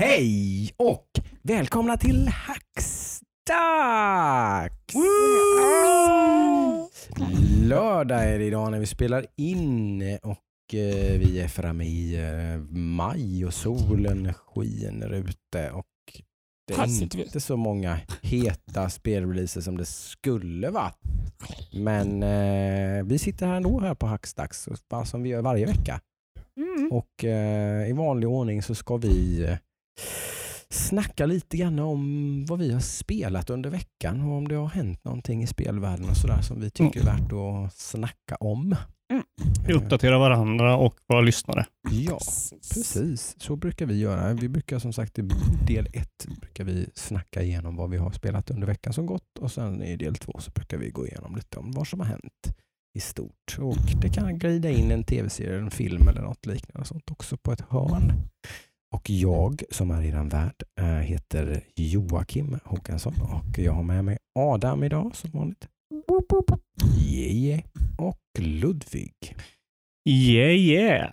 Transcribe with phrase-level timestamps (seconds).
[0.00, 1.06] Hej och
[1.42, 3.24] välkomna till Hacksdags!
[7.62, 12.58] Lördag är det idag när vi spelar in och eh, vi är framme i eh,
[12.76, 15.86] maj och solen skiner ute och
[16.66, 20.92] det är inte så många heta spelreleaser som det skulle vara.
[21.72, 24.06] Men eh, vi sitter här ändå här på
[24.90, 26.00] bara som vi gör varje vecka.
[26.56, 26.92] Mm.
[26.92, 29.46] Och eh, i vanlig ordning så ska vi
[30.70, 35.04] snacka lite grann om vad vi har spelat under veckan och om det har hänt
[35.04, 38.76] någonting i spelvärlden och sådär som vi tycker är värt att snacka om.
[39.66, 41.66] Vi uppdaterar varandra och våra lyssnare.
[41.90, 42.18] Ja,
[42.74, 43.34] precis.
[43.38, 44.34] Så brukar vi göra.
[44.34, 45.22] Vi brukar som sagt i
[45.66, 49.52] del ett brukar vi snacka igenom vad vi har spelat under veckan som gått och
[49.52, 52.56] sen i del två så brukar vi gå igenom lite om vad som har hänt
[52.94, 53.58] i stort.
[53.58, 57.52] Och det kan glida in en tv-serie, en film eller något liknande sånt också på
[57.52, 58.12] ett hörn.
[58.94, 64.04] Och jag som är i den värld eh, heter Joakim Håkansson och jag har med
[64.04, 65.68] mig Adam idag som vanligt.
[66.96, 67.62] Jeje
[67.98, 69.12] och Ludvig.
[70.08, 71.12] Yeah yeah!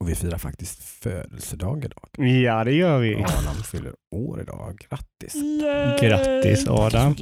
[0.00, 2.28] Och vi firar faktiskt födelsedag idag.
[2.44, 3.14] Ja, det gör vi.
[3.14, 4.86] Adam fyller år idag.
[4.88, 5.34] Grattis!
[5.34, 6.08] Yay!
[6.08, 7.14] Grattis, Adam.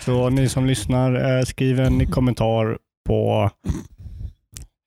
[0.00, 3.50] Så ni som lyssnar, eh, skriv en kommentar på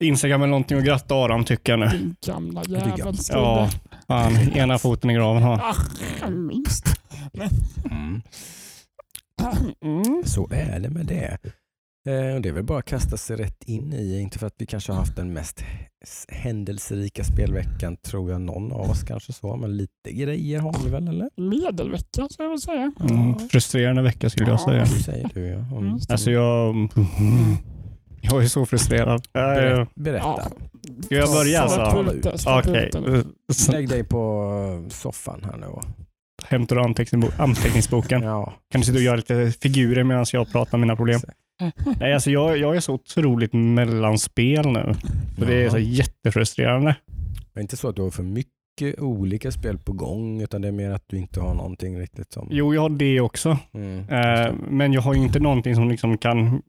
[0.03, 1.87] Instagram eller någonting och gratta Adam tycker jag nu.
[1.87, 3.15] Din gamla jävel.
[3.29, 3.69] Ja,
[4.07, 5.75] fan, ena foten i graven har han.
[6.21, 6.85] Ah, minst.
[7.91, 8.21] Mm.
[9.81, 10.23] Mm.
[10.25, 11.37] Så är det med det.
[12.09, 14.55] Eh, och det är väl bara att kasta sig rätt in i, inte för att
[14.57, 15.63] vi kanske har haft den mest
[16.27, 21.07] händelserika spelveckan tror jag någon av oss kanske så, men lite grejer har vi väl
[21.07, 21.29] eller?
[21.35, 22.91] Medelvecka ska jag väl säga.
[23.09, 24.81] Mm, frustrerande vecka skulle jag säga.
[24.81, 25.55] Det säger du ja.
[25.59, 25.77] Mm.
[25.77, 25.99] Mm.
[26.09, 26.75] Alltså jag,
[28.31, 29.27] jag är så frustrerad.
[29.33, 30.41] Eh, Ber- Berätta.
[31.05, 32.49] Ska jag börja alltså?
[32.59, 32.91] Okej.
[33.53, 35.65] Så Lägg dig på soffan här nu.
[36.45, 38.21] hämtar du anteckningsbo- anteckningsboken.
[38.21, 38.53] Ja.
[38.71, 41.19] Kan du sitta och göra lite figurer medan jag pratar om mina problem?
[41.99, 44.93] Nej, alltså jag, jag är så otroligt mellanspel nu.
[45.39, 46.95] Så det är så jättefrustrerande.
[47.53, 50.67] Det är inte så att du har för mycket olika spel på gång utan det
[50.67, 52.47] är mer att du inte har någonting riktigt som...
[52.51, 53.57] Jo, jag har det också.
[53.73, 53.99] Mm.
[54.09, 56.61] Eh, men jag har ju inte någonting som liksom kan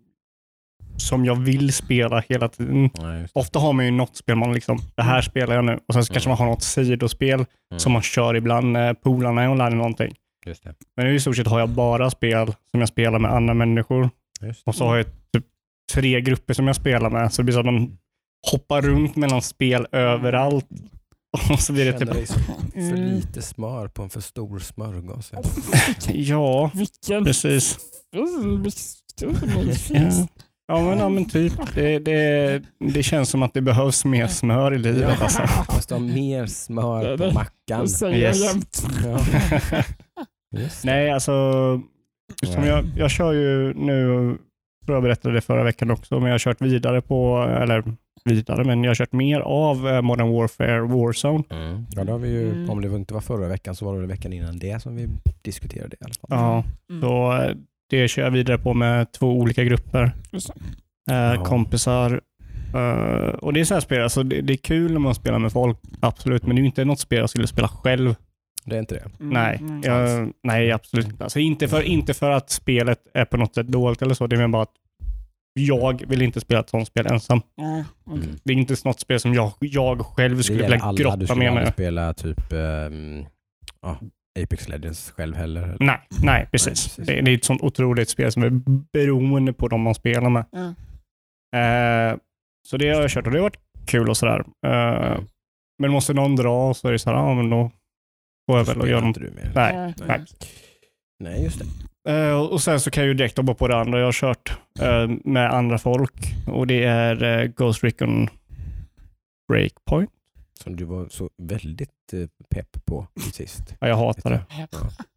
[0.97, 2.91] som jag vill spela hela tiden.
[3.03, 3.27] Nej.
[3.33, 5.79] Ofta har man ju något spel man liksom, det här spelar jag nu.
[5.89, 6.39] Och sen så kanske Mm.
[6.39, 7.35] man har något sidospel
[7.71, 7.79] Mm.
[7.79, 10.15] som man kör ibland med polarna och lär någonting.
[10.47, 10.75] Just det.
[10.97, 14.11] Men i stort sett har jag bara spel som jag spelar med andra människor.
[14.67, 15.45] Och så har jag typ
[15.93, 17.33] tre grupper som jag spelar med.
[17.33, 17.99] Så det blir så att man
[18.51, 20.67] hoppar runt mellan spel överallt.
[21.53, 22.41] Och så blir det typ, dig för
[22.77, 23.05] Mm.
[23.15, 25.33] lite smör på en för stor smörgås.
[26.09, 27.79] ja, Vilken precis.
[29.21, 30.27] Ja.
[30.67, 31.53] Ja men, ja, men typ.
[31.75, 35.23] Det, det, det känns som att det behövs mer smör i livet.
[35.23, 35.43] Alltså.
[35.75, 37.81] Måste ha mer smör på mackan.
[37.81, 38.43] Det säger Yes.
[39.05, 39.19] Ja.
[40.57, 40.85] Det.
[40.85, 41.33] Nej, alltså.
[42.47, 44.07] Som jag, jag kör ju nu,
[44.87, 47.85] tror jag berättade det förra veckan också, men jag har kört vidare på, eller
[48.25, 51.45] vidare, men jag har kört mer av eh, Modern Warfare Warzone.
[51.51, 51.87] Mm.
[51.91, 52.71] Ja, då har vi ju, Mm.
[52.71, 55.09] om det inte var förra veckan så var det veckan innan det som vi
[55.43, 56.29] diskuterade i alla fall.
[56.31, 57.03] Ja, Mm.
[57.03, 57.55] så eh,
[57.91, 60.13] det kör jag vidare på med två olika grupper.
[61.11, 61.43] Eh.
[61.43, 62.21] Kompisar.
[62.75, 65.39] Eh, och det är så här spel, alltså det, det är kul när man spelar
[65.39, 68.15] med folk, absolut, men det är ju inte något spel jag skulle spela själv.
[68.65, 69.05] Det är inte det?
[69.21, 69.83] Mm, Nej, mm.
[69.85, 71.25] jag, nej absolut inte.
[71.25, 74.37] Alltså inte, för, inte för att spelet är på något sätt dåligt eller så, det
[74.37, 74.75] är bara att
[75.61, 77.41] jag vill inte spela ett sånt spel ensam.
[78.11, 78.21] Mm.
[78.45, 80.93] Det är inte något spel som jag, jag själv skulle vilja.
[80.93, 81.73] Du grotta skulle med mig.
[81.73, 83.25] spela typ ehm,
[83.83, 83.99] ja,
[84.43, 85.63] Apex Legends själv heller?
[85.63, 85.77] eller?
[85.81, 86.97] Nej, nej Nej, precis.
[86.97, 87.07] precis.
[87.07, 88.51] Det, är ett sånt otroligt spel som är
[88.93, 90.45] beroende på de man spelar med.
[90.51, 90.75] Ja.
[91.59, 92.17] Eh,
[92.69, 94.45] så det har jag kört och det har varit kul och sådär.
[94.67, 95.25] Eh, Mm.
[95.83, 97.71] men måste någon dra så är det så här, ja men då
[98.51, 99.35] får jag väl och göra inte något.
[99.35, 99.53] du med?
[99.55, 99.95] Nej, Nej.
[100.07, 100.25] nej.
[101.25, 101.67] Nej, just det.
[102.13, 104.59] Eh, och sen så kan jag ju direkt hoppa på det andra jag har kört
[104.81, 108.29] eh, med andra folk och det är eh, Ghost Recon
[109.53, 110.11] Breakpoint.
[110.65, 112.21] Som du var så väldigt eh,
[112.51, 113.75] pepp på sist.
[113.81, 114.67] Ja, jag hatar det.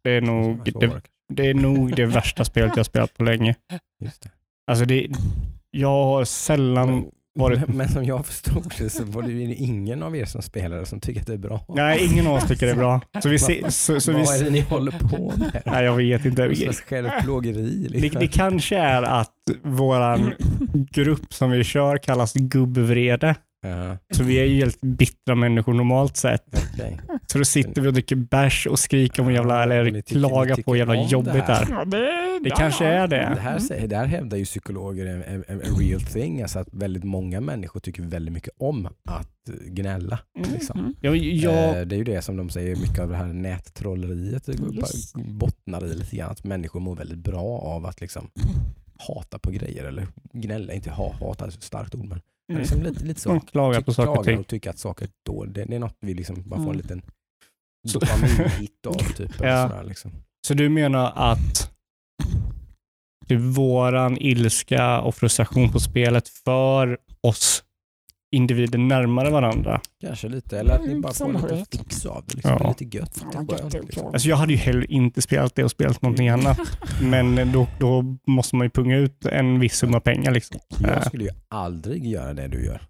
[0.02, 3.54] Det är nog det, det, är nog det värsta spelet jag spelat på länge.
[4.04, 4.30] Just det.
[4.66, 5.08] Alltså det,
[5.70, 7.68] jag har sällan Men, varit...
[7.68, 10.86] men, men som jag förstod det så var det ju ingen av er som spelare
[10.86, 11.64] som tycker att det är bra.
[11.68, 13.00] Nej, ingen av oss tycker det är bra.
[13.22, 15.62] Så vi ser, så, så vi, Vad är det ni håller på med?
[15.66, 16.46] nej, jag vet inte.
[16.46, 17.88] Någon slags självplågeri?
[17.90, 18.20] Det, Liksom.
[18.20, 20.34] det kanske är att våran
[20.90, 23.34] grupp som vi kör kallas gubbvrede.
[23.62, 26.44] Ja, Så vi är ju helt bittra människor normalt sett.
[26.74, 27.00] okej.
[27.26, 30.72] Så då sitter vi och dricker bärs och skriker om jävla, eller tycker- klagar på
[30.72, 31.62] hur jävla jobbigt det här.
[31.62, 31.70] är.
[31.70, 31.84] Ja,
[32.44, 33.40] det, kanske är Det det.
[33.40, 37.04] här, det här hävdar ju psykologer en, en, en en real thing, alltså att väldigt
[37.04, 40.18] många människor tycker väldigt mycket om att gnälla.
[40.38, 40.80] Mm, Liksom.
[40.80, 40.94] mm.
[41.00, 44.48] Jag, jag, Eh, Det är ju det som de säger, mycket av det här nättrolleriet
[44.72, 45.14] Just.
[45.14, 48.30] bottnar i lite grann, att människor mår väldigt bra av att liksom
[49.08, 52.60] hata på grejer eller gnälla, inte ha, hata är ett starkt ord men Mm.
[52.62, 53.28] liksom lite, lite så.
[53.28, 54.38] de klagar på saker och ting.
[54.38, 55.54] och tycker att saker är dåligt.
[55.54, 56.76] Det, det är något vi liksom bara får en Mm.
[56.76, 57.02] liten
[57.92, 58.92] dopaminhit av.
[59.16, 59.68] Typ, Ja.
[59.68, 60.10] sådär, liksom.
[60.46, 61.70] Så du menar att
[63.34, 67.64] är våran ilska och frustration på spelet för oss
[68.30, 69.80] individer närmare varandra?
[70.00, 72.34] Kanske lite, eller att ni Mm, bara får lite fix av det.
[72.34, 72.50] Liksom.
[72.52, 72.58] Ja.
[72.58, 73.24] Det är lite gött.
[73.40, 74.06] Lite skönt, liksom.
[74.06, 76.58] Alltså jag hade ju hellre inte spelat det och spelat någonting annat.
[77.02, 80.30] Men då, då måste man ju punga ut en viss summa pengar.
[80.30, 80.60] Liksom.
[80.80, 81.02] Jag Eh.
[81.02, 82.82] skulle ju aldrig göra det du gör.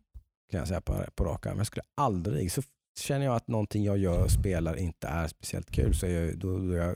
[0.50, 1.58] Kan jag säga på, på rak arm.
[1.58, 2.62] Jag skulle aldrig, så
[3.00, 6.58] känner jag att någonting jag gör och spelar inte är speciellt kul så jag, då,
[6.58, 6.94] då jag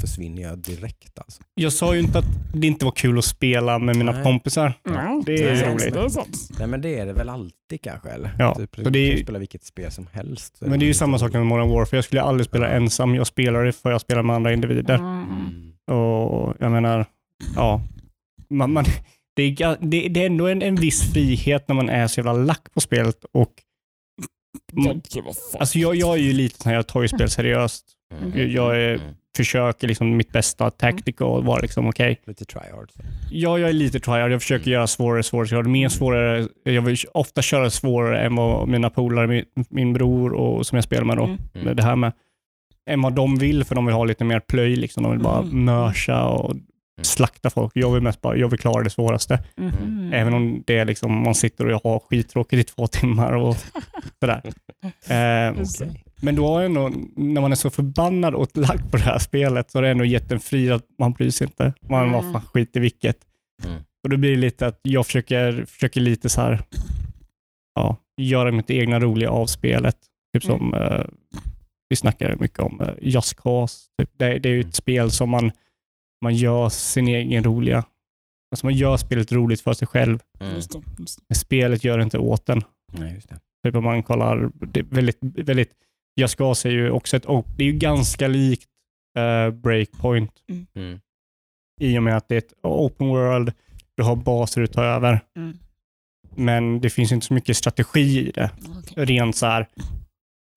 [0.00, 1.18] försvinner jag direkt.
[1.18, 1.42] Alltså.
[1.54, 2.24] Jag sa ju inte att
[2.54, 4.22] det inte var kul att spela med mina Nej.
[4.22, 4.72] kompisar.
[4.84, 5.94] Nej, Det är sant, roligt.
[5.94, 6.48] Det är sant.
[6.58, 8.30] Nej men det är det väl alltid kanske eller?
[8.38, 10.56] Ja, Typ, så du det är- kan spela vilket spel som helst.
[10.60, 11.96] Men det är ju samma sak med Modern Warfare.
[11.96, 12.72] Jag skulle aldrig spela Ja.
[12.72, 13.14] ensam.
[13.14, 14.94] Jag spelar det för jag spelar med andra individer.
[14.94, 15.22] Mm.
[15.22, 15.72] Mm.
[16.00, 17.06] Och jag menar,
[17.56, 17.80] ja.
[18.50, 18.84] Man, man,
[19.36, 22.32] det, är, det, det är ändå en, en viss frihet när man är så jävla
[22.32, 23.24] lack på spelet.
[23.32, 23.52] Och,
[24.74, 25.02] fan.
[25.60, 27.84] alltså jag, jag är ju lite sån här, jag tar ju spel seriöst.
[28.22, 28.38] Mm.
[28.38, 29.14] Jag, jag är, Mm.
[29.44, 32.20] Försöker liksom mitt bästa tactic och vara liksom okej.
[32.26, 32.88] Lite tryhard.
[33.30, 34.32] Ja, jag är lite tryhard.
[34.32, 34.72] Jag försöker Mm.
[34.72, 35.48] göra svårare och svårare.
[35.56, 36.48] Jag mer svårare.
[36.64, 40.84] Jag vill ofta köra svårare än vad mina polare, min, min bror och som jag
[40.84, 41.38] spelar med då, Mm.
[41.64, 42.12] med det här med,
[42.90, 44.76] än vad de vill för de vill ha lite mer plöj.
[44.76, 45.02] Liksom.
[45.02, 45.64] De vill bara Mm.
[45.64, 46.54] mörsa och
[47.02, 47.72] slakta folk.
[47.74, 49.38] Jag vill mest bara, jag vill klara det svåraste.
[49.56, 50.10] Mhm.
[50.14, 53.56] Även om det är liksom, man sitter och har skittråkigt i två timmar och
[54.20, 54.42] sådär.
[55.08, 55.52] Eh.
[55.52, 56.04] Okej.
[56.20, 59.70] Men då har ändå, när man är så förbannad och lack på det här spelet
[59.70, 61.72] så har det ändå gett en fri att man bryr sig inte.
[61.80, 62.32] Man var Mm.
[62.32, 63.18] fan skit i vilket.
[63.64, 63.80] Mm.
[64.02, 66.60] Och då blir det lite att jag försöker, försöker lite så här,
[67.74, 69.96] ja, göra mitt egna roliga av spelet.
[70.32, 71.04] Typ som eh,
[71.88, 73.78] vi snackar mycket om uh, Just Cause.
[73.98, 74.10] Typ.
[74.16, 75.50] Det, det är ju ett spel som man,
[76.22, 77.84] man gör sin egen roliga.
[78.50, 80.18] Alltså man gör spelet roligt för sig själv.
[80.40, 80.54] Mm.
[80.54, 81.24] Just det, just det.
[81.28, 82.62] Men spelet gör inte åt den.
[82.92, 83.38] Nej, just det.
[83.64, 85.72] Typ om man kollar, det är väldigt, väldigt,
[86.18, 88.68] Just Cause är ju också ett, och det är ju ganska likt
[89.18, 90.30] eh, Breakpoint
[90.74, 91.00] Mm.
[91.80, 93.52] i och med att det är ett open world,
[93.96, 95.58] du har baser du tar över, Mm.
[96.36, 98.50] men det finns inte så mycket strategi i det.
[98.78, 99.04] Okej.
[99.04, 99.66] Rent så här,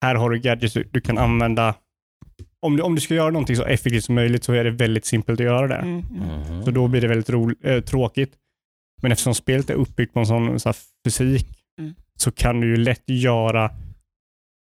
[0.04, 1.74] här har du gadgets du, du kan använda.
[2.60, 5.04] Om du, om du ska göra någonting så effektivt som möjligt så är det väldigt
[5.04, 5.74] simpelt att göra det.
[5.76, 6.40] Mm, mm.
[6.40, 6.64] Mhm.
[6.64, 8.32] Så då blir det väldigt ro, eh, tråkigt.
[9.02, 11.94] Men eftersom spelet är uppbyggt på en sån så här, fysik Mm.
[12.18, 13.70] så kan du ju lätt göra,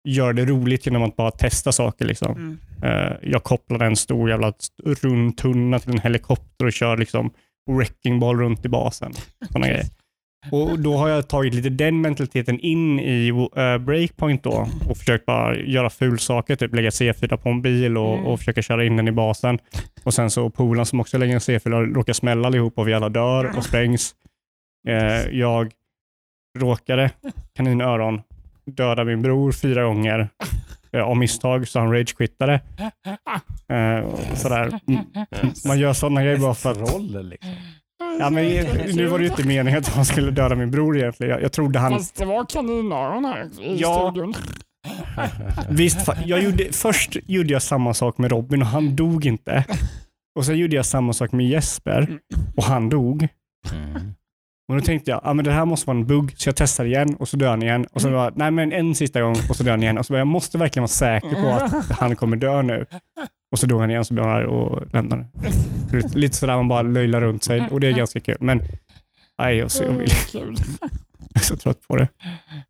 [0.05, 2.05] göra det roligt genom att bara testa saker.
[2.05, 2.33] Liksom.
[2.33, 2.59] Mm.
[2.83, 4.53] Eh, jag kopplade en stor jävla
[4.85, 7.31] rund tunna till en helikopter och kör liksom
[7.71, 9.13] wrecking ball runt i basen.
[9.51, 9.85] Såna grejer.
[10.51, 15.27] Och då har jag tagit lite den mentaliteten in i eh, breakpoint då och försökt
[15.27, 18.27] bara göra fulsaker, typ lägga C4 på en bil och, Mm.
[18.27, 19.59] och försöka köra in den i basen.
[20.05, 23.09] Och sen så polarna som också lägger en C4 råkar smälla allihop och vi alla
[23.09, 24.15] dör och sprängs.
[24.89, 25.71] Eh, jag
[26.59, 27.11] råkade,
[27.57, 28.21] kaninöron,
[28.77, 30.29] döda min bror fyra gånger
[30.93, 32.61] eh, av misstag så han ragequittade.
[33.69, 34.81] Eh, sådär.
[34.87, 35.05] Mm.
[35.67, 37.51] Man gör sådana grejer bara för att Troll liksom.
[38.19, 38.45] Ja, men
[38.95, 41.33] nu var det ju inte meningen att han skulle döda min bror egentligen.
[41.33, 41.93] Jag, jag trodde han...
[41.93, 44.11] Fast det var kaninöron här i Ja.
[44.13, 44.35] studion.
[45.69, 49.65] Visst, jag gjorde, först gjorde jag samma sak med Robin och han dog inte.
[50.39, 52.19] Och sen gjorde jag samma sak med Jesper
[52.57, 53.29] och han dog.
[53.73, 54.15] Mm.
[54.73, 56.85] Och då tänkte jag, ah, men det här måste vara en bugg, så jag testar
[56.85, 57.87] igen och så dör han igen.
[57.93, 59.99] Och så bara, nej men en sista gång och så dör han igen.
[59.99, 62.87] Och så bara, jag måste verkligen vara säker på att han kommer dö nu.
[63.53, 65.27] Och så dog han igen så blev han arg och lämnade.
[66.15, 68.37] Lite- sådär man bara löjlar runt sig och det är ganska kul.
[68.41, 68.63] Men
[69.39, 70.57] nej, jag, så, jag, vill, Kul.
[71.19, 72.09] jag är så trött på det.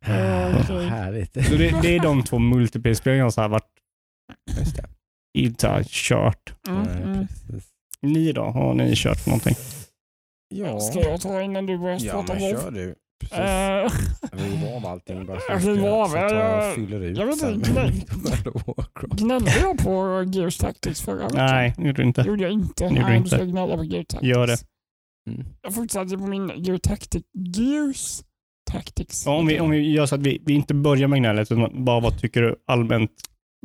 [0.01, 1.33] Härligt.
[1.33, 3.63] Så det, det är de två multiplayer-spelen jag så här varit
[5.37, 6.53] inte har kört.
[6.67, 7.27] Mm, mm.
[8.01, 8.43] Ni då?
[8.43, 9.55] Har ni kört för någonting?
[10.53, 12.61] Ja, Ska jag ta innan du börjar ja prata men golf?
[12.63, 12.95] kör du.
[13.19, 13.37] Precis.
[13.37, 13.91] Eh,
[14.31, 17.17] Riv av allting bara så river av, så jag- tar jag jag- och fyller ut
[17.17, 17.53] jag vet sen.
[17.53, 17.91] inte.
[19.15, 21.45] Gnällde jag på Gears Tactics förra veckan?
[21.45, 22.23] Nej, det gjorde du inte.
[22.23, 22.83] Det gjorde jag inte.
[22.83, 23.29] gjorde du Nej, inte.
[23.29, 24.29] du ska gnälla på Gears Tactics.
[24.29, 24.57] Gör det.
[25.29, 25.45] Mm.
[25.61, 27.25] Jag fortsatte på min Gears Tactics.
[27.57, 28.21] Gears
[28.71, 29.25] Tactics.
[29.25, 31.85] Ja, om, vi, om vi gör så att vi, vi inte börjar med gnället, utan
[31.85, 33.11] bara vad tycker du allmänt?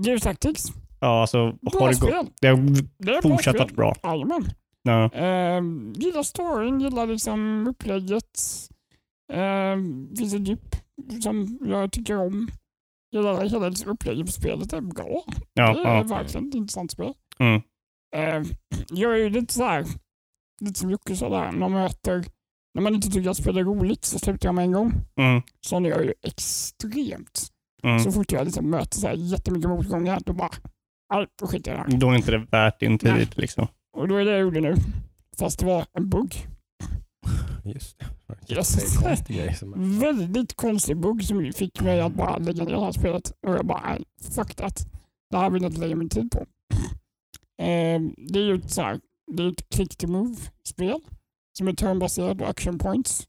[0.05, 0.65] Gears Tactics.
[1.01, 2.27] Ja, alltså, Bra har det spel.
[2.41, 2.57] Det har
[2.99, 3.95] Det är fortsatt bra varit bra.
[4.03, 4.45] Jajamän.
[4.83, 5.11] Ja.
[5.15, 8.41] Uh, gillar storyn, gillar liksom upplägget.
[9.33, 9.77] Uh,
[10.17, 10.77] finns ett djup
[11.23, 12.49] som jag tycker om.
[13.13, 15.25] Hela, hela upplägget på spelet är bra.
[15.53, 16.03] Ja, det är ja.
[16.03, 17.15] verkligen ett intressant spel.
[17.39, 17.63] Mm.
[18.17, 18.43] Eh,
[18.91, 19.85] jag är ju lite så här,
[20.61, 22.25] lite som Jocke sa där, när man möter,
[22.75, 24.93] när man inte tycker att spel är roligt så slutar jag med en gång.
[25.17, 25.43] Mm.
[25.61, 27.49] Sån är jag ju extremt.
[27.83, 28.01] Mm.
[28.01, 30.51] Så fort jag liksom möter så här jättemycket motgångar, då bara,
[31.15, 32.01] nej, då skiter jag i det här.
[32.01, 33.29] Då är inte det värt din tid.
[33.37, 33.67] Liksom.
[33.99, 34.75] Och då är det jag gjorde nu.
[35.39, 36.47] Fast det var en bugg.
[37.65, 38.07] Just det.
[38.49, 39.59] Yes.
[39.59, 43.31] Som Väldigt konstig bugg som fick mig att bara lägga ner det här spelet.
[43.47, 43.99] Och jag bara,
[44.35, 44.87] fuck that.
[45.31, 46.39] Det här vill jag inte lägga min tid på.
[47.63, 49.01] Eh, det är ju ett, så här,
[49.33, 51.01] det är ett click to move-spel
[51.59, 53.27] som är turnbaserad och action points.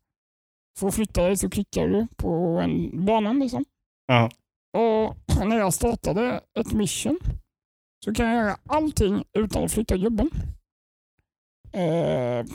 [0.80, 3.66] För att flytta dig så klickar du på en bana liksom.
[4.08, 4.30] Ja.
[4.74, 7.20] Och när jag startade ett mission
[8.06, 10.30] så kan jag göra allting utan att flytta gubben.
[11.74, 12.46] Eh,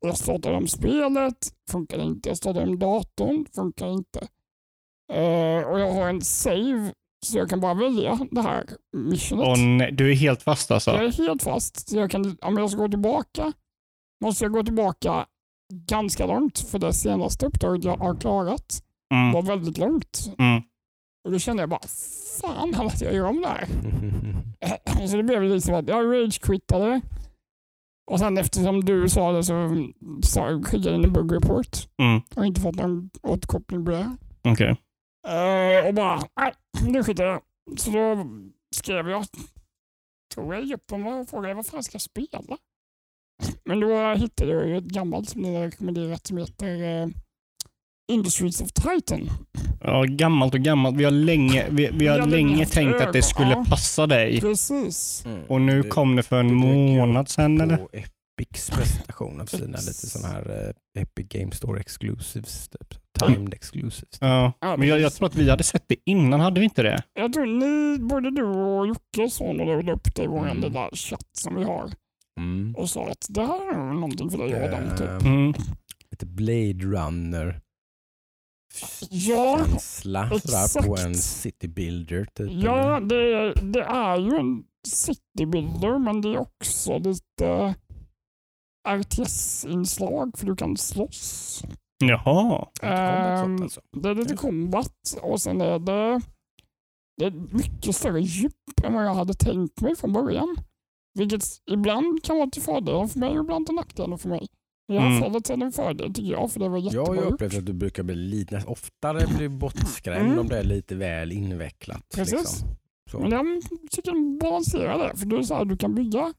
[0.00, 2.28] jag startade om spelet, funkar inte.
[2.28, 4.28] Jag startade om datorn, funkar inte.
[5.12, 6.92] Eh, och jag har en save
[7.26, 8.64] så jag kan bara välja det här
[8.96, 9.48] missionet.
[9.48, 10.90] Och nej, du är helt fast alltså?
[10.90, 11.88] Jag är helt fast.
[11.88, 13.52] Så jag kan, om jag ska gå tillbaka
[14.24, 15.26] måste jag gå tillbaka
[15.72, 18.82] ganska långt för det senaste uppdraget jag har klarat
[19.14, 19.32] Mm.
[19.32, 20.30] var väldigt långt.
[20.38, 20.62] Mm.
[21.24, 21.86] Och då kände jag bara,
[22.40, 23.66] fan att jag gör om det här.
[25.08, 27.00] Så det blev lite som att jag rage-quittade.
[28.10, 29.86] Och sen eftersom du sa det så
[30.22, 31.88] sa- skickade jag in en bug report.
[32.02, 32.20] Mm.
[32.36, 34.16] och inte fått någon återkoppling på det.
[34.44, 34.76] Okej.
[35.28, 36.52] Eh, och bara, nej,
[36.86, 37.40] nu skiter jag
[37.76, 38.26] Så då
[38.74, 39.24] skrev jag,
[40.34, 42.56] tror jag, i gruppen och frågade vad fan ska jag spela?
[43.64, 47.08] Men då hittade jag ju ett gammalt som ni har rekommenderat som heter eh,
[48.12, 49.30] Industries of Titan.
[49.80, 50.96] Ja, gammalt och gammalt.
[50.96, 53.64] Vi har länge, vi, vi har länge tänkt att det skulle ja.
[53.68, 54.40] passa dig.
[54.40, 55.22] Precis.
[55.26, 55.40] Mm.
[55.48, 57.78] Och nu Det- kom det för en det månad sedan eller?
[57.92, 62.68] Epics presentation av sina lite sådana här eh, Epic Game Store exclusives.
[62.68, 62.94] Typ.
[63.18, 64.18] Timed exclusives.
[64.20, 64.52] Ja.
[64.60, 67.02] Ja, Men jag, jag tror att vi hade sett det innan, hade vi inte det?
[67.14, 70.60] Jag tror ni, både du och Jocke sa när du upp det i vår Mm.
[70.60, 71.90] lilla chatt som vi har
[72.40, 72.74] Mm.
[72.76, 74.96] och sa att det här är någonting för dig Adam.
[74.96, 75.08] Typ.
[75.08, 75.54] Eh, Mm.
[76.10, 77.60] lite Blade Runner
[79.10, 81.06] Ja, känsla sådär, på exakt.
[81.06, 82.24] en city builder.
[82.34, 87.74] Typ, Ja, det, det är ju en citybuilder men det är också lite
[88.88, 91.62] RTS-inslag för du kan slåss.
[92.04, 92.68] Jaha.
[92.82, 93.80] Ehm, alltså.
[93.96, 96.20] Det är lite combat och sen är det,
[97.16, 98.52] det är mycket större djup
[98.84, 100.56] än vad jag hade tänkt mig från början.
[101.18, 104.46] Vilket ibland kan vara till fördel för mig och ibland till nackdel för mig.
[104.88, 105.20] I det här Mm.
[105.22, 107.32] fallet är det en fördel tycker jag för det var Jag jättebra har ju gjort.
[107.32, 110.38] upplevt att du brukar bli lite, oftare bli bortskrämd Mm.
[110.38, 112.02] om det är lite väl invecklat.
[112.14, 112.32] Precis.
[112.38, 112.68] Liksom.
[113.10, 113.18] Så.
[113.18, 116.32] Men jag tycker den balanserar det för du, är så här, du kan bygga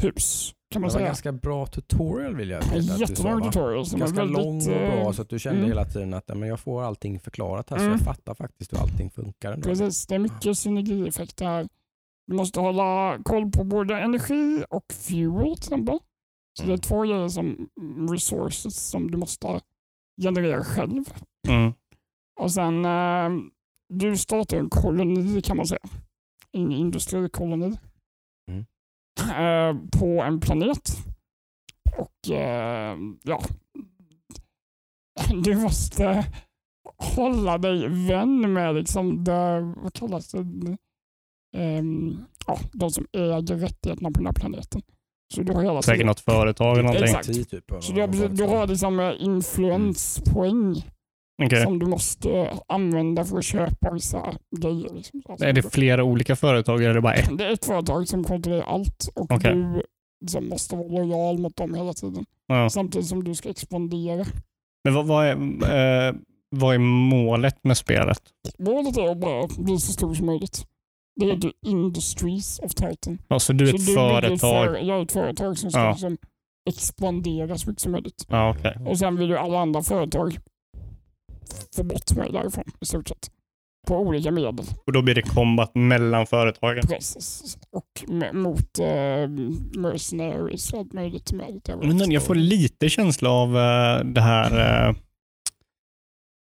[0.00, 1.06] hus kan man det var säga.
[1.06, 4.36] ganska bra tutorial vill jag att sa, Jättelång tutorial som Ganska väldigt...
[4.44, 4.74] lång och bra
[5.06, 5.68] eh, så att du kände mm.
[5.70, 7.92] hela tiden att men jag får allting förklarat här så Mm.
[7.96, 9.52] jag fattar faktiskt hur allting funkar.
[9.52, 9.68] Ändå.
[9.68, 11.68] Precis, det är mycket synergieffekter här.
[12.26, 15.98] Du måste hålla koll på både energi och fuel till exempel.
[16.58, 16.80] Så det är Mm.
[16.80, 17.68] två grejer som
[18.10, 19.60] resources som du måste
[20.22, 21.04] generera själv.
[21.48, 21.72] Mm.
[22.40, 23.30] Och sen, eh,
[23.88, 25.80] du startar en koloni kan man säga.
[26.52, 27.78] En industrikoloni.
[28.50, 28.64] Mm.
[29.20, 30.90] Eh, på en planet.
[31.98, 33.42] Och eh, ja,
[35.44, 36.26] du måste
[37.16, 40.76] hålla dig vän med liksom det, vad kallas det?
[41.56, 44.82] Ehm, ja, de som äger rättigheterna på den här planeten.
[45.32, 47.04] Så du har hela Säkert något företag eller någonting.
[47.04, 47.50] Exakt.
[47.50, 50.84] Typ, så du har, du har liksom influenspoäng
[51.42, 51.62] Okej.
[51.62, 54.94] som du måste använda för att köpa vissa grejer.
[54.94, 55.22] Liksom.
[55.28, 57.38] Alltså, Är det flera olika företag eller är det bara ett?
[57.38, 59.54] det är ett företag som kontrollerar allt och Okej.
[59.54, 59.82] du
[60.20, 62.24] liksom måste vara lojal mot dem hela tiden.
[62.46, 62.70] Ja.
[62.70, 64.24] Samtidigt som du ska expandera.
[64.84, 66.14] Men vad, vad, är, eh,
[66.50, 68.22] vad är målet med spelet?
[68.58, 70.66] Målet är att bara bli så stor som möjligt.
[71.20, 73.18] Det heter Industries of Titan.
[73.28, 74.38] Alltså du är Så ett företag.
[74.66, 75.90] För, jag är ett företag som ska Ja.
[75.90, 76.18] liksom
[76.70, 78.26] expandera så mycket som möjligt.
[78.28, 78.76] Ja, okej.
[78.86, 80.38] Och sen vill ju alla andra företag
[81.76, 83.30] få bort mig därifrån i stort sett.
[83.86, 84.66] På olika medel.
[84.86, 86.82] Och då blir det combat mellan företagen.
[86.88, 87.58] Precis.
[87.70, 89.28] Och med, mot eh,
[89.80, 94.94] mercenaries och allt möjligt lite Men jag får lite känsla av eh, det här, eh,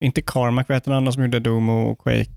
[0.05, 2.31] inte Carmack, vad heter den andra som gjorde Doom och Quake?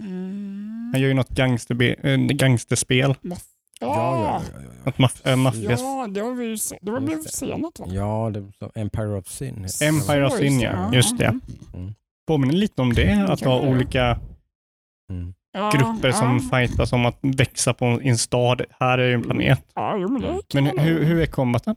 [0.00, 0.79] Mm.
[0.92, 3.14] Han gör ju något gangsterbe- eh, gangsterspel.
[3.22, 3.36] Ja,
[3.80, 4.90] ja, ja, ja, ja.
[4.96, 5.80] Maff- äh, maffias.
[5.80, 7.28] Ja, det har vi ju se- Det var Just blev det.
[7.32, 7.86] senat va?
[7.88, 9.66] Ja, det, så Empire of Sin.
[9.82, 10.94] Empire of Sin, ja.
[10.94, 11.38] Just det.
[11.74, 11.94] Mm.
[12.26, 14.18] Påminner lite om det, att ha olika
[15.10, 15.34] Mm.
[15.52, 16.58] Ja, grupper som ja.
[16.58, 18.62] fightas om att växa på en stad.
[18.80, 19.64] Här är ju en planet.
[19.74, 21.76] Ja, men det Men kan man hur, hur är combaten?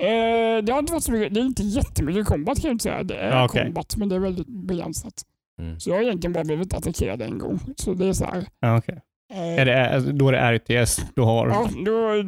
[0.00, 2.82] Eh, det har inte varit så mycket, det är inte jättemycket combat kan jag inte
[2.82, 3.02] säga.
[3.02, 3.64] Det är Ja, okej.
[3.64, 5.12] combat men det är väldigt begränsat.
[5.58, 5.80] Mm.
[5.80, 7.58] Så jag har egentligen bara blivit attackerad en gång.
[7.76, 8.46] Så det är så här.
[8.60, 9.00] Ja, okej.
[9.32, 11.48] Eh, Är det, alltså, då är det RTS du har?
[11.48, 12.22] Ja, då,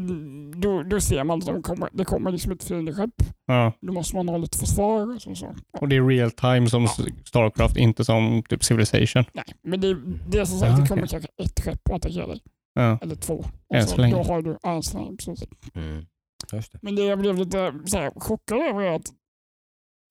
[0.60, 3.14] då, då ser man att de kommer, det kommer liksom ett fiendeskepp.
[3.46, 3.72] Ja.
[3.80, 5.34] Då måste man ha lite försvar och så.
[5.34, 5.54] så.
[5.80, 6.86] Och det är real time som
[7.24, 9.24] Starcraft, inte som typ Civilization.
[9.32, 9.94] Nej, men det,
[10.28, 10.88] det är som sagt, Ja, det okej.
[10.88, 12.40] kommer kanske ett skepp och attackerar dig.
[12.74, 12.98] Ja.
[13.02, 13.44] Eller två.
[13.74, 14.14] Än Och så länge.
[14.14, 15.48] Då har du, ja, så länge, precis.
[15.74, 16.06] Mm.
[16.50, 16.78] Det.
[16.82, 19.06] Men det jag blev lite så här, chockad över är att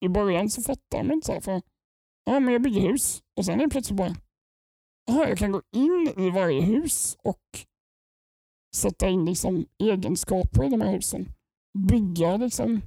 [0.04, 1.60] i början så fattar man inte så här, för
[2.24, 4.14] ja, men jag bygger hus och sen är det plötsligt bara
[5.10, 7.40] aha, jag kan gå in i varje hus och
[8.76, 11.28] sätta in liksom egenskaper i de här husen.
[11.88, 12.80] Bygga liksom,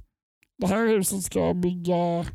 [0.58, 2.26] det här huset ska jag bygga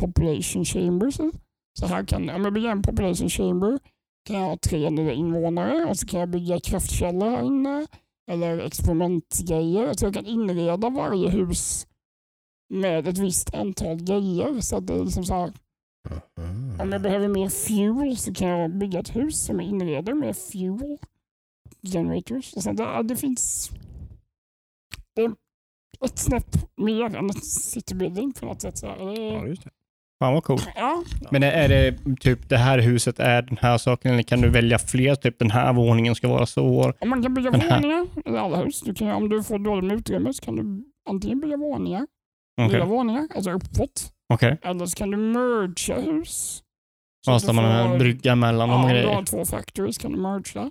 [0.00, 1.30] population chambers i.
[1.78, 3.78] Så här kan om jag bygger en population chamber
[4.26, 7.86] kan jag ha tre nya invånare och så kan jag bygga kraftkällor här inne
[8.30, 9.94] eller experimentgrejer.
[9.94, 11.86] Så jag kan inreda varje hus
[12.74, 14.60] med ett visst antal grejer.
[14.60, 15.52] Så att det är liksom så här,
[16.38, 16.80] Mm.
[16.80, 20.36] om jag behöver mer fuel så kan jag bygga ett hus som jag inreder med
[20.36, 20.98] fuel
[21.92, 22.44] generators.
[22.62, 23.70] Sen det, det finns
[25.14, 25.32] det är
[26.04, 28.78] ett snäpp mer än ett citybuilding på något sätt.
[28.78, 28.86] Så.
[28.86, 29.70] Det Ja, är- just det.
[30.22, 30.68] Fan vad coolt.
[30.76, 34.48] Ja, Men är det typ det här huset är den här saken eller kan du
[34.50, 35.14] välja fler?
[35.14, 36.92] Typ den här våningen ska vara så.
[37.06, 38.80] man kan bygga våningar i alla hus.
[38.80, 42.06] Du kan, om du får dåligt med utrymme så kan du antingen bygga våningar,
[42.60, 42.76] Okej.
[42.76, 44.12] nya våningar, alltså uppåt.
[44.34, 44.58] Okej.
[44.88, 46.62] Så kan du mergea hus.
[47.26, 49.14] Ja, så du man en brygga mellan Ja, de om du grejer.
[49.14, 50.70] har två factories kan du mergea.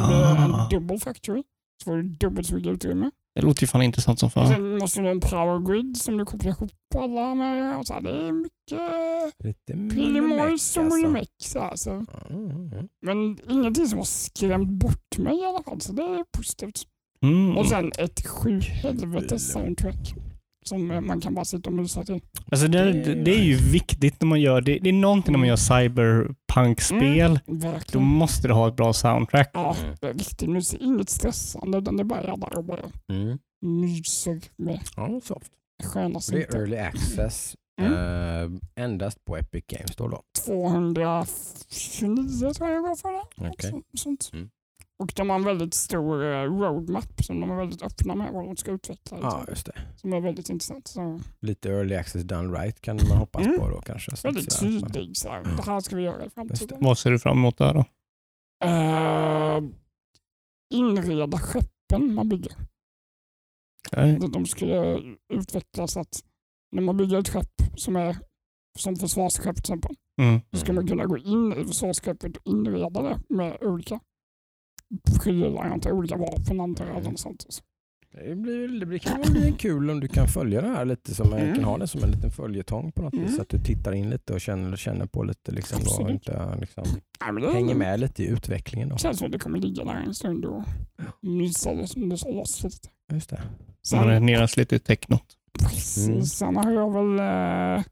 [0.00, 1.42] Är en Ah, double factory.
[1.82, 3.10] Så får du dubbelt så mycket utrymme.
[3.34, 4.48] det låter ju fan intressant som Och fan.
[4.48, 7.78] sen måste du ha en power grid som du kopplar ihop alla med.
[7.78, 10.96] Och så här, det är mycket Lite pillemojs och alltså.
[10.96, 11.30] mullemäck.
[11.42, 11.90] så här, så.
[11.90, 12.88] Mm, mm.
[13.02, 15.80] Men ingenting som har skrämt bort mig i alla fall.
[15.80, 16.82] Så det är positivt.
[17.22, 17.56] Mm.
[17.58, 20.14] Och sen ett sju helvetes soundtrack.
[20.68, 22.20] Som eh, man kan bara sitta och mysa till.
[22.50, 24.78] Alltså det, det, det är ju viktigt när man gör det.
[24.78, 27.40] Det är någonting när man gör cyberpunk-spel.
[27.46, 28.06] Då Verkligen.
[28.06, 29.50] måste det ha ett bra soundtrack.
[29.54, 29.94] Ja, Mm.
[30.00, 30.82] det är riktigt mysigt.
[30.82, 32.80] Inget stressande utan det är bara och bara
[33.12, 33.38] Mm.
[33.62, 35.52] myser med Ja, soft.
[35.84, 37.54] sköna Det är early access.
[37.80, 37.92] Mm.
[37.92, 38.50] eh,
[38.84, 40.08] endast på Epic Games då.
[40.08, 40.22] då.
[40.46, 43.22] 229 tror jag jag går för det.
[43.68, 44.30] Så- Sånt.
[44.32, 44.48] Mm.
[44.98, 48.44] Och de har en väldigt stor eh, roadmap som de är väldigt öppna med vad
[48.44, 49.18] de ska utveckla.
[49.20, 49.72] Ja, liksom, just det.
[49.96, 50.88] Som är väldigt intressant.
[50.88, 53.58] Så Lite early access done right kan man hoppas Mm.
[53.60, 54.16] på då kanske.
[54.16, 55.16] Så väldigt tydlig.
[55.16, 56.78] Så här, det här ska vi göra i framtiden.
[56.80, 57.84] Vad ser du fram emot där då?
[58.64, 59.70] Uh,
[60.74, 62.52] inreda skeppen man bygger.
[63.92, 64.18] Okej.
[64.32, 65.00] De skulle
[65.34, 66.20] utvecklas så att
[66.72, 68.16] när man bygger ett skepp som är
[68.78, 69.96] som försvarsskepp till exempel.
[70.20, 70.40] Mm.
[70.52, 74.00] Så ska man kunna gå in i försvarsskeppet och inreda det med olika
[75.22, 77.04] prylar, antar, olika vapen antar jag.
[77.04, 77.46] något sånt.
[78.12, 81.14] Det, blir, det blir, kan bli kul om du kan följa det här lite.
[81.14, 81.54] Som, man Mm.
[81.54, 83.26] kan ha det som en liten följetong på något Mm.
[83.26, 83.36] vis.
[83.36, 85.52] Så att du tittar in lite och känner, känner på lite.
[85.52, 86.84] Liksom, och inte, liksom,
[87.20, 88.88] Ja, det hänger med lite i utvecklingen.
[88.88, 88.94] Då.
[88.94, 90.62] Det känns som att det kommer ligga där en stund och
[91.22, 92.88] mysa det som det sägs lite.
[93.12, 93.42] Just det.
[93.96, 95.24] Man Sen, lite i technot.
[95.58, 96.22] precis, Mm.
[96.22, 97.18] sen har jag väl
[97.78, 97.84] eh,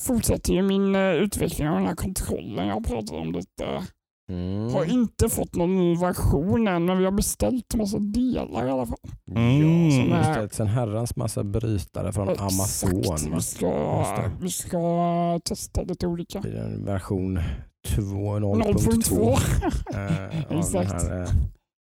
[0.00, 3.86] fortsätter ju min eh, utveckling av den här kontrollen jag pratade om lite.
[4.30, 4.72] Mm.
[4.74, 8.70] Har inte fått någon ny version än men vi har beställt en massa delar i
[8.70, 8.98] alla fall.
[9.30, 9.60] Mm.
[9.60, 12.52] Ja, Som är- beställt en herrans massa brytare från Exakt.
[12.52, 13.34] Amazon.
[13.34, 14.30] Vi ska, det.
[14.40, 16.38] vi ska testa lite olika.
[16.48, 17.38] I en version
[17.88, 19.32] 2.0.2 0.2.
[19.94, 20.92] eh, av den Exakt.
[20.92, 21.28] här eh,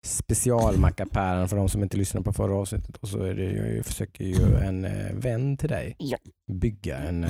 [0.05, 2.97] specialmackapären för de som inte lyssnade på förra avsnittet.
[2.97, 6.17] Och så är det, jag försöker ju en eh, vän till dig Ja.
[6.51, 7.29] bygga en, eh,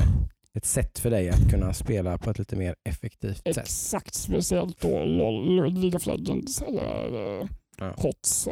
[0.58, 3.58] ett sätt för dig att kunna spela på ett lite mer effektivt sätt.
[3.58, 7.94] Exakt, speciellt då LOL, League of Legends eller Ja.
[7.98, 8.48] HOTS.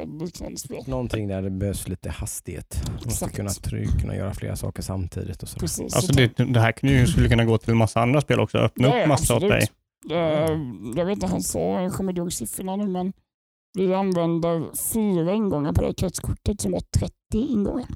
[0.88, 2.82] Någonting där det behövs lite hastighet.
[3.00, 5.44] Du måste kunna, try, kunna göra flera saker samtidigt.
[5.44, 5.60] Och så.
[5.60, 5.96] Precis.
[5.96, 8.58] Alltså så det, det här ju skulle kunna gå till en massa andra spel också.
[8.58, 9.70] Öppna Ja, upp massa åt absolut.
[10.06, 10.18] dig.
[10.18, 10.60] Eh,
[10.96, 13.14] jag vet inte, han sa, jag kommer inte ihåg siffrorna nu, men
[13.78, 17.88] vi använder fyra ingångar på det här kretskortet som har 30 ingångar.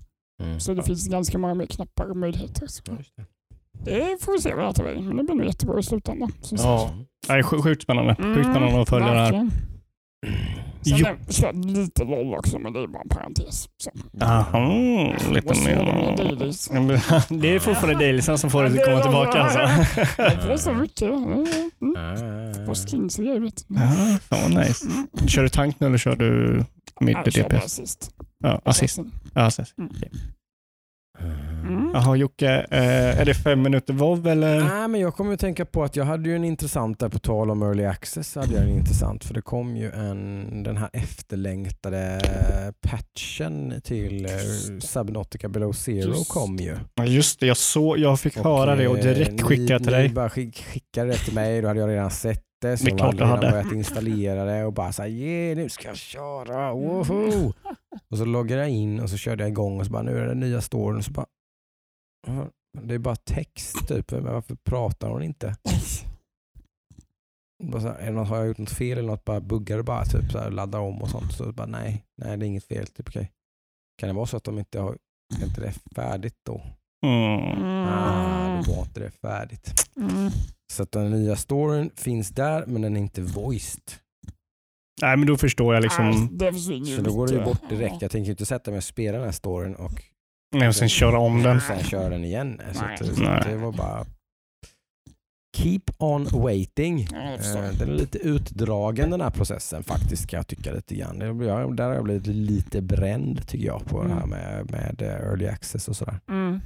[0.43, 0.59] Mm.
[0.59, 2.67] Så det finns ganska många mer knappar och möjligheter.
[2.67, 3.15] Så Ja, just
[3.85, 4.17] det.
[4.21, 6.31] får vi se vad det tar vägen, men det blir nog jättebra i slutändan.
[6.41, 6.57] som.
[6.57, 6.93] Ja.
[7.29, 8.15] Nej, sj- sjukt spännande.
[8.15, 9.31] Sjukt spännande att följa det här.
[9.31, 11.07] Sen Jo.
[11.41, 13.67] jag lite LOL också, men det är bara en parentes.
[13.77, 13.91] Så.
[14.11, 15.75] Jaha, lite Och mer.
[17.41, 19.59] Det är fortfarande dailisen som får dig att komma tillbaka alltså.
[20.47, 21.01] Det är så mycket.
[21.01, 21.45] Mm.
[21.97, 22.65] Ah.
[22.65, 23.39] På skins och grejer.
[23.39, 23.75] vet du.
[24.29, 24.85] Ja, nice.
[24.87, 25.27] Mm.
[25.27, 26.63] Kör du tank nu eller kör du
[27.31, 27.65] körde DPS?
[27.65, 28.11] assist.
[28.43, 28.99] Ja, assist.
[29.33, 29.77] Assist.
[29.77, 29.91] Mm.
[31.19, 31.91] Mm.
[31.93, 34.63] Jaha Jocke, eh, är det fem minuter vov eller?
[34.63, 37.19] Nej, men jag kommer att tänka på att jag hade ju en intressant där på
[37.19, 38.35] tal om early access.
[38.35, 42.21] Hade jag en intressant för det kom ju en, den här efterlängtade
[42.81, 44.31] patchen till eh,
[44.79, 46.75] Subnautica Below Zero Just kom ju.
[46.95, 49.91] Ja, Just det, jag, så, jag fick höra det och eh, direkt skickade jag till
[49.93, 50.07] dig.
[50.07, 52.77] Ni bara skick, skickade det till mig, då hade jag redan sett det.
[52.77, 53.51] Så Det är klart du hade.
[53.51, 57.53] börjat installera det och bara såhär, yeah, nu ska jag köra, woho!
[58.11, 60.27] Och så loggade jag in och så körde jag igång och så bara, nu är
[60.27, 60.97] det nya storyn.
[60.97, 61.25] Och så bara,
[62.27, 62.47] "Jaha,
[62.81, 65.55] det är bara text typ, men varför pratar hon inte?
[67.63, 69.25] Bara så här, är det något, har jag gjort något fel eller något?
[69.25, 71.33] Bara buggar det bara, typ så här, laddar om och sånt.
[71.33, 72.87] Så bara nej, nej det är inget fel.
[72.87, 73.31] Typ, okej.
[73.97, 74.97] Kan det vara så att de inte har,
[75.43, 76.61] inte det färdigt då?
[77.05, 77.87] Mm.
[77.87, 79.89] Ah, då var inte det färdigt.
[79.97, 80.31] Mm.
[80.73, 83.81] Så att den nya storyn finns där men den är inte voiced.
[85.01, 86.29] Nej men då förstår jag liksom.
[86.39, 86.53] Nej,
[86.95, 88.01] Så då går det ju bort direkt.
[88.01, 90.03] Jag tänker inte sätta mig och spela den här storyn och
[90.55, 91.61] Nej, och sen köra om den.
[91.61, 92.61] sen köra den igen.
[92.73, 94.05] Så, att, så att det var bara
[95.57, 97.01] Keep on waiting.
[97.01, 97.07] Eh,
[97.79, 101.19] Den är lite utdragen den här processen faktiskt kan jag tycka lite grann.
[101.75, 104.29] Där har jag blivit lite bränd tycker jag på det här Mm.
[104.29, 106.19] med, med eh, early access och sådär.
[106.29, 106.59] Mm.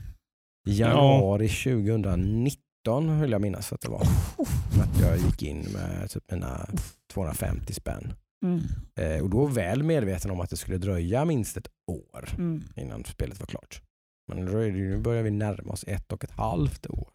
[0.65, 4.01] Januari 2019 vill jag minnas att det var.
[4.81, 6.67] Att jag gick in med typ mina
[7.13, 8.13] 250 spänn.
[8.45, 8.61] Mm.
[8.95, 12.63] Eh, och då väl medveten om att det skulle dröja minst ett år Mm.
[12.75, 13.81] innan spelet var klart.
[14.27, 17.09] Men nu börjar vi närma oss ett och ett halvt år.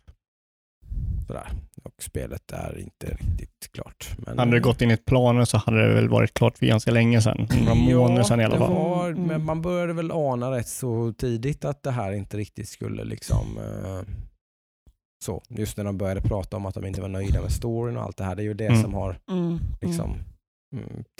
[1.27, 1.49] Sådär.
[1.85, 3.07] Och spelet är inte
[3.39, 4.09] riktigt klart.
[4.19, 7.21] Men, Hade det gått enligt planen så hade det väl varit klart för ganska länge
[7.23, 7.49] sedan.
[7.61, 8.73] Några månader sedan i alla fall.
[8.75, 9.23] var, Mm.
[9.23, 13.59] men man började väl ana rätt så tidigt att det här inte riktigt skulle liksom
[13.59, 14.03] eh,
[15.25, 15.43] så.
[15.49, 18.17] Just när de började prata om att de inte var nöjda med storyn och allt
[18.17, 18.35] det här.
[18.37, 18.83] Det är ju det Mm.
[18.83, 19.59] som har Mm.
[19.81, 20.25] liksom mm,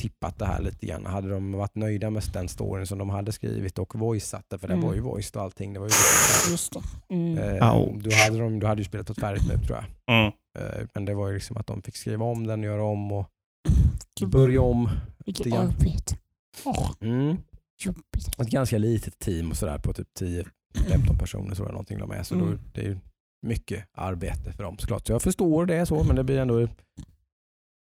[0.01, 1.07] tippat det här lite grann.
[1.07, 4.69] Hade de varit nöjda med den storyn som de hade skrivit och voiceat det, för
[4.69, 4.81] Mm.
[4.87, 5.73] var ju voiced och allting.
[5.73, 6.51] Det var ju Mm.
[6.53, 6.81] Just det.
[7.15, 7.39] Mm.
[7.39, 7.59] Eh,
[7.99, 10.17] då, hade de, då hade ju spelet fått färdigt nu tror jag.
[10.17, 10.33] Mm.
[10.59, 13.31] Eh, men det var ju liksom att de fick skriva om den, göra om och
[14.27, 14.89] börja om.
[15.27, 16.17] Vilket arbete.
[16.65, 17.37] Åh, Mm.
[17.85, 18.39] jobbigt.
[18.39, 22.23] Ett ganska litet team och sådär på typ 10-15 personer tror jag någonting de är.
[22.23, 22.59] Så då, Mm.
[22.75, 22.99] det är ju
[23.47, 25.07] mycket arbete för dem såklart.
[25.07, 26.69] Så jag förstår det så, men det blir ändå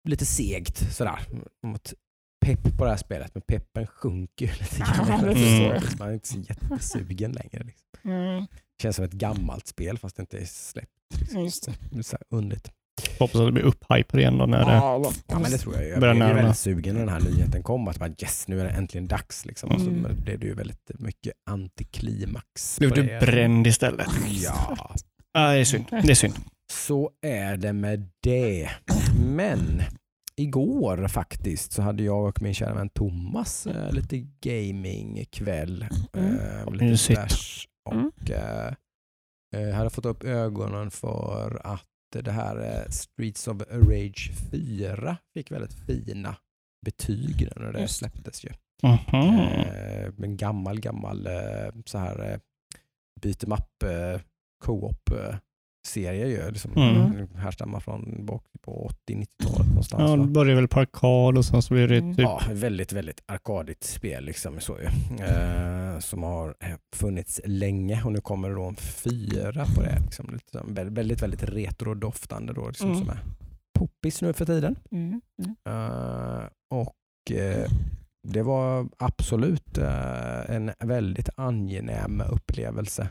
[0.09, 1.19] lite segt sådär.
[1.75, 1.93] Att
[2.45, 5.33] pepp på det här spelet, men peppen sjunker ju lite grann.
[5.33, 5.83] det jag.
[5.99, 7.63] Man är inte så jättesugen längre.
[7.63, 7.87] Liksom.
[8.11, 8.45] Mm.
[8.81, 10.89] Känns som ett gammalt spel fast det inte är släppt.
[11.33, 11.73] Just det.
[11.91, 12.71] Det är så här underligt.
[13.19, 14.71] Hoppas att det blir upphypad igen då när det...
[14.73, 15.11] Ja, då.
[15.27, 15.89] Ja men det tror jag.
[15.89, 17.87] Jag blev väldigt sugen när den här nyheten kom.
[17.87, 19.45] Att bara, yes, nu är det äntligen dags.
[19.45, 19.71] Liksom.
[19.71, 20.15] Och så Mm.
[20.23, 22.79] blev det ju väldigt mycket antiklimax.
[22.79, 23.19] Blev du det.
[23.19, 24.07] bränd istället?
[24.27, 24.77] Ja,
[25.33, 25.85] Ja, det är synd.
[25.89, 26.33] Det är synd.
[26.71, 28.69] så är det med det.
[29.25, 29.81] Men
[30.39, 35.85] igår faktiskt så hade jag och min kära vän Thomas eh, lite gamingkväll.
[36.13, 36.39] Mm.
[36.39, 38.73] Eh, lite bärs och eh,
[39.55, 41.85] eh, hade fått upp ögonen för att
[42.23, 46.35] det här eh, Streets of Rage 4 fick väldigt fina
[46.85, 48.49] betyg när det släpptes ju.
[48.83, 49.39] Mhm.
[49.39, 51.29] Eh, en gammal, gammal
[51.85, 52.39] så här
[53.21, 54.21] beat em up eh,
[54.65, 55.09] co-op
[55.87, 56.51] serie ju.
[56.51, 57.27] Liksom, Mm.
[57.35, 60.09] Härstammar från bak på 80-90-talet någonstans.
[60.09, 62.15] Ja, det började väl på arkad och sen så blev det Mm.
[62.15, 62.23] typ...
[62.23, 64.85] Ja, väldigt, väldigt arkadigt spel liksom så ju.
[65.25, 69.99] Eh, som har eh, funnits länge och nu kommer det då en fyra på det.
[70.03, 72.99] Liksom, väldigt, väldigt, väldigt retro-doftande då, liksom, Mm.
[72.99, 73.19] som är
[73.79, 74.75] poppis nu för tiden.
[74.91, 75.21] Mm.
[75.43, 75.55] Mm.
[75.67, 77.69] Eh, och eh,
[78.27, 83.09] det var absolut eh, en väldigt angenäm upplevelse.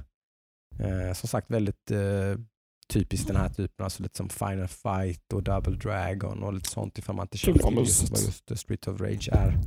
[0.79, 2.41] Eh, som sagt väldigt eh,
[2.89, 6.99] typiskt den här typen, alltså lite som Final Fight och Double Dragon och lite sånt
[6.99, 9.59] ifall man inte känner till just vad just The Street of Rage är.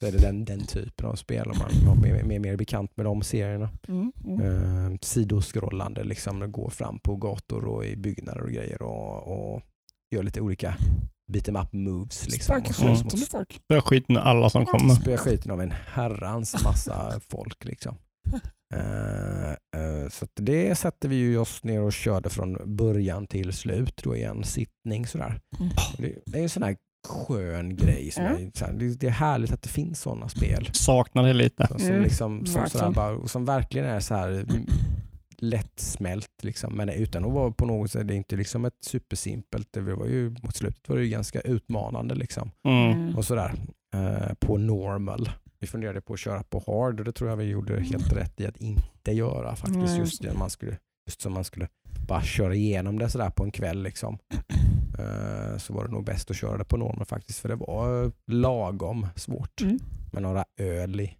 [0.00, 3.06] Så är det den, den typen av spel om man är mer, mer bekant med
[3.06, 3.68] de serierna.
[3.88, 4.12] Mm.
[4.24, 4.40] Mm.
[4.92, 9.62] Eh, sidoskrollande, liksom går fram på gator och i byggnader och grejer och, och
[10.10, 10.76] gör lite olika
[11.32, 12.28] beat em up moves.
[12.28, 12.62] Liksom.
[13.68, 13.82] Mm.
[13.82, 14.94] skiten med alla som kommer.
[14.94, 17.64] spöar skiten av en herrans massa folk.
[17.64, 17.96] Liksom.
[18.74, 23.52] Eh, eh, så att det sätter vi ju oss ner och körde från början till
[23.52, 25.06] slut då i en sittning.
[25.06, 25.40] Sådär.
[25.60, 25.72] Mm.
[26.26, 26.76] Det, är en sån här
[27.08, 28.10] skön grej.
[28.10, 28.50] Som Mm.
[28.60, 30.68] är, det, är härligt att det finns sådana spel.
[30.72, 31.66] Saknar det lite.
[31.78, 32.92] Som, Mm, liksom, som, sådär verkligen.
[32.92, 34.66] bara, och som verkligen är så här mm,
[35.38, 36.30] lättsmält.
[36.42, 39.68] Liksom, men utan att vara på något sätt, det är inte liksom ett supersimpelt.
[39.72, 42.14] Det var ju, mot slutet var det ju ganska utmanande.
[42.14, 43.16] Liksom Mm.
[43.16, 43.54] och sådär
[43.94, 45.28] eh, på normal.
[45.64, 48.40] Vi funderade på att köra på hard och det tror jag vi gjorde helt rätt
[48.40, 49.78] i att inte göra faktiskt.
[49.78, 51.68] Nej, Just, det, man skulle, just som man skulle
[52.08, 53.82] bara köra igenom det sådär på en kväll.
[53.82, 54.18] Liksom.
[54.98, 58.12] Eh, så var det nog bäst att köra det på normal faktiskt för det var
[58.26, 59.78] lagom svårt Mm.
[60.12, 61.16] med några öl i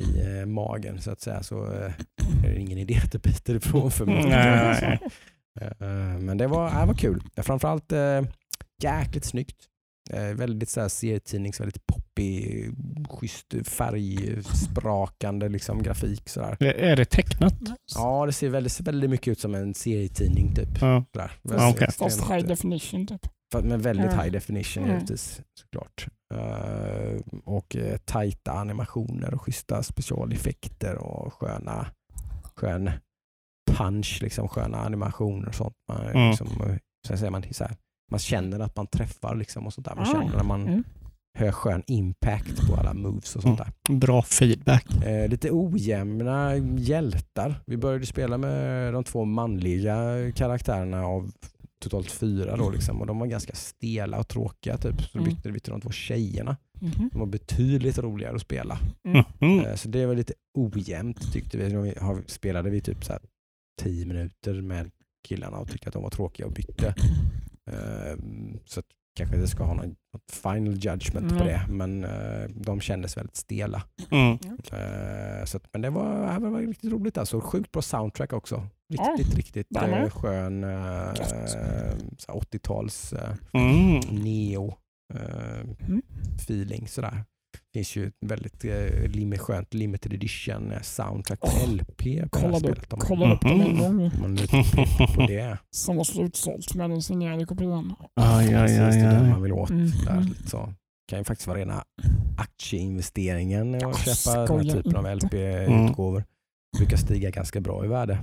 [0.00, 1.92] i eh, magen så att säga så eh,
[2.44, 4.06] är det ingen idé att det biter ifrån för
[5.60, 7.22] Eh, Men det var, det var kul.
[7.36, 7.92] Framförallt
[8.82, 9.56] jäkligt snyggt.
[10.10, 12.70] Eh, väldigt så här serietidnings, väldigt poppig,
[13.08, 16.28] schysst färgsprakande liksom, grafik.
[16.28, 16.62] Sådär.
[16.62, 17.54] Är det tecknat?
[17.94, 20.54] Ja, det ser väldigt, väldigt mycket ut som en serietidning.
[20.54, 20.68] Typ.
[20.80, 21.04] Ja.
[21.12, 21.32] Sådär.
[21.42, 21.68] Ja.
[21.70, 23.26] Extremt, Fast high definition typ.
[23.62, 24.22] Med väldigt Ja.
[24.22, 24.94] high definition Mm.
[24.96, 26.06] givetvis såklart.
[26.34, 31.86] Eh, och uh, tajta animationer och schyssta specialeffekter och sköna
[32.56, 32.90] skön
[33.70, 35.74] punch, liksom sköna animationer och sånt.
[35.88, 36.28] Man, Mm.
[36.30, 36.76] liksom, eh,
[37.08, 37.76] sen säger man, så här,
[38.10, 39.94] man känner att man träffar liksom och sånt där.
[39.94, 40.12] Man Ah.
[40.12, 40.84] känner när man Mm.
[41.38, 43.94] hör skön impact på alla moves och sånt där.
[43.96, 45.04] Bra feedback.
[45.04, 47.60] Eh, lite ojämna hjältar.
[47.66, 51.32] Vi började spela med de två manliga karaktärerna av
[51.82, 55.02] totalt fyra då liksom, och de var ganska stela och tråkiga typ.
[55.02, 55.34] Så då Mm.
[55.34, 56.56] bytte vi till de två tjejerna.
[56.80, 57.10] Mhm.
[57.12, 58.78] De var betydligt roligare att spela.
[59.04, 59.24] Mm.
[59.40, 59.60] Mm.
[59.66, 61.64] Eh, så det var lite ojämnt tyckte vi.
[61.64, 61.94] Vi
[62.26, 63.22] spelade vi typ så här
[63.82, 64.90] tio minuter med
[65.28, 66.94] killarna och tyckte att de var tråkiga och bytte.
[67.72, 68.16] Eh,
[68.66, 71.46] så att kanske det ska ha någon, något final judgment på Mm.
[71.46, 71.60] det.
[71.68, 73.82] Men eh, de kändes väldigt stela.
[74.10, 74.32] Mm.
[74.72, 77.18] Eh, så att, men det var, det var riktigt roligt.
[77.18, 77.40] Alltså.
[77.40, 78.66] Sjukt bra soundtrack också.
[78.92, 80.02] Riktigt, riktigt där med.
[80.04, 80.70] eh, skön eh,
[81.18, 81.50] Gött.
[82.18, 84.00] så här 80-tals eh, Mm.
[84.24, 84.74] neo
[85.14, 86.02] eh, Mm.
[86.36, 86.88] feeling.
[86.88, 87.24] Sådär.
[87.72, 92.02] Det finns ju ett väldigt eh, lim skönt limited edition eh, soundtrack Åh, LP på
[92.04, 92.92] det Kollade upp, spelet.
[92.92, 94.10] Om man- kollade upp den en gång.
[94.14, 94.36] om man
[95.16, 95.58] på det.
[95.70, 97.94] Som var slutsålt med den signerade kopian.
[98.20, 99.30] Aj, aj, Precis, det aj, är aj.
[99.30, 99.70] man vill åt.
[99.70, 99.90] Mm.
[100.06, 100.74] Där, lite så.
[101.10, 101.84] kan ju faktiskt vara rena
[102.36, 105.26] aktieinvesteringen att Åh, köpa den här typen av inte.
[105.26, 106.24] LP-utgåvor.
[106.78, 108.18] brukar stiga ganska bra i värde.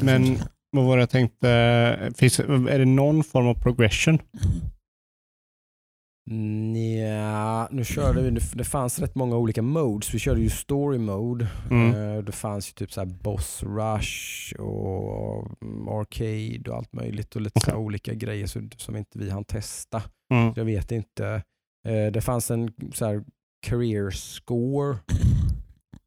[0.00, 0.38] Men
[0.70, 2.12] vad var det jag tänkte?
[2.16, 4.18] Finns, är det någon form av progression?
[6.30, 10.14] Nja, nu körde vi, det fanns rätt många olika modes.
[10.14, 11.48] Vi körde ju story mode.
[11.70, 11.94] Mm.
[12.16, 15.46] Eh, Det fanns ju typ så boss rush och
[15.88, 20.02] arcade och allt möjligt och lite här olika grejer som inte vi hann testa.
[20.34, 20.52] Mm.
[20.56, 21.42] Jag vet inte.
[21.88, 23.24] Eh, Det fanns en så här
[23.66, 24.96] career score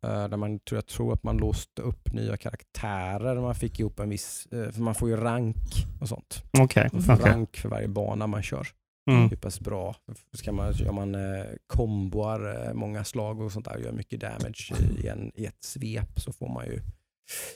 [0.06, 3.42] eh, där man tror jag tror att man låste upp nya karaktärer.
[3.42, 6.44] Man fick ihop en viss, för man får ju rank och sånt.
[6.60, 6.90] Okej.
[6.94, 7.26] Man får okej.
[7.32, 8.68] rank för varje bana man kör
[9.08, 9.30] Mm.
[9.30, 9.96] hur pass bra.
[10.34, 14.74] Ska man, gör man eh, komboar eh, många slag och sånt där, gör mycket damage
[15.04, 16.82] i, en, i ett svep så får man ju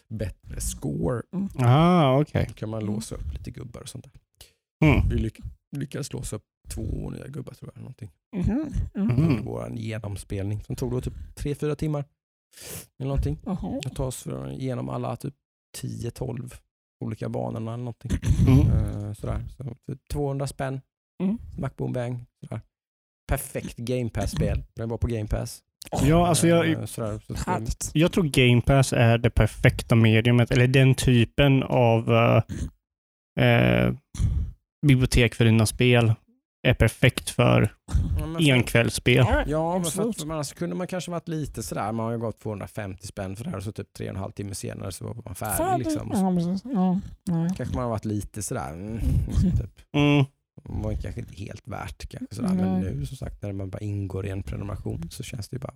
[0.10, 1.22] bättre score.
[1.60, 2.46] Ah, okej.
[2.48, 2.94] Då kan man Mm.
[2.96, 4.14] låsa upp lite gubbar och sånt där.
[4.90, 5.10] Mm.
[5.10, 5.40] Vi lyck,
[5.78, 7.82] lyckades låsa upp två nya gubbar tror jag.
[7.82, 8.12] Någonting.
[8.36, 8.74] Mm.
[8.94, 12.06] Under vår genomspelning som tog då typ 3-4 timmar.
[13.00, 13.38] Eller någonting.
[13.46, 13.82] Jaha.
[13.86, 15.34] Att ta oss för- igenom alla typ
[15.78, 16.54] 10-12
[17.06, 18.12] olika banorna eller någonting.
[18.48, 18.60] Mm.
[18.68, 19.46] Eh, sådär.
[19.58, 20.82] Så, för 200 spänn.
[21.24, 21.38] Mm.
[21.58, 22.26] Mac Boom Bang.
[22.48, 22.62] Sådär.
[23.28, 24.64] Perfekt Game Pass-spel.
[24.76, 25.60] Den var på Game Pass.
[26.04, 27.20] Ja, alltså jag, Eh, sådär.
[27.28, 27.92] Så att, eh, Härligt.
[27.94, 32.12] jag tror Game Pass är det perfekta mediumet, eller den typen av
[33.38, 33.94] eh, eh,
[34.88, 36.14] bibliotek för dina spel
[36.68, 37.74] är perfekt för
[38.20, 39.26] ja, för- enkvällsspel.
[39.48, 40.20] Ja, men för absolut.
[40.20, 41.92] att, men annars kunde man kanske varit lite sådär.
[41.92, 44.22] Man har ju gått 250 spänn för det här och så typ tre och en
[44.22, 45.86] halv timme senare så var man färdig.
[45.86, 46.12] Liksom.
[46.14, 46.72] Ja.
[46.74, 47.00] Ja.
[47.36, 47.50] Nej.
[47.58, 48.74] Kanske man har varit lite sådär.
[48.74, 49.00] Mm,
[49.58, 49.96] typ.
[49.96, 50.26] Mm.
[50.64, 52.54] Det var kanske inte helt värt kanske sådär.
[52.54, 55.60] Men nu som sagt när man bara ingår i en prenumeration så känns det ju
[55.60, 55.74] bara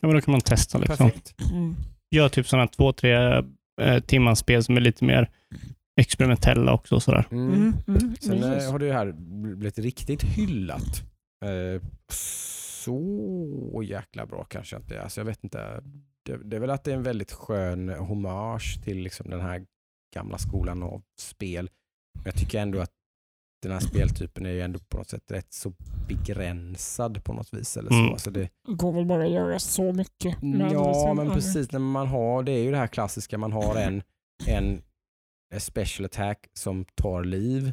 [0.00, 0.96] Ja, men då kan man testa liksom.
[0.96, 1.34] perfekt.
[1.52, 1.74] Mm.
[2.10, 3.42] Gör typ sådana två, tre
[3.80, 5.30] eh, timmars spel som är lite mer
[6.00, 6.94] experimentella också.
[6.94, 7.26] och Sådär.
[7.30, 7.52] Mm.
[7.52, 7.74] Mm.
[7.88, 8.16] Mm.
[8.20, 9.12] Sen eh, har det här
[9.56, 11.02] blivit riktigt hyllat.
[11.44, 11.82] Eh,
[12.84, 15.02] så jäkla bra kanske inte.
[15.02, 15.82] Alltså jag vet inte.
[16.24, 19.66] Det, det är väl att det är en väldigt skön hommage till liksom den här
[20.14, 21.70] gamla skolan av spel.
[22.14, 22.92] Men jag tycker ändå att
[23.68, 25.72] den här speltypen är ju ändå på något sätt rätt så
[26.08, 27.76] begränsad på något vis.
[27.76, 27.96] Eller så.
[27.96, 28.12] Mm.
[28.12, 30.36] Alltså det, går väl bara att göra så mycket.
[30.40, 31.72] det Ja, men är- precis.
[31.72, 34.02] När man har, det är ju det här klassiska, man har en,
[34.46, 34.82] en
[35.58, 37.72] special attack som tar liv.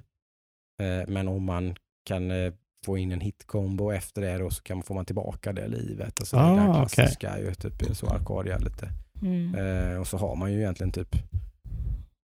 [0.81, 1.75] Eh, men om man
[2.05, 2.53] kan eh,
[2.85, 6.19] få in en hit-combo efter det då, så kan man, får man tillbaka det livet.
[6.19, 6.89] Alltså det Ah, där okej.
[6.95, 8.89] klassiska ju typ så Arcadia lite.
[9.21, 9.55] Mm.
[9.55, 11.15] Eh, och så har man ju egentligen typ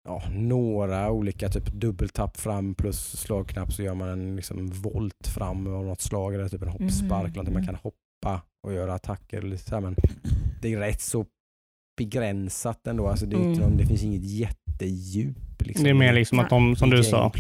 [0.08, 5.68] ja, några olika typ dubbeltapp fram plus slagknapp så gör man en liksom volt fram
[5.68, 7.12] av något slag eller typ en hoppspark.
[7.28, 7.66] Mhm, någonting man mm.
[7.66, 9.38] kan hoppa och göra attacker.
[9.38, 9.96] Eller så här, men
[10.62, 11.26] det är rätt så
[11.98, 13.08] begränsat ändå.
[13.08, 13.70] Alltså det, är inte Mm.
[13.70, 15.38] någon, det finns inget jättedjup.
[15.60, 17.32] Liksom, Det är mer liksom att de, som du sa,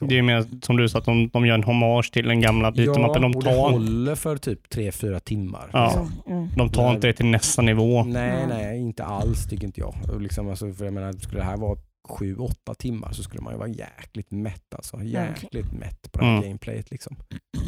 [0.00, 2.72] det är mer som du sa att de, de gör en hommage till den gamla
[2.72, 3.02] biten.
[3.02, 5.70] ja, de, och det tar, håller för typ 3-4 timmar.
[5.72, 5.84] Ja.
[5.84, 6.12] liksom.
[6.36, 6.48] Mm.
[6.56, 8.04] de tar inte det till nästa nivå.
[8.04, 8.48] Nej, Mm.
[8.48, 9.94] nej, inte alls tycker inte jag.
[10.12, 13.42] Och Liksom, alltså, för jag menar, skulle det här vara sju, åtta timmar så skulle
[13.42, 14.74] man ju vara jäkligt mätt.
[14.74, 15.02] Alltså.
[15.02, 16.44] Jäkligt mätt på det här Mm.
[16.44, 16.90] gameplayet.
[16.90, 17.16] Liksom.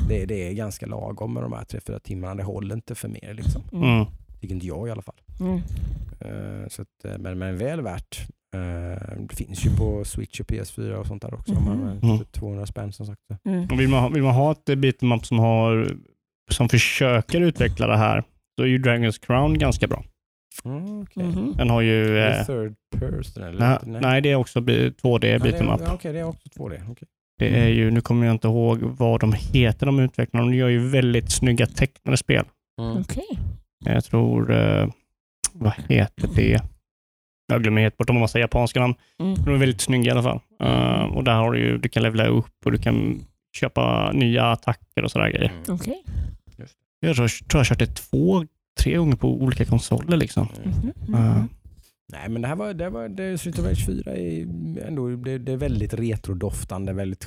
[0.08, 2.34] Det, det är ganska lagom med de här tre, fyra timmarna.
[2.34, 3.34] Det håller inte för mer.
[3.34, 3.62] Liksom.
[3.72, 4.06] Mm.
[4.40, 5.20] Tycker inte jag i alla fall.
[5.40, 5.56] Mm.
[6.20, 8.26] Eh, så att, eh, men, men väl värt.
[8.56, 11.52] Eh, det finns ju på Switch och PS4 och sånt där också.
[11.54, 13.20] om man- typ 200 spänn som sagt.
[13.44, 13.66] Mm.
[13.78, 15.96] Vill man, ha- vill man ha ett beatmap som, har,
[16.50, 18.24] som försöker utveckla det här,
[18.58, 20.04] så är ju Dragon's Crown ganska bra.
[20.64, 21.24] Mm, okej.
[21.24, 21.54] Mhm.
[21.56, 22.18] Den har ju...
[22.18, 23.78] Eh, third person eller?
[23.86, 25.80] nej, nej, det är också bi- 2D Ja, det är- beatmap.
[25.84, 26.80] Ja, okej, det är också 2D.
[26.90, 27.08] Okej.
[27.38, 30.46] Det är ju, nu kommer jag inte ihåg vad de heter, de utvecklarna.
[30.46, 32.44] De gör ju väldigt snygga tecknade spel.
[32.80, 32.96] Mm.
[33.00, 33.38] Okej.
[33.84, 34.88] Jag tror, eh,
[35.52, 36.60] vad heter det?
[37.52, 38.94] Jag glömmer helt bort de har massa japanska namn.
[39.20, 39.34] Mm.
[39.44, 40.40] De är väldigt snygga i alla fall.
[40.62, 43.20] Eh, och där har du ju, du kan levela upp och du kan
[43.56, 45.52] köpa nya attacker och sådär grejer.
[45.66, 45.74] Mm.
[45.80, 46.02] Okej.
[47.00, 48.44] Jag tror, tror jag kört det två,
[48.80, 50.48] tre gånger på olika konsoler liksom.
[50.64, 50.92] Mm.
[51.08, 51.14] Mhm.
[51.14, 51.44] Eh,
[52.12, 54.46] Nej men det här var, det var det, Street of Rage 4 är
[54.86, 57.26] ändå det, det är väldigt retrodoftande, väldigt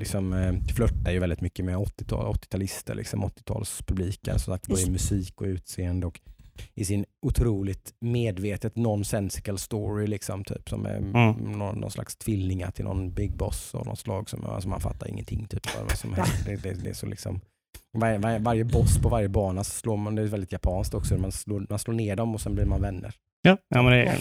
[0.00, 4.90] liksom eh, flörtar ju väldigt mycket med 80-tal, 80-talister, liksom 80-talspubliken som sagt var i
[4.90, 6.20] musik och utseende och
[6.74, 11.32] i sin otroligt medvetet nonsensical story liksom typ som är Mm.
[11.58, 15.08] någon, någon slags tvillingar till någon big boss av något slag som alltså man fattar
[15.08, 16.32] ingenting typ vad som händer.
[16.44, 17.40] Det, det, det är så liksom
[17.92, 21.16] varje, varje, varje boss på varje bana så slår man, det är väldigt japanskt också,
[21.16, 23.14] man slår, man slår ner dem och sen blir man vänner.
[23.42, 24.18] ja, ja, men det, är-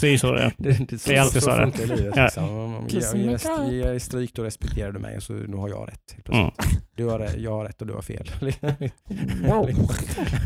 [0.00, 0.52] det är ju så det är.
[0.58, 1.56] Det, det, Det är alltid så, det.
[1.62, 2.14] funkar i livet.
[2.16, 2.82] Ja.
[2.88, 3.20] Liksom.
[3.20, 6.28] Jag, jag, är stryk, då respekterar du mig och så nu har jag rätt.
[6.28, 6.50] Mm.
[6.96, 8.30] Du har, rätt- jag har rätt och du har fel.
[9.46, 9.70] Wow.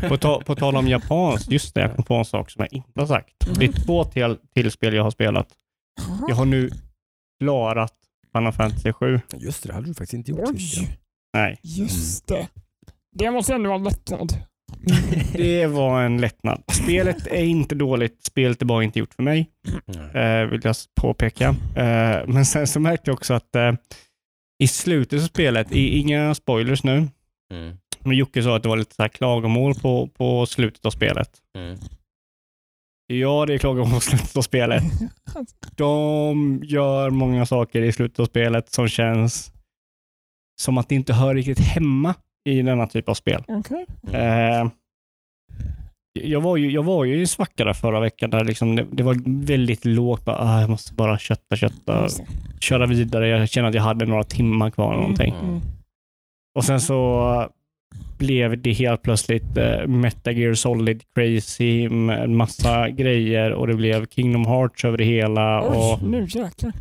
[0.09, 2.73] På, ta, på tal om japanskt, just det, jag kom på en sak som jag
[2.73, 3.29] inte har sagt.
[3.59, 5.47] Det är två till, till spel jag har spelat.
[6.27, 6.69] Jag har nu
[7.39, 7.93] klarat
[8.37, 9.19] Final Fantasy 7.
[9.37, 10.41] Just det, det hade du faktiskt inte gjort.
[10.49, 10.97] Oj,
[11.33, 12.47] Nej, just det.
[13.15, 14.33] Det måste ändå vara lättnad.
[15.33, 16.63] det var en lättnad.
[16.71, 19.49] Spelet är inte dåligt, spelet är bara inte gjort för mig.
[20.13, 21.47] Eh, vill jag påpeka.
[21.75, 23.73] Eh, men sen så märkte jag också att eh,
[24.63, 27.07] i slutet av spelet, i, inga spoilers nu,
[27.53, 27.77] Mm.
[27.99, 31.29] men Jocke sa att det var lite så här klagomål på, på slutet av spelet.
[31.57, 31.77] Mm.
[33.07, 34.83] Ja, det är klagomål på slutet av spelet.
[35.75, 39.51] De gör många saker i slutet av spelet som känns
[40.61, 43.43] som att det inte hör riktigt hemma i denna typ av spel.
[43.47, 43.85] Okej.
[44.13, 44.67] Eh,
[46.13, 48.85] jag, var ju, jag var ju i en svacka där förra veckan där liksom det,
[48.91, 50.25] det var väldigt lågt.
[50.25, 52.07] Bara, ah, jag måste bara kötta, kötta,
[52.59, 53.27] köra vidare.
[53.27, 55.35] Jag kände att jag hade några timmar kvar eller någonting.
[55.43, 55.61] Mm.
[56.55, 57.49] Och sen så
[58.17, 64.05] blev det helt plötsligt eh, Metal Gear Solid crazy en massa grejer och det blev
[64.05, 65.61] Kingdom Hearts över det hela.
[65.61, 66.73] Och Oj, nu jäklar.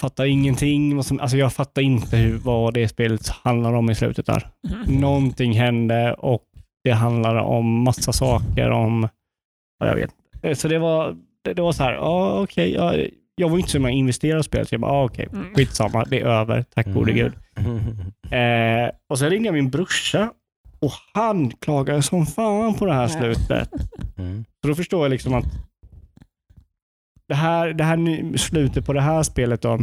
[0.00, 0.98] Fattar ingenting.
[0.98, 4.48] Alltså jag fattar inte hur, vad det spelet handlar om i slutet där.
[4.70, 5.00] Mm.
[5.00, 6.42] Någonting hände och
[6.84, 9.08] det handlar om massa saker om,
[9.78, 9.94] ja, jag
[10.42, 10.58] vet.
[10.58, 12.94] Så det var, det, det var så här, ja okej, ja,
[13.34, 15.54] jag var inte så med att investera i spelet, så jag bara, ja, okej, Mm.
[15.54, 17.24] skitsamma, det är över, tack gode Mm.
[17.24, 17.32] gud.
[18.32, 20.30] Eh, och sen ringde jag min brorsa
[20.80, 23.68] och han klagade som fan på det här slutet.
[24.62, 25.44] Så då förstår jag liksom att
[27.28, 29.78] det här, det här slutet på det här spelet då,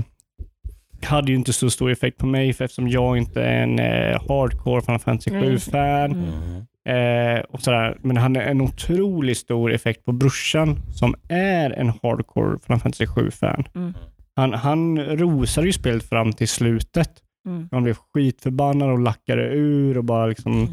[1.06, 4.22] hade ju inte så stor effekt på mig för eftersom jag inte är en eh,
[4.30, 5.44] hardcore Final Fantasy Mm.
[5.44, 6.12] 7-fan.
[6.12, 6.66] Mm.
[6.86, 7.98] Eh, och sådär.
[8.02, 13.06] Men det hade en otroligt stor effekt på brorsan som är en hardcore Final Fantasy
[13.06, 13.64] 7-fan.
[13.76, 13.94] Mm.
[14.36, 17.10] Han, han rosade ju spelet fram till slutet.
[17.48, 17.70] Mm.
[17.72, 20.70] Han blev skitförbannad och lackade ur och bara liksom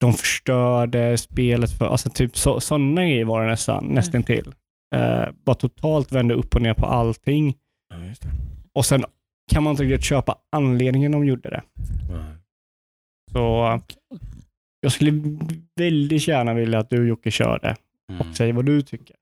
[0.00, 4.52] de förstörde spelet för, alltså typ så, sådana grejer var det nästan, nästan till.
[4.94, 7.56] Eh, bara totalt vände upp och ner på allting.
[7.94, 8.28] Ja, just det.
[8.72, 9.04] Och sen
[9.52, 11.62] kan man inte riktigt köpa anledningen de gjorde det.
[12.10, 12.34] Nej.
[13.32, 13.80] Så
[14.80, 15.38] jag skulle
[15.76, 17.76] väldigt gärna vilja att du Jocke körde
[18.10, 18.20] Mm.
[18.30, 19.16] och säger vad du tycker.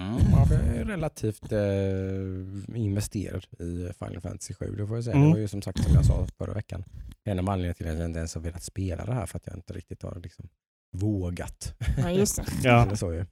[0.00, 4.74] Mm, jag är relativt eh, investerad i Final Fantasy 7.
[4.76, 5.16] Det får jag säga.
[5.16, 5.28] Mm.
[5.28, 6.84] Det var ju som sagt som jag sa förra veckan.
[7.24, 9.46] En av anledningarna till att jag inte ens har velat spela det här för att
[9.46, 10.48] jag inte riktigt har liksom
[10.96, 11.74] vågat.
[11.98, 12.44] Ja, just det.
[12.68, 12.82] Ja.
[12.82, 13.24] Eller så, ju.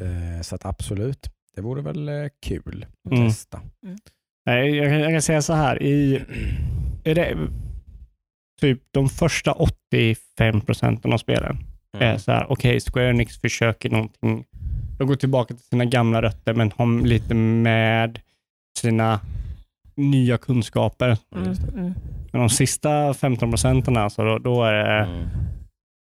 [0.00, 2.14] Eh, så att absolut, det vore väl eh,
[2.46, 3.28] kul att Mm.
[3.28, 3.60] testa.
[4.46, 5.82] Nej, jag, kan- jag kan säga så här.
[5.82, 6.24] I,
[7.04, 7.36] är det,
[8.60, 11.58] typ de första 85 procenten av spelen
[11.98, 14.44] är så här, okej, Square Enix försöker någonting.
[14.98, 18.20] De går tillbaka till sina gamla rötter, men har lite med
[18.78, 19.20] sina
[19.94, 21.18] nya kunskaper.
[21.36, 21.52] Mm.
[21.74, 21.94] Mm.
[22.32, 25.28] Men de sista 15 procenten, alltså, då, då är det, Mm.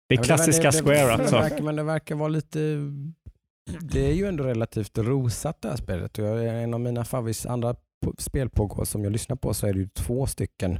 [0.10, 1.36] det är klassiska det, det, Square alltså.
[1.36, 2.60] Det verkar, men det verkar vara lite...
[3.82, 6.18] Det är ju ändå relativt rosat det här spelet.
[6.20, 7.76] Och jag, en av mina favoris andra
[8.18, 10.80] spelpågår som jag lyssnar på så är det ju två stycken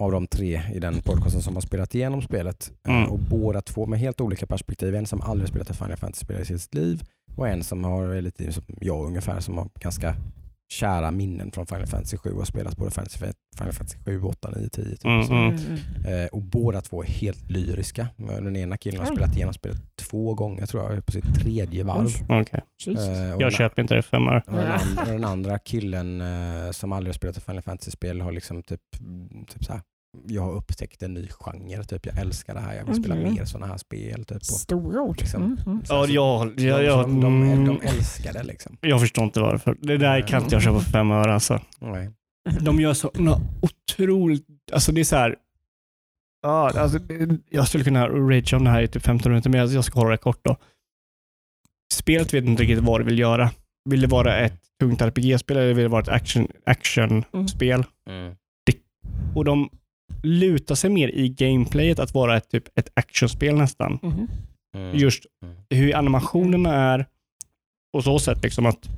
[0.00, 2.72] av de tre i den podcasten som har spelat igenom spelet.
[2.88, 3.10] Eh, Mm.
[3.10, 4.94] Och båda två med helt olika perspektiv.
[4.94, 7.02] En som aldrig spelat ett Final Fantasy-spel i sitt liv
[7.36, 10.14] och en som har är lite som jag ungefär som har ganska
[10.68, 14.84] kära minnen från Final Fantasy 7 och spelat både Final Fantasy 7, 8, 9, 10.
[14.84, 15.04] Typ.
[15.04, 15.54] Mm, Så, mm.
[16.06, 18.08] eh, och båda två är helt lyriska.
[18.16, 22.06] Den ena killen har spelat igenom spelet två gånger tror jag, på sitt tredje varv.
[22.86, 23.08] Jesus.
[23.08, 24.42] Eh, Jag köper inte det för femmor.
[24.46, 28.62] och den, den andra killen eh, som aldrig har spelat ett Final Fantasy-spel har liksom
[28.62, 28.80] typ,
[29.48, 29.82] typ så här,
[30.26, 33.34] jag har upptäckt en ny genre, typ jag älskar det här, jag vill spela Mhm.
[33.34, 34.24] mer sådana här spel.
[34.24, 34.44] Typ.
[34.44, 35.20] Stora ord.
[35.20, 35.42] liksom.
[35.42, 35.84] Mm, mm.
[35.84, 38.76] så- Ja, så- jag, de, de, de, mm, de älskar det liksom.
[38.80, 39.76] jag förstår inte varför.
[39.80, 41.60] Det där kan inte jag köpa för fem öre alltså.
[41.80, 42.10] Nej.
[42.60, 43.10] De gör så
[43.62, 45.36] otroligt, alltså det är så här.
[46.42, 46.98] Ja, alltså,
[47.50, 49.98] jag skulle kunna rage om det här i typ 15 minuter, men jag jag ska
[50.00, 50.56] hålla det kort då.
[51.92, 53.50] Spelet vet inte riktigt vad det vill göra.
[53.90, 57.84] Vill det vara ett tungt RPG-spel eller vill det vara ett action- action-spel?
[58.10, 58.34] Mm.
[59.34, 59.70] och de
[60.22, 63.98] lutar sig mer i gameplayet att vara ett, typ, ett actionspel nästan.
[64.02, 64.28] Mhm.
[64.76, 64.96] Mm.
[64.98, 65.56] Just Mm.
[65.70, 67.06] hur animationerna är
[67.92, 68.88] på så sätt liksom att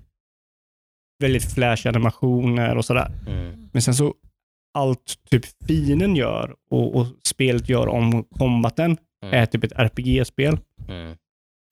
[1.23, 3.13] väldigt flash animationer och sådär.
[3.29, 3.69] Mm.
[3.73, 4.15] Men sen så
[4.79, 9.35] allt typ fienden gör och, och spelet gör om combaten Mm.
[9.43, 10.59] är typ ett RPG-spel.
[10.89, 11.17] Mm.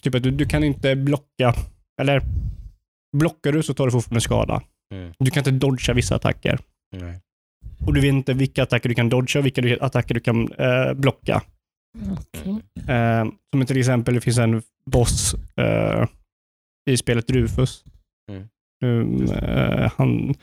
[0.02, 1.54] Typ att du, du kan inte blocka,
[2.00, 2.22] eller
[3.16, 4.62] blockar du så tar du fortfarande skada.
[4.94, 5.12] Mm.
[5.18, 6.58] Du kan inte dodga vissa attacker.
[6.96, 7.20] Nej.
[7.86, 10.92] Och du vet inte vilka attacker du kan dodga och vilka attacker du kan eh,
[10.94, 11.42] blocka.
[12.12, 12.62] Okej.
[12.96, 16.06] Eh, som till exempel, det finns en boss eh,
[16.90, 17.84] i spelet Rufus.
[18.30, 18.48] Mm.
[18.84, 20.34] Um, eh, han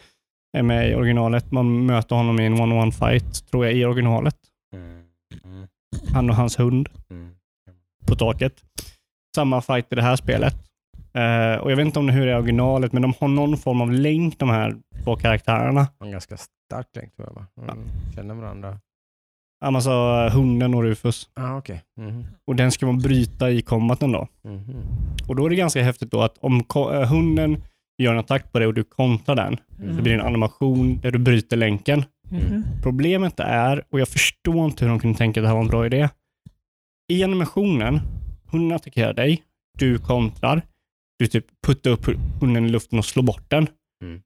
[0.57, 1.51] är med i originalet.
[1.51, 4.35] Man möter honom i en one-on-one fight, tror jag, i originalet.
[4.73, 5.03] Mm.
[6.13, 7.31] Han och hans hund Mm.
[8.07, 8.53] på taket.
[9.35, 10.55] Samma fight i det här spelet.
[11.13, 13.27] Eh, och Jag vet inte om det hur det är i originalet, men de har
[13.27, 15.87] någon form av länk, de här två karaktärerna.
[15.99, 17.45] En ganska stark länk tror jag va?
[17.73, 17.87] Mm.
[18.15, 18.79] Känner varandra.
[19.65, 19.91] Alltså
[20.33, 21.29] hunden och Rufus.
[21.33, 21.83] Ah, okej.
[21.97, 22.25] Mhm.
[22.47, 24.27] Och den ska man bryta i combaten då.
[24.43, 24.75] Mhm.
[25.27, 27.63] Och då är det ganska häftigt då att om eh, hunden
[27.97, 29.95] gör en attack på dig och du kontrar den, Mm.
[29.97, 32.03] så blir det en animation där du bryter länken.
[32.29, 32.63] Mhm.
[32.83, 35.67] Problemet är, och jag förstår inte hur de kunde tänka att det här var en
[35.67, 36.09] bra idé.
[37.13, 37.99] I animationen,
[38.51, 39.43] hunden attackerar dig,
[39.79, 40.61] du kontrar,
[41.19, 42.05] du typ puttar upp
[42.41, 43.67] hunden i luften och slår bort den.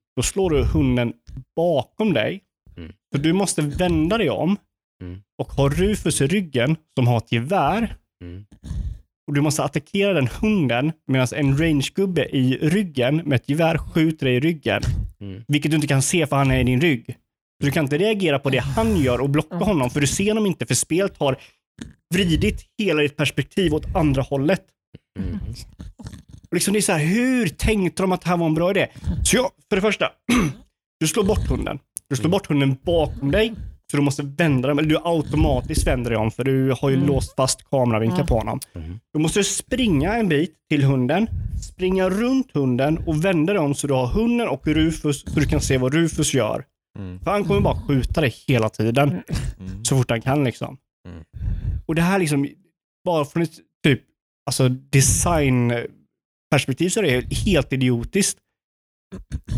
[0.09, 0.15] Mm.
[0.15, 1.13] Då slår du hunden
[1.55, 2.43] bakom dig.
[2.77, 2.91] Mm.
[3.15, 4.57] Så du måste vända dig om
[5.03, 5.21] Mm.
[5.37, 8.45] och ha Rufus i ryggen som har ett gevär Mm.
[9.27, 14.25] och du måste attackera den hunden medan en range-gubbe i ryggen med ett gevär skjuter
[14.25, 14.81] dig i ryggen.
[15.21, 15.43] Mm.
[15.47, 17.05] Vilket du inte kan se för han är i din rygg.
[17.61, 20.27] Så du kan inte reagera på det han gör och blocka honom för du ser
[20.27, 21.35] honom inte för spelet har
[22.13, 24.63] vridit hela ditt perspektiv åt andra hållet.
[26.51, 26.51] Mm.
[26.51, 28.71] Och liksom det är så här, hur tänkte de att det här var en bra
[28.71, 28.87] idé?
[29.23, 30.09] Så jag, för det första,
[30.99, 31.79] du slår bort hunden.
[32.09, 33.53] Du slår bort hunden bakom dig,
[33.91, 36.95] så du måste vända dig, eller du automatiskt vänder dig om för du har ju
[36.95, 37.07] Mm.
[37.07, 38.25] låst fast kameravinkeln Ja.
[38.27, 38.59] på honom.
[38.75, 38.99] Mm.
[39.13, 41.27] Då måste du springa en bit till hunden,
[41.61, 45.45] springa runt hunden och vända dig om så du har hunden och Rufus så du
[45.45, 46.63] kan se vad Rufus gör.
[46.99, 47.19] Mm.
[47.19, 49.85] För han kommer bara skjuta dig hela tiden, Mm.
[49.85, 50.77] så fort han kan liksom.
[51.09, 51.23] Mm.
[51.85, 52.47] Och det här liksom,
[53.05, 54.01] bara från ett typ,
[54.45, 54.69] alltså
[56.51, 58.37] designperspektiv så är det helt idiotiskt.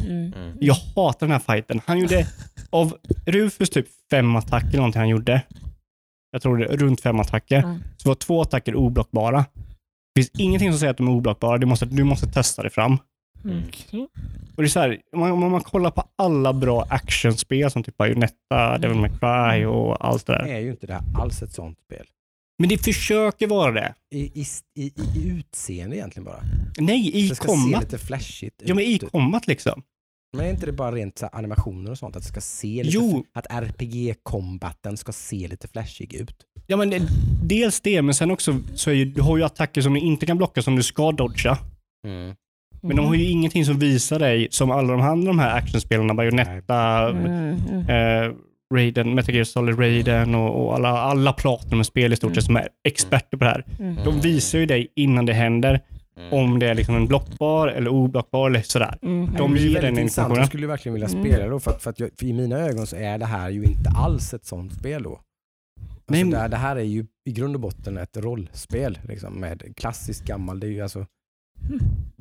[0.06, 0.34] Mm.
[0.34, 0.58] Mm.
[0.62, 1.82] Jag hatar den här fighten.
[1.86, 2.28] Han gjorde,
[2.70, 5.42] av Rufus typ fem attacker eller någonting han gjorde,
[6.32, 7.84] jag tror det är runt fem attacker, Mm.
[7.98, 9.46] så var två attacker oblockbara.
[10.16, 11.58] Det finns ingenting som säger att de är oblockbara.
[11.58, 12.98] Du måste, du måste testa det fram.
[13.40, 14.08] Okej.
[14.56, 17.84] Och det är så här, om man, om man kollar på alla bra actionspel som
[17.84, 20.54] typ Bayonetta, Devil May Cry och allt det Det där.
[20.54, 22.06] är ju inte det här alls ett sånt spel.
[22.62, 23.94] Men det försöker vara det.
[24.12, 24.46] I, i,
[24.76, 24.86] i,
[25.16, 26.42] i utseende egentligen bara.
[26.78, 27.80] Nej, i det ska combat.
[27.82, 29.12] se lite flashigt Ja, men i ut.
[29.12, 29.82] combat liksom.
[30.38, 32.16] Men är inte det bara rent animationer och sånt?
[32.16, 33.26] Att det ska se lite, Jo.
[33.34, 36.36] att RPG-kombaten ska se lite flashig ut?
[36.68, 37.08] Ja, men det,
[37.44, 40.26] dels det, men sen också så är ju, du har ju attacker som du inte
[40.26, 41.58] kan blocka som du ska dodga.
[42.08, 42.36] Mm.
[42.84, 46.14] Men de har ju ingenting som visar dig, som alla de andra de här actionspelarna,
[46.14, 47.90] Bayonetta, Mm, mm.
[47.90, 48.36] eh,
[48.72, 52.68] Raiden, Metal Gear Solid Raiden och, och alla, alla Platinum-spel i stort sett som är
[52.84, 53.66] experter på det här.
[53.80, 53.96] Mm.
[54.06, 55.80] De visar ju dig innan det händer
[56.18, 56.34] Mm.
[56.34, 58.98] om det är liksom en blockbar eller oblockbar eller sådär.
[59.02, 59.30] Mm.
[59.38, 60.38] De ger den informationen.
[60.40, 61.24] Jag skulle verkligen vilja Mm.
[61.24, 63.50] spela då för att, för att jag, för i mina ögon så är det här
[63.50, 65.10] ju inte alls ett sånt spel då.
[65.10, 65.24] Alltså
[66.08, 69.64] Nej, det, här, det här är ju i grund och botten ett rollspel liksom, med
[69.76, 71.06] klassiskt gammal, det är ju alltså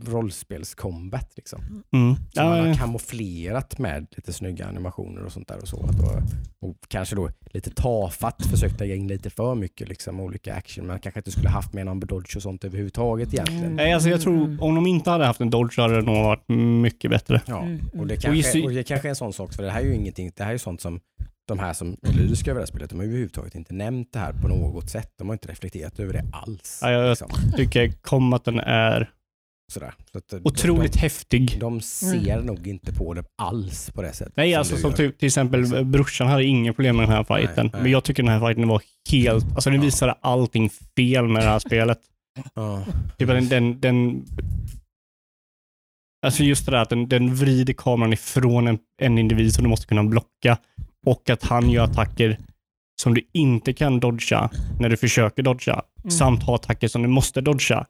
[0.06, 1.60] rollspelscombat liksom.
[1.92, 2.14] Mm.
[2.16, 2.74] Som Ja, man har ja.
[2.74, 5.76] kamouflerat med lite snygga animationer och sånt där och så.
[5.76, 10.86] Och, och kanske då lite tafatt försökt lägga in lite för mycket liksom, olika action.
[10.86, 13.76] Man kanske inte skulle haft med någon dodge och sånt överhuvudtaget egentligen.
[13.76, 16.48] Nej, alltså jag tror om de inte hade haft en Dodge hade det nog varit
[16.82, 17.40] mycket bättre.
[17.46, 19.70] Ja, Mm, och det, Och kanske, och det kanske är en sån sak, för det
[19.70, 21.00] här är ju ingenting, det här är ju sånt som
[21.48, 24.18] de här som är lyriska över det här spelet, de har överhuvudtaget inte nämnt det
[24.18, 25.12] här på något sätt.
[25.18, 26.78] De har inte reflekterat över det alls.
[26.82, 27.28] Ja, jag- liksom.
[27.56, 29.10] tycker combaten är
[29.70, 29.94] Sådär.
[30.12, 31.50] Så att, eh, Otroligt häftig.
[31.50, 34.32] De, de ser nog inte på det alls på det sättet.
[34.36, 37.54] Nej, som alltså som typ, till exempel brorsan hade ingen problem med den här fighten.
[37.66, 37.82] Nej, nej.
[37.82, 39.84] Men jag tycker den här fighten var helt, alltså den Ja.
[39.84, 41.98] visade allting fel med det här spelet.
[42.54, 42.84] Ja.
[43.18, 44.24] Typ den, den, den
[46.26, 49.70] Alltså just det där att den, den vrider kameran ifrån en, en individ som du
[49.70, 50.58] måste kunna blocka
[51.06, 52.38] och att han gör attacker
[53.02, 54.50] som du inte kan dodga
[54.80, 56.10] när du försöker dodga Mm.
[56.10, 57.86] samt ha attacker som du måste dodga.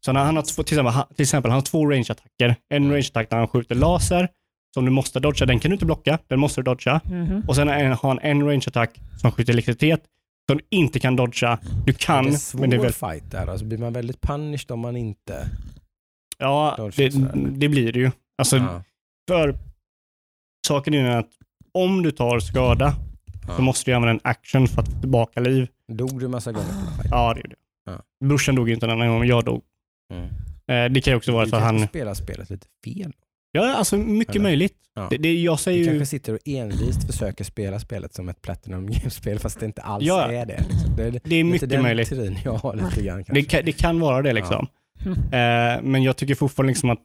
[0.00, 2.56] Så när han har två, till exempel, han- till exempel han har två range-attacker.
[2.74, 4.28] En range-attack där han skjuter laser
[4.74, 5.46] som du måste dodga.
[5.46, 7.00] Den kan du inte blocka, den måste du dodga.
[7.04, 7.42] Mhm.
[7.48, 10.04] Och sen har han en range-attack som skjuter elektricitet
[10.50, 11.58] som du inte kan dodga.
[11.86, 13.46] Du kan, det är svår men det är väl fight där.
[13.46, 15.48] Alltså blir man väldigt punished om man inte...
[16.38, 17.08] Ja, det,
[17.58, 18.10] det blir det ju.
[18.38, 18.82] Alltså, Ja.
[19.28, 19.58] för
[20.68, 21.30] saken är att
[21.74, 22.94] om du tar skada
[23.48, 23.56] Ja.
[23.56, 25.68] så måste du använda en action för att få tillbaka liv.
[25.88, 27.10] Dog du massa gånger på den fighten?
[27.10, 27.54] Ja, det är det.
[27.86, 28.02] Ja.
[28.24, 29.62] Brorsan dog inte den här gången, men jag dog.
[30.12, 30.24] Mm.
[30.68, 31.86] Eh, det kan ju också vara Du så att han...
[31.88, 33.12] spelar spelet lite fel.
[33.52, 34.42] Ja, alltså mycket Eller?
[34.42, 34.74] möjligt.
[34.94, 35.06] Ja.
[35.10, 35.90] Det, det, jag säger Du ju...
[35.90, 40.04] kanske sitter och envist försöker spela spelet som ett Platinum Games-spel fast det inte alls
[40.04, 40.32] Ja.
[40.32, 40.64] är det.
[40.68, 40.96] Liksom.
[40.96, 42.08] Det är Det är mycket den möjligt.
[42.08, 43.32] teorin jag har lite grann kanske.
[43.32, 44.66] Det kan, det kan vara det liksom.
[45.04, 45.18] Mm.
[45.32, 46.98] Eh, men jag tycker fortfarande liksom att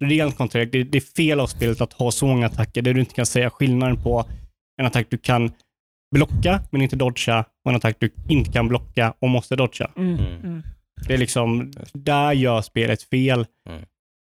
[0.00, 3.00] rent konträkt, det, det är fel av spelet att ha så många attacker där du
[3.00, 4.24] inte kan säga skillnaden på
[4.80, 5.52] en attack du kan
[6.14, 9.90] blocka men inte dodga och en attack du inte kan blocka och måste dodga.
[9.96, 10.14] Mm.
[10.18, 10.32] Mm.
[10.44, 10.62] Mm.
[11.06, 13.46] Det är liksom, där gör spelet fel.
[13.68, 13.82] Mm.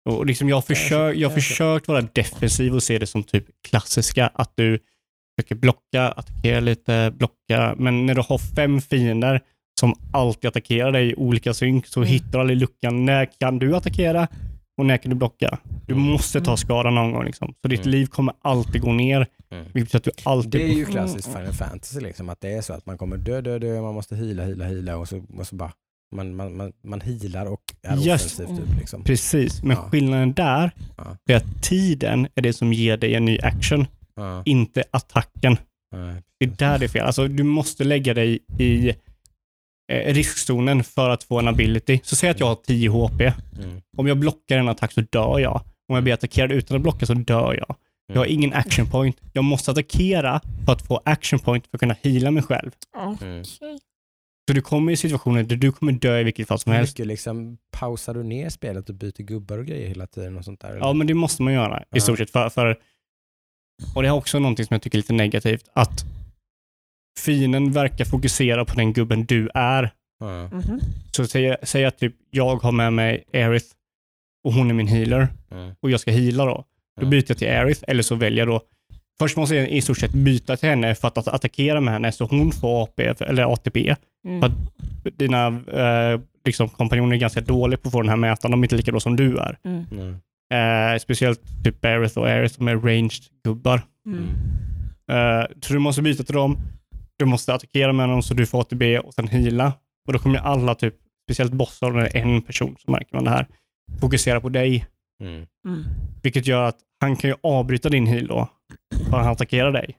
[0.10, 3.46] Och liksom jag har försökt, jag har försökt vara defensiv och se det som typ
[3.70, 4.80] klassiska, att du
[5.36, 9.42] försöker blocka, attackera lite, blocka, men när du har fem fiender
[9.80, 12.10] som alltid attackerar dig i olika synk så Mm.
[12.10, 13.06] hittar du aldrig luckan.
[13.06, 14.28] När kan du attackera
[14.78, 15.60] och när kan du blocka?
[15.88, 16.06] Du Mm.
[16.06, 17.26] måste ta skada någon gång.
[17.26, 17.54] Liksom.
[17.62, 17.92] Så ditt Mm.
[17.92, 19.28] liv kommer alltid gå ner.
[19.52, 19.66] Mm.
[19.74, 20.52] Vilket att du alltid...
[20.52, 21.28] Det är ju klassiskt.
[21.28, 24.16] Final Fantasy, liksom, att det är så att man kommer dö, dö, dö, man måste
[24.16, 25.72] hila, hila, hila och så, och så bara
[26.16, 28.26] man, man, man, man healar och är Yes.
[28.40, 28.58] offensivt.
[28.68, 29.04] Typ, liksom.
[29.04, 29.90] Precis, men Ja.
[29.90, 31.18] skillnaden där Ja.
[31.30, 35.58] är att tiden är det som ger dig en ny action, Ja, inte attacken.
[35.92, 36.22] nej.
[36.40, 37.06] Det är där det är fel.
[37.06, 38.94] Alltså, du måste lägga dig i
[39.88, 42.00] eh, riskzonen för att få en ability.
[42.04, 43.22] Så säg att jag har 10 HP.
[43.22, 43.82] Mm.
[43.98, 45.62] Om jag blockar en attack så dör jag.
[45.90, 47.76] Om jag blir attackerad utan att blocka så dör jag.
[48.14, 49.18] Jag har ingen action point.
[49.34, 52.72] Jag måste attackera för att få action point för att kunna heala mig själv.
[52.98, 53.14] Mm.
[53.14, 53.44] Okej.
[54.48, 56.94] Så du kommer i situationer där du kommer dö i vilket fall som helst.
[56.94, 60.38] mycket liksom, pausar du ner spelet och byter gubbar och grejer hela tiden?
[60.38, 60.70] och sånt där?
[60.70, 60.80] eller?
[60.80, 62.32] Ja, men det måste man göra i stort sett.
[62.32, 62.80] För, för,
[63.96, 65.70] och det är också någonting som jag tycker är lite negativt.
[65.74, 66.06] Att
[67.18, 69.92] fienden verkar fokusera på den gubben du är.
[70.52, 70.80] Mhm.
[71.12, 73.66] Så säg, säg att typ jag har med mig Aerith
[74.44, 75.76] och hon är min healer Mm.
[75.82, 76.66] och jag ska heala då.
[77.02, 78.62] Då byter jag till Aerith eller så väljer jag då
[79.20, 82.12] Först måste jag i stort sett byta till henne för att att attackera med henne
[82.12, 83.96] så hon får AP, eller ATP.
[84.28, 84.42] Mm.
[84.42, 88.52] För att dina eh, liksom, kompanjoner är ganska dåliga på att få den här mätaren.
[88.52, 89.58] De är inte lika bra som du är.
[89.66, 89.86] Mm.
[89.92, 90.94] Mm.
[90.94, 93.82] Eh, speciellt typ Aerith och Aerith som är ranged gubbar.
[94.06, 94.24] Mm.
[95.12, 96.58] Eh, så du måste byta till dem.
[97.20, 99.74] Du måste attackera med dem så du får ATB och sen heala.
[100.08, 100.96] Och då kommer alla, typ,
[101.28, 103.48] speciellt bossar, när det är en person så märker man det här,
[104.02, 104.86] fokusera på dig.
[105.24, 105.36] Mm.
[105.68, 105.84] Mm.
[106.24, 108.50] Vilket gör att han kan ju avbryta din heal då,
[109.10, 109.98] för att han attackerar dig.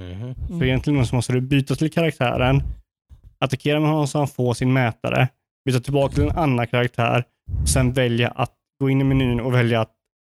[0.00, 0.34] Mhm.
[0.46, 0.62] Så Mm.
[0.62, 2.62] egentligen så måste du byta till karaktären,
[3.40, 5.28] attackera med honom så han får sin mätare,
[5.64, 7.24] byta tillbaka till en annan karaktär,
[7.66, 9.92] sen välja att gå in i menyn och välja att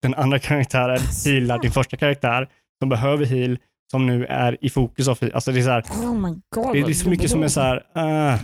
[0.02, 2.48] den andra karaktären healar din första karaktär
[2.78, 3.58] som behöver heal,
[3.90, 5.18] som nu är i fokus av.
[5.34, 6.72] Alltså det är så här, Oh my god.
[6.72, 8.38] det är vad liksom mycket som är så här, ah,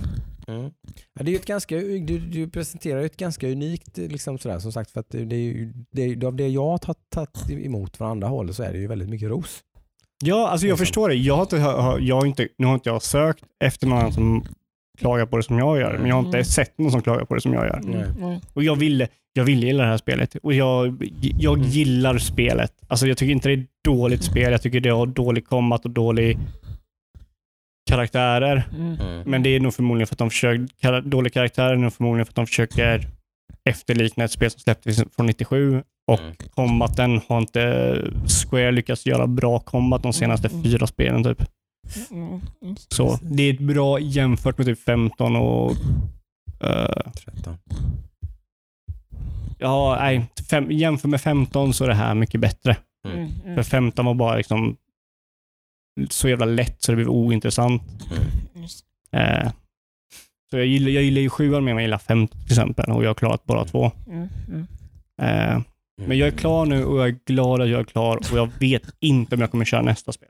[0.49, 0.71] Mm.
[1.15, 4.73] Ja, det är ju ett ganska, du, du presenterar ett ganska unikt, liksom sådär, som
[4.73, 6.79] sagt, för att det är ju, det av det jag har
[7.15, 9.61] tagit, emot från andra håll så är det ju väldigt mycket ros.
[10.25, 10.87] Ja, alltså jag Liksom.
[10.87, 11.15] förstår det.
[11.15, 11.57] Jag har inte,
[12.05, 14.45] jag har inte, nu har inte jag sökt efter någon som
[14.99, 16.45] klagar på det som jag gör, men jag har inte Mm.
[16.45, 17.77] sett någon som klagar på det som jag gör.
[17.79, 18.23] Mm.
[18.23, 18.41] Mm.
[18.53, 21.69] Och jag ville, jag ville gilla det här spelet och jag, jag Mm.
[21.71, 22.73] gillar spelet.
[22.89, 24.53] Alltså jag tycker inte det är dåligt spel.
[24.53, 26.39] Jag tycker det har dålig combat och dålig
[27.91, 28.69] karaktärer.
[28.77, 28.97] Mm.
[29.31, 32.27] Men det är nog förmodligen för att de försöker, kar- dålig karaktär är nog förmodligen
[32.27, 33.09] för att de försöker
[33.69, 35.83] efterlikna ett spel som släpptes från 97
[36.13, 36.21] och
[36.57, 36.81] Mm.
[37.27, 40.63] har inte Square lyckats göra bra combat de senaste Mm.
[40.65, 41.43] fyra spelen typ.
[42.11, 42.29] Mm.
[42.63, 42.77] Mm.
[42.89, 45.71] Så det är ett bra jämfört med typ 15 och
[46.61, 47.57] eh, 13.
[49.65, 52.77] Ja, nej, fem, jämfört med 15 så är det här mycket bättre.
[53.09, 53.55] Mm.
[53.55, 54.77] För 15 var bara liksom
[56.11, 57.83] så jävla lätt så det blev ointressant.
[58.11, 58.65] Mm.
[59.13, 59.53] Eh,
[60.51, 63.05] så jag gillar, jag gillar ju 7 mer än jag gillar 15 till exempel och
[63.05, 63.93] jag har klarat bara två.
[64.07, 64.29] Mm.
[64.49, 64.67] Mm.
[65.23, 65.63] Eh,
[66.07, 68.51] men jag är klar nu och jag är glad att jag är klar och jag
[68.59, 70.29] vet inte om jag kommer köra nästa spel.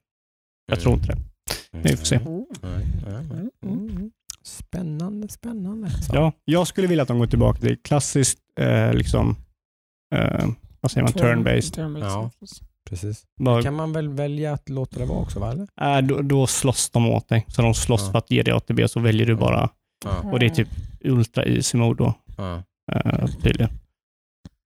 [0.67, 1.19] Jag tror inte det.
[1.73, 1.83] Mm.
[1.83, 2.21] Vi får se.
[4.55, 5.91] Spännande, spännande.
[5.91, 6.15] Så.
[6.15, 9.37] Ja, jag skulle vilja att de går tillbaka till klassiskt, eh, liksom,
[10.15, 10.47] eh,
[10.81, 11.75] vad säger man, turn-based.
[11.77, 12.31] Turn-based, Ja.
[12.91, 13.23] precis.
[13.41, 15.53] Bara, kan man väl välja att låta det vara också, va?
[15.53, 15.97] Eller?
[15.99, 17.45] äh, då, då slåss de åt dig.
[17.49, 18.11] Så de slåss Ja.
[18.13, 19.71] för att ge dig ATB, så väljer du bara,
[20.05, 20.31] Ja.
[20.33, 20.69] och det är typ
[21.01, 22.63] ultra easy mode då, ja.
[22.93, 23.71] eh, tydligen.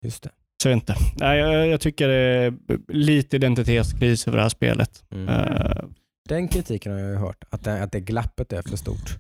[0.06, 0.30] Just det.
[0.64, 0.96] Så jag inte.
[1.20, 2.54] Nej, jag, jag tycker det är
[2.88, 5.04] lite identitetskris över det här spelet.
[5.12, 5.30] Mm.
[5.30, 5.84] Eh,
[6.30, 9.18] Den kritiken har jag ju hört, att det, att det glappet är för stort.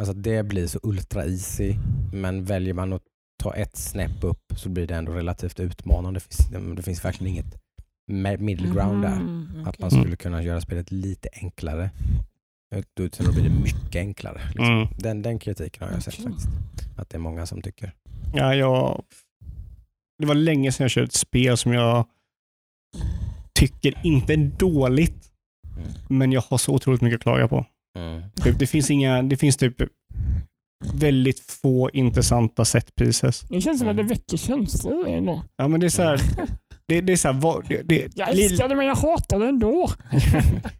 [0.00, 1.74] Alltså att det blir så ultra easy,
[2.12, 3.02] men väljer man att
[3.42, 6.20] ta ett snäpp upp så blir det ändå relativt utmanande.
[6.20, 7.56] Det finns, det finns verkligen inget
[8.40, 9.12] middle ground där.
[9.16, 11.90] Mm, Att man skulle kunna göra spelet lite enklare.
[13.00, 14.40] Utan då blir det mycket enklare.
[14.46, 14.64] Liksom.
[14.66, 14.88] mm.
[14.98, 16.24] Den, den kritiken har jag sett Okej.
[16.24, 16.48] faktiskt.
[16.96, 17.92] Att det är många som tycker.
[18.34, 19.02] Ja, jag,
[20.18, 22.06] det var länge sedan jag körde ett spel som jag
[23.54, 25.28] tycker inte är dåligt,
[25.76, 25.88] Mm.
[26.08, 27.66] men jag har så otroligt mycket att klaga på.
[28.44, 29.82] Det, det finns inga, det finns typ
[30.94, 33.40] väldigt få intressanta set pieces.
[33.40, 35.42] Det känns som att det väcker känslor ändå.
[35.56, 36.20] Ja, men det är så här,
[36.86, 39.48] det, det är så här, vad, det, det, Jag älskar det men jag hatar det
[39.48, 39.90] ändå.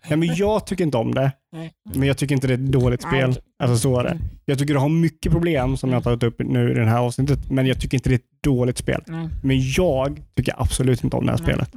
[0.08, 1.72] Nej, men jag tycker inte om det, Nej.
[1.94, 3.30] men jag tycker inte det är ett dåligt spel.
[3.30, 3.38] Nej.
[3.62, 4.18] Alltså så är det.
[4.44, 6.98] Jag tycker det har mycket problem som jag har tagit upp nu i det här
[6.98, 9.02] avsnittet, men jag tycker inte det är ett dåligt spel.
[9.06, 9.28] Nej.
[9.42, 11.74] Men jag tycker absolut inte om det här spelet.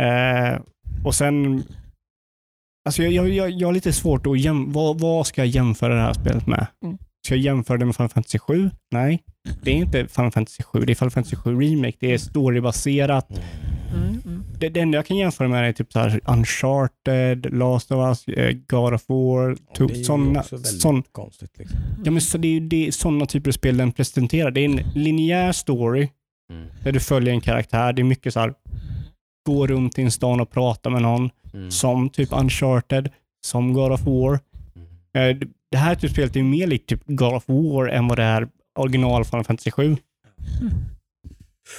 [0.00, 0.60] Eh,
[1.04, 1.62] och sen,
[2.84, 5.94] alltså jag, jag, jag, jag har lite svårt att jäm, vad, vad ska jag jämföra
[5.94, 6.66] det här spelet med?
[6.84, 6.98] Mm.
[7.26, 8.70] Ska jag jämföra det med Final Fantasy 7?
[8.90, 9.22] Nej,
[9.62, 10.80] det är inte Final Fantasy 7.
[10.80, 11.96] Det är Final Fantasy 7 Remake.
[12.00, 13.30] Det är storybaserat.
[13.94, 14.44] Mm, mm.
[14.58, 18.28] Det, det enda jag kan jämföra med är typ så här Uncharted, Last of Us,
[18.38, 19.56] eh, God of War.
[19.88, 21.58] det är såna, också väldigt sån, konstigt.
[21.58, 21.78] Liksom.
[22.04, 24.50] ja, men så det är ju det, sådana typer av spel den presenterar.
[24.50, 26.08] Det är en linjär story
[26.52, 26.68] Mm.
[26.84, 27.92] där du följer en karaktär.
[27.92, 28.54] Det är mycket så här,
[29.46, 31.30] gå runt i en stan och prata med någon.
[31.58, 31.70] Mm.
[31.70, 33.10] som typ Uncharted,
[33.46, 34.40] som God of War.
[35.14, 35.40] Mm.
[35.40, 38.22] Eh, Det här typ spelet är mer likt typ God of War än vad det
[38.24, 38.48] är
[38.78, 39.96] original Final Fantasy 7.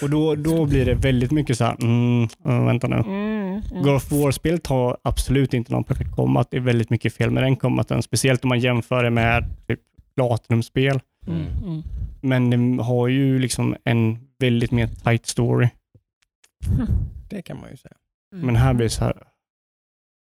[0.02, 2.28] Och då, då blir det väldigt mycket så här, mm,
[2.66, 2.96] vänta nu.
[2.96, 3.84] Mm, mm.
[3.84, 6.48] God of War-spelet har absolut inte någon perfekt combat.
[6.52, 9.80] Det är väldigt mycket fel med den combaten, speciellt om man jämför det med typ
[10.16, 11.00] Platinum-spel.
[11.28, 11.84] Mm, mm.
[12.22, 15.70] Men det har ju liksom en väldigt mer tight story.
[17.30, 17.96] Det kan man ju säga.
[18.34, 18.46] Mm.
[18.46, 19.28] Men här blir det så här, En Stor utandning.
[19.28, 20.19] Men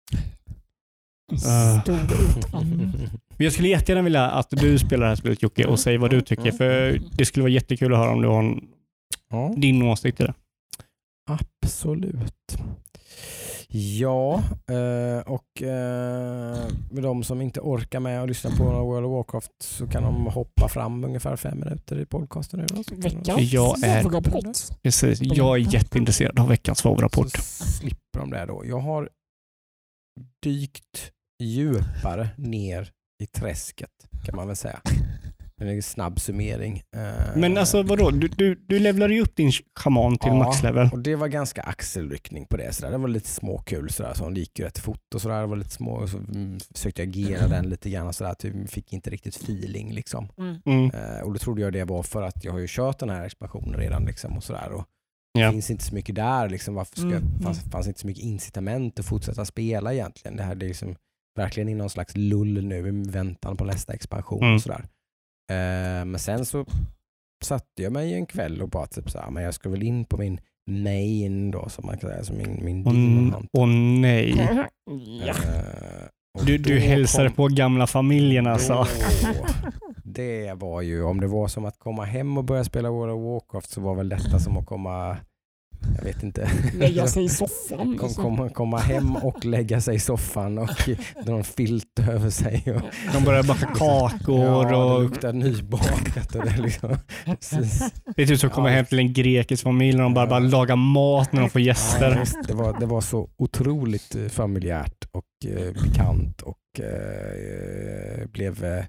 [3.37, 6.21] Jag skulle jättegärna vilja att du spelar det här spelet Jocke och säger vad du
[6.21, 6.51] tycker.
[6.51, 8.61] För det skulle vara jättekul att höra om du har en,
[9.29, 10.33] Ja, din åsikt i det.
[11.29, 12.57] absolut.
[13.75, 16.57] Ja, eh, och eh,
[16.91, 20.25] med de som inte orkar med att lyssna på World of Warcraft så kan de
[20.27, 24.03] hoppa fram ungefär fem minuter i podcasten Veckans Jag är-.
[24.83, 25.21] Precis.
[25.21, 27.29] Jag är jätteintresserad av veckans svavelrapport.
[27.37, 28.63] Så slipper de det då.
[28.65, 29.09] Jag har
[30.43, 31.11] dykt
[31.43, 32.91] djupare ner
[33.23, 33.89] i träsket
[34.25, 34.81] kan man väl säga.
[35.61, 36.81] En snabb summering.
[36.95, 38.09] Eh, Men alltså vadå?
[38.11, 40.35] Du, du, du levlade ju upp din schaman till Ja.
[40.35, 40.89] maxlevel.
[40.93, 42.73] Och det var ganska axelryckning på det.
[42.75, 42.91] Sådär.
[42.91, 43.89] Det var lite småkul.
[43.89, 44.13] Sådär.
[44.13, 45.41] Så det gick ju rätt fort och sådär.
[45.41, 48.07] Det var lite små, och så mm, försökte jag agera den lite grann.
[48.07, 48.33] och Sådär.
[48.33, 49.93] Typ, fick inte riktigt feeling.
[49.93, 50.29] Liksom.
[50.37, 50.55] Mm.
[50.65, 50.91] Mm.
[50.91, 53.25] Eh, och då trodde jag det var för att jag har ju kört den här
[53.25, 54.05] expansionen redan.
[54.05, 54.71] Liksom, och sådär.
[54.71, 54.85] Och
[55.39, 55.45] Ja.
[55.45, 56.49] Det finns inte så mycket där.
[56.49, 56.75] Liksom.
[56.75, 60.37] Varför ska, Mm, fanns, fanns inte så mycket incitament att fortsätta spela egentligen.
[60.37, 60.95] Det här det är liksom
[61.39, 64.43] verkligen i någon slags lull nu i väntan på nästa expansion.
[64.43, 64.55] Mm.
[64.55, 64.85] Och sådär.
[65.51, 66.65] Eh, men sen så
[67.45, 70.05] satte jag mig en kväll och bara typ så här, men jag ska väl in
[70.05, 70.39] på min
[70.71, 73.67] main då som man kan säga, som min, min demon åh
[74.01, 74.35] nej.
[75.25, 75.33] Ja.
[75.33, 76.07] Eh,
[76.39, 78.73] och Du, du hälsade kom- på gamla familjen alltså.
[78.73, 78.87] då,
[80.13, 83.21] det var ju, om det var som att komma hem och börja spela World of
[83.23, 85.17] Warcraft så var väl detta som att komma,
[85.97, 86.49] jag vet inte.
[86.77, 87.77] Lägga sig i soffan.
[87.77, 88.23] Kom, liksom.
[88.23, 90.69] komma, komma hem och lägga sig i soffan och
[91.25, 92.63] dra en filt över sig.
[92.75, 92.81] Och,
[93.13, 96.35] De började baka kakor ja, det och luktar nybakat.
[96.35, 96.97] Och det, liksom,
[98.15, 98.75] det är typ som att komma Ja.
[98.75, 101.67] hem till en grekisk familj när de bara, bara lagar mat när de får Ja,
[101.67, 102.19] gäster.
[102.19, 108.63] visst, det, var, det var så otroligt eh, familjärt och eh, bekant och eh, blev
[108.65, 108.83] eh,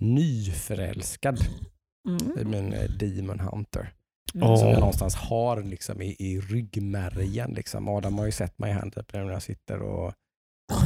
[0.00, 2.50] nyförälskad i Mm.
[2.50, 3.92] min eh, Demon Hunter.
[4.34, 4.56] Åh.
[4.56, 7.50] Som jag någonstans har liksom i, i ryggmärgen.
[7.50, 7.88] Liksom.
[7.88, 10.12] Adam har ju sett mig här typ, när jag sitter och,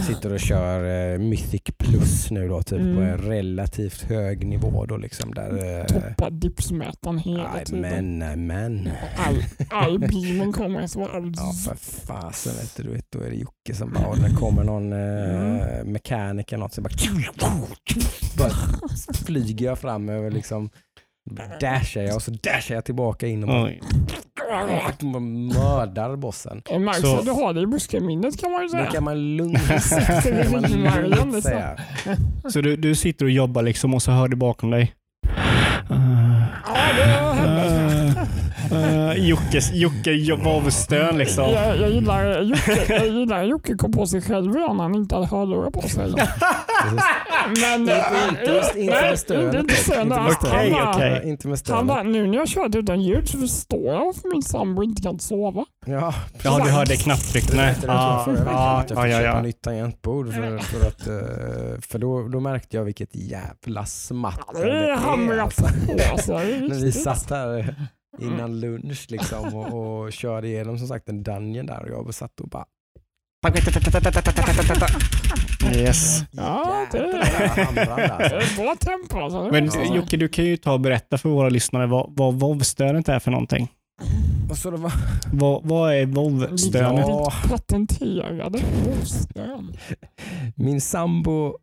[0.07, 3.03] sitter och kör eh, Mythic Plus nu då, typ på Mm.
[3.03, 4.87] en relativt hög nivå.
[4.87, 8.19] Då, liksom, där, eh, Toppar dipsmätaren hela nej, tiden.
[8.19, 8.91] men, men.
[9.71, 11.33] All, beamen kommer så all...
[11.37, 11.75] Ja för
[12.07, 16.57] fasen vet du, vet, då är det Jocke som bara, när kommer någon eh, mekaniker
[16.57, 16.93] något så bara,
[18.39, 18.51] bara
[19.27, 20.71] flyger jag fram över liksom,
[21.61, 23.71] dashar jag och så dashar jag tillbaka in och bara,
[25.03, 26.63] man mördar bossen.
[26.69, 28.91] Det märks Så- att du har det i muskelminnet kan man ju Det säga.
[28.91, 29.69] kan man lugnt,
[30.25, 30.63] det kan man
[31.03, 31.43] lugnt liksom.
[31.43, 31.77] säga.
[32.49, 34.93] Så du, du sitter och jobbar liksom och så hör du bakom dig.
[35.89, 37.60] Ja, det.
[38.73, 41.45] Uh, Jockes, Jocke vovstön liksom.
[41.51, 45.27] Jag, jag gillar Jocke, jag gillar Jocke kom på sig själv när han inte hade
[45.27, 46.07] hörlurar på sig.
[47.61, 47.81] Men...
[47.81, 50.19] Inte- inte- inte med stönet Inte stönet.
[50.31, 53.87] Inte med Ja, Inte med Han bara, nu när jag kört utan ljud så förstår
[53.87, 55.65] jag varför min sambo inte kan sova.
[55.87, 57.53] Ja, Ja, du hörde knapptryck.
[57.55, 57.75] Nej.
[57.81, 59.43] Det vet Ja, ja, att jag ja, fick ja, köpa ja.
[59.43, 64.91] nytt tangentbord för, för, att, eh, för då, då märkte jag vilket jävla smatter Det
[64.91, 65.63] är hamra alltså.
[65.63, 66.13] på.
[66.13, 67.75] Alltså, det är När vi satt här
[68.23, 72.41] innan lunch liksom och, och körde igenom som sagt en dungeon där och jag satt
[72.41, 72.65] och bara
[75.77, 76.21] Yes.
[76.31, 78.37] Ja, det hamrade Det alltså.
[78.37, 79.49] är bra tempo alltså.
[79.53, 79.95] Men.
[79.95, 83.31] Jocke, du kan ju ta och berätta för våra lyssnare vad, vad vovstönet är för
[83.31, 83.69] någonting.
[84.51, 84.93] Och så det var,
[85.33, 87.05] Vad, vad är vovstönet?
[87.09, 87.33] Ja.
[87.49, 88.59] Patenterade
[90.55, 91.59] min sambo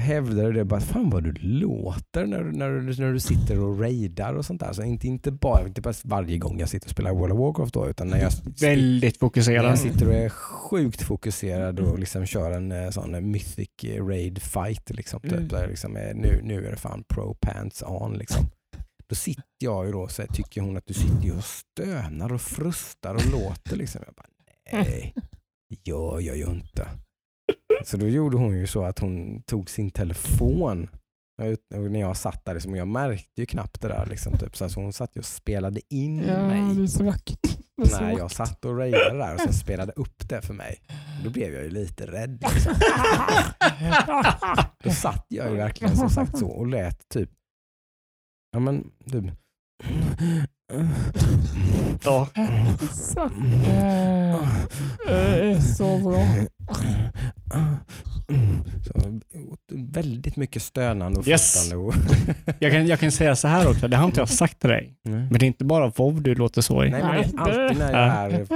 [0.00, 4.44] hävdade det bara, fan vad du låter när, när, när du sitter och raidar och
[4.44, 4.72] sånt där.
[4.72, 7.74] Så inte, inte, bara, inte bara varje gång jag sitter och spelar World of Warcraft
[7.74, 9.64] då, utan när jag, Väldigt när fokuserad.
[9.64, 13.68] jag sitter och är sjukt fokuserad och liksom kör en eh, sån eh, mythic
[13.98, 14.90] raid fight.
[14.90, 15.48] Liksom, typ, Mm.
[15.48, 18.12] där liksom är, nu, nu är det fan pro pants on.
[18.18, 18.46] Liksom.
[19.08, 22.40] Då sitter jag ju då så här, tycker hon att du sitter och stönar och
[22.40, 23.76] frustar och låter.
[23.76, 24.00] Liksom.
[24.06, 24.26] Jag bara,
[24.72, 25.14] nej,
[25.84, 26.88] gör jag ju inte.
[27.84, 30.88] Så då gjorde hon ju så att hon tog sin telefon
[31.74, 34.06] och när jag satt där, liksom, och jag märkte ju knappt det där.
[34.06, 37.58] Liksom, typ, så hon satt och spelade in Ja, mig det är så vackert.
[37.76, 40.80] Det när jag satt och raidade där och sen spelade upp det för mig.
[41.24, 42.44] Då blev jag ju lite rädd.
[42.54, 42.74] Liksom.
[44.84, 47.30] Då satt jag ju verkligen som sagt så och lät typ,
[48.52, 49.24] ja men typ,
[52.04, 52.28] Ja.
[52.92, 53.20] Så.
[53.24, 54.34] Eh,
[55.08, 56.26] är så bra.
[58.84, 59.20] så,
[59.72, 61.72] väldigt mycket stönande och Yes.
[61.72, 61.94] Och,
[62.58, 64.94] Jag, kan, jag kan säga så här också, det har inte jag sagt till dig.
[65.02, 65.14] nej.
[65.30, 66.90] Men det är inte bara vov du låter så i.
[66.90, 68.46] Nej, men det är alltid när jag är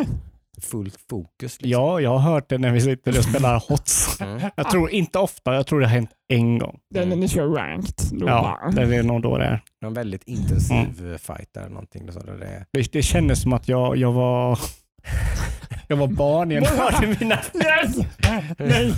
[0.61, 1.63] fullt fokus.
[1.63, 1.71] Liksom.
[1.71, 4.21] Ja, jag har hört det när vi sitter och spelar HOTS.
[4.21, 4.41] Mm.
[4.57, 6.79] Jag tror inte ofta, jag tror det har hänt en gång.
[6.95, 7.95] Det är när ni kör ranked.
[8.13, 9.63] Då Ja, bara, det är nog då det är.
[9.87, 11.69] En väldigt intensiv fight där.
[11.69, 12.65] Någonting, så det är.
[12.73, 14.59] Det, det kändes som att jag, jag var
[15.89, 16.65] jag var barn igen.
[16.67, 17.39] Hörde mina...
[17.55, 18.07] Nej!
[18.59, 18.95] Nej!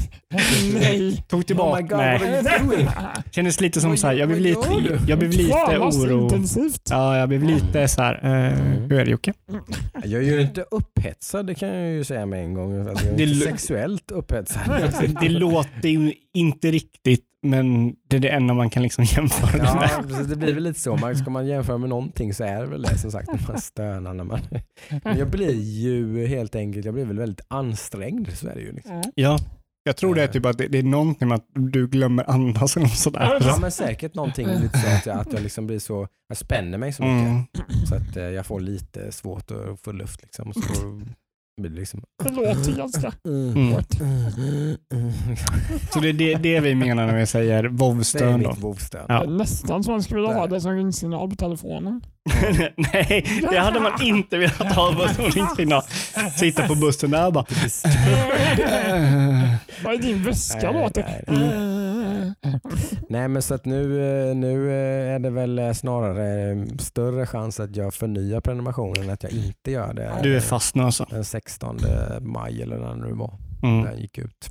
[0.74, 1.24] Nej!
[1.28, 1.70] Tog tillbaka.
[1.70, 2.88] Oh my God, Nej.
[3.30, 6.22] Kändes lite som Vad så här, jag blev lite, jag blev lite oro.
[6.22, 6.82] intensivt.
[6.90, 8.30] Ja, jag blev lite så här, eh,
[8.60, 8.82] Mm.
[8.90, 9.32] hur är det Jocke?
[10.04, 12.88] Jag är ju inte upphetsad, det kan jag ju säga med en gång.
[12.88, 14.62] Alltså, jag är Det inte sexuellt upphetsad.
[15.20, 19.64] Det låter ju inte riktigt, men det är det enda man kan liksom jämföra det
[19.64, 20.08] Ja, med.
[20.08, 20.96] precis, det blir väl lite så.
[20.96, 23.60] Man, ska man jämföra med någonting så är det väl det som sagt när man
[23.60, 24.14] stönar.
[24.14, 24.40] När man,
[25.04, 28.28] men jag blir ju helt enkelt, jag blir väl väldigt ansträngd.
[28.36, 28.72] Så är det ju.
[28.72, 29.02] Liksom.
[29.14, 29.38] Ja,
[29.82, 32.76] jag tror det är typ att det, det är någonting med att du glömmer andas
[32.76, 33.38] eller något sådär.
[33.40, 36.78] Ja men säkert någonting lite så att jag, att jag liksom blir så, jag spänner
[36.78, 37.28] mig så mycket.
[37.28, 37.44] Mm.
[37.88, 40.22] Så att eh, jag får lite svårt att få luft.
[40.22, 41.00] Liksom, och så
[41.60, 42.02] blir det liksom...
[42.24, 43.12] Det låter ganska...
[43.26, 43.74] Mm.
[45.92, 47.72] Så det är det, det vi menar när vi säger Det är
[48.60, 49.06] vovstön.
[49.08, 49.20] Ja.
[49.20, 52.00] Det är nästan som man skulle vilja ha det som ringsignal på telefonen.
[52.76, 55.82] Nej, det hade man inte velat ha på som ringsignal.
[56.36, 57.44] Sitta på bussen där och bara...
[59.84, 61.24] Vad är din väska låter?
[62.42, 62.60] Nej,
[63.08, 67.60] Nej men så att nu, eh, nu eh, är det väl eh, snarare större chans
[67.60, 70.20] att jag förnyar prenumerationen än att jag inte gör det.
[70.22, 71.06] Du är fast nu alltså.
[71.10, 71.78] Den 16
[72.20, 73.38] maj eller när det nu var.
[73.62, 73.80] Mm.
[73.80, 74.50] när den gick ut.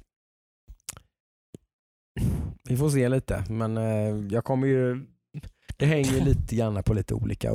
[2.70, 3.78] Vi får se lite men
[4.30, 5.06] jag kommer ju
[5.78, 7.52] det hänger lite grann på lite olika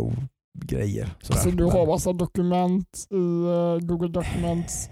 [0.55, 1.09] grejer.
[1.21, 1.41] sådär.
[1.41, 3.45] Så du har massa dokument i
[3.87, 4.89] Google Documents.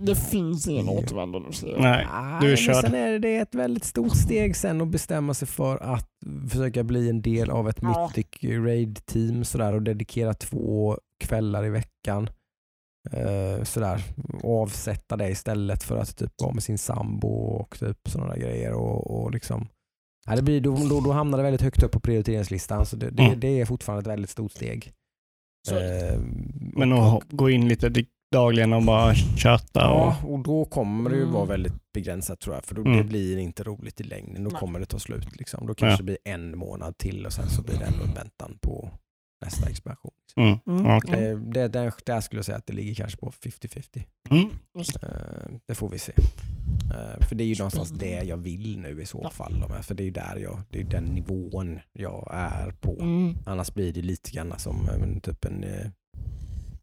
[0.00, 1.76] Det finns ingen återvändo nu.
[1.78, 2.06] Nej,
[2.40, 2.74] du är körd.
[2.84, 6.08] Sen är det ett väldigt stort steg sen att bestämma sig för att
[6.50, 8.10] försöka bli en del av ett Ja.
[8.16, 12.30] Mythic Raid-team sådär, och dedikera två kvällar i veckan.
[13.10, 14.02] Eh, sådär,
[14.42, 18.40] och avsätta det istället för att typ vara med sin sambo och typ sådana där
[18.40, 18.72] grejer.
[18.72, 19.68] Och, och liksom,
[20.26, 23.10] ja, det blir, då, då, då hamnar det väldigt högt upp på prioriteringslistan så det,
[23.10, 23.40] det, Mm.
[23.40, 24.92] det är fortfarande ett väldigt stort steg.
[25.68, 26.20] Så- Eh,
[26.72, 30.00] Men att gå in lite di- dagligen och bara köta och...
[30.00, 31.34] Ja, och då kommer det ju Mm.
[31.34, 32.64] vara väldigt begränsat tror jag.
[32.64, 32.96] För då, Mm.
[32.96, 34.44] det blir inte roligt i längden.
[34.44, 34.60] Då Nej.
[34.60, 35.36] kommer det ta slut.
[35.38, 35.66] Liksom.
[35.66, 38.58] Då kanske det blir en månad till och sen så blir det ändå en väntan
[38.60, 38.90] på
[39.44, 40.10] nästa expansion.
[40.36, 40.58] Mm.
[40.66, 40.96] Mm.
[40.96, 41.30] Okej.
[41.30, 44.04] Eh, Det, där, där skulle jag säga att det ligger kanske på 50-50.
[44.30, 44.50] Mm.
[45.02, 46.12] Eh, Det får vi se.
[46.94, 49.30] Eh, För det är ju någonstans det jag vill nu i så Ja.
[49.30, 49.64] fall.
[49.82, 52.96] För det är ju där jag, det är den nivån jag är på.
[53.00, 53.36] Mm.
[53.46, 54.88] Annars blir det lite grann som
[55.22, 55.64] typ en,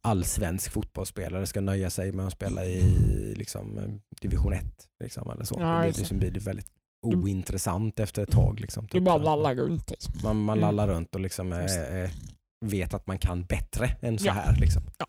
[0.06, 2.82] allsvensk fotbollsspelare ska nöja sig med att spela i
[3.38, 4.64] liksom, division 1.
[5.04, 5.56] Liksom, eller så.
[5.60, 6.68] Ja, det liksom, blir det väldigt
[7.02, 8.60] ointressant efter ett tag.
[8.60, 9.24] Liksom, Du typ bara så.
[9.24, 9.90] lallar runt.
[9.92, 10.14] Liksom.
[10.24, 10.62] Man, man Mm.
[10.76, 12.10] lallar runt och liksom, eh,
[12.66, 14.32] vet att man kan bättre än så Ja.
[14.34, 14.56] här.
[14.60, 14.82] Liksom.
[14.98, 15.06] Ja.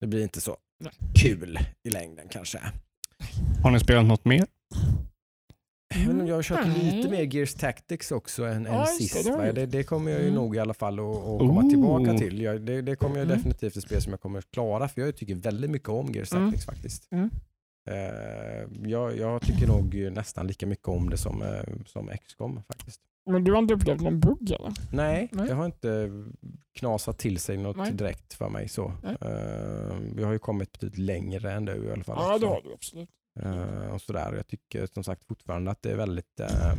[0.00, 0.92] Det blir inte så Nej.
[1.14, 2.60] kul i längden kanske.
[3.62, 4.46] Har ni spelat något mer?
[5.98, 6.96] Jag, vet inte, jag har kört Nej.
[6.96, 9.24] lite mer Gears Tactics också än, än sist.
[9.24, 10.34] det Det, det kommer jag ju Mm.
[10.36, 11.70] nog i alla fall att, att komma Ooh.
[11.70, 12.40] tillbaka till.
[12.40, 13.36] Jag, det, det kommer jag Mm.
[13.36, 16.32] definitivt ett spel som jag kommer att klara för jag tycker väldigt mycket om Gears
[16.32, 16.44] Mm.
[16.44, 17.08] Tactics faktiskt.
[17.12, 17.30] Mm.
[17.90, 21.48] Eh, jag, jag tycker nog nästan lika mycket om det som, eh,
[21.86, 23.00] som XCOM faktiskt.
[23.30, 24.72] Men du har inte upplevt någon bugg eller?
[24.92, 25.48] Nej, Nej.
[25.48, 26.10] det har inte
[26.78, 27.92] knasat till sig något Nej.
[27.92, 28.68] direkt för mig.
[28.68, 28.92] så.
[29.20, 32.16] Eh, vi har ju kommit betydligt längre än du i alla fall.
[32.18, 32.46] Ja, också.
[32.46, 33.08] det har du absolut.
[33.42, 34.32] Eh, och sådär.
[34.36, 36.72] Jag tycker som sagt fortfarande att det är väldigt eh,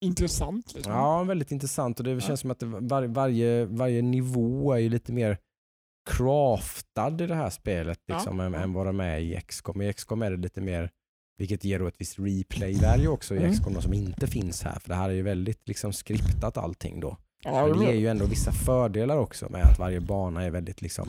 [0.00, 0.74] Intressant.
[0.74, 0.92] Liksom.
[0.92, 5.12] Ja, väldigt intressant och det känns som att var, varje, varje nivå är ju lite
[5.12, 5.38] mer
[6.10, 8.14] craftad i det här spelet Ja.
[8.14, 8.58] liksom, än, Ja.
[8.60, 9.82] än vad de är i XCOM.
[9.82, 10.90] I XCOM är det lite mer,
[11.38, 13.52] vilket ger då ett visst replay-value också i Mm.
[13.52, 14.78] XCOM som inte finns här.
[14.78, 17.16] För det här är ju väldigt liksom skriptat allting då.
[17.44, 21.08] Ja, det ger ju ändå vissa fördelar också med att varje bana är väldigt liksom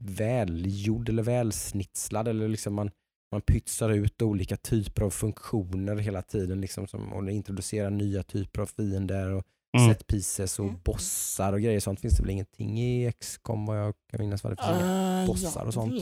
[0.00, 2.28] välgjord eller välsnitslad.
[2.28, 2.90] Eller liksom man,
[3.32, 8.60] man pytsar ut olika typer av funktioner hela tiden liksom som, och introducerar nya typer
[8.62, 9.44] av fiender och
[9.78, 9.88] Mm.
[9.94, 10.80] set pieces och Mm.
[10.84, 11.80] bossar och grejer.
[11.80, 14.44] Sånt finns det väl ingenting i XCOM vad jag kan minnas.
[14.44, 15.94] Vad det finns Äh, bossar och sånt.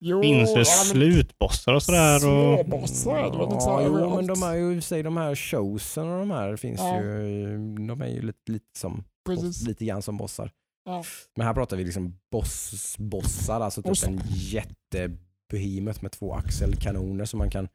[0.00, 2.14] Jo, Finns det slutbossar och sådär?
[2.14, 2.20] Och...
[2.20, 5.16] Små bossar är det väl inte så Ja, jo, men de är ju sig de
[5.16, 7.00] här showsen och de här finns Ja.
[7.02, 9.62] ju, de är ju lite, lite som Precis.
[9.66, 10.50] lite grann som bossar.
[10.84, 11.04] Ja.
[11.36, 17.38] Men här pratar vi liksom boss, bossar, alltså typ en jättebehemoth med två axelkanoner som
[17.38, 17.68] man kan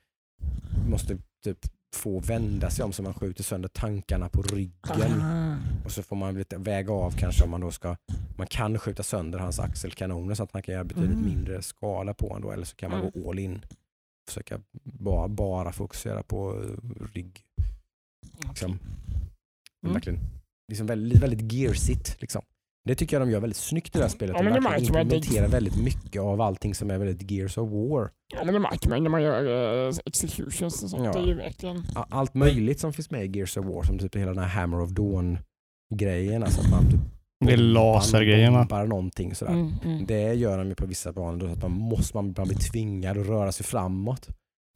[0.89, 1.59] måste typ
[1.95, 5.21] få vända sig om så man skjuter sönder tankarna på ryggen.
[5.21, 5.57] Ah.
[5.85, 7.95] Och så får man lite väga av kanske om man då ska,
[8.37, 11.25] man kan skjuta sönder hans axelkanoner så att man kan göra betydligt Mm.
[11.25, 13.65] mindre skala på honom då, eller så kan man gå all in.
[14.27, 17.43] Försöka bara, bara fokusera på eh, rygg.
[18.49, 18.71] Liksom.
[19.83, 19.93] Mm.
[19.93, 20.19] Verkligen,
[20.67, 22.21] liksom väldigt, väldigt gearsigt.
[22.21, 22.41] Liksom.
[22.85, 24.35] Det tycker jag de gör väldigt snyggt i det här spelet.
[24.37, 25.07] Ja, de verkligen märker man.
[25.07, 28.09] Det- implementerar väldigt mycket av allting som är väldigt Gears of War.
[28.33, 29.43] Ja, men det märker man när man gör
[29.87, 31.05] uh, executions och sånt.
[31.05, 31.11] Ja.
[31.11, 31.83] Det är ju verkligen...
[31.95, 34.81] Allt möjligt som finns med i Gears of War, som typ hela den här Hammer
[34.81, 36.43] of Dawn-grejen.
[36.43, 36.99] Alltså att man typ
[37.45, 38.59] Det är lasergrejerna.
[38.59, 39.51] bombar någonting sådär.
[39.51, 40.05] Mm, mm.
[40.05, 42.57] Det gör de ju på vissa banor då, så att man måste man, man blir
[42.57, 44.27] tvingad att röra sig framåt.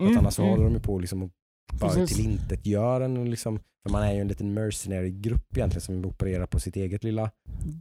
[0.01, 0.51] Mm, annars mm.
[0.51, 1.31] håller de ju på liksom att
[1.73, 2.17] bara Precis.
[2.17, 6.45] till intet gör en liksom, för man är ju en liten mercenary-grupp egentligen som opererar
[6.45, 7.31] på sitt eget lilla,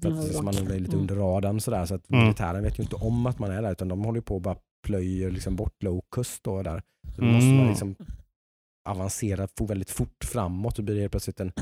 [0.03, 1.01] för att, så man är lite Mm.
[1.01, 2.25] under radarn sådär så att Mm.
[2.25, 4.57] militären vet ju inte om att man är där utan de håller på och bara
[4.87, 6.83] plöjer liksom bort locust då där.
[7.15, 7.35] Så då Mm.
[7.35, 7.95] måste man liksom
[8.89, 11.53] avancera få väldigt fort framåt och blir det helt plötsligt en,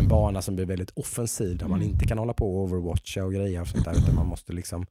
[0.00, 1.92] en bana som blir väldigt offensiv där man Mm.
[1.92, 4.86] inte kan hålla på och overwatcha och grejer och sånt där utan man måste liksom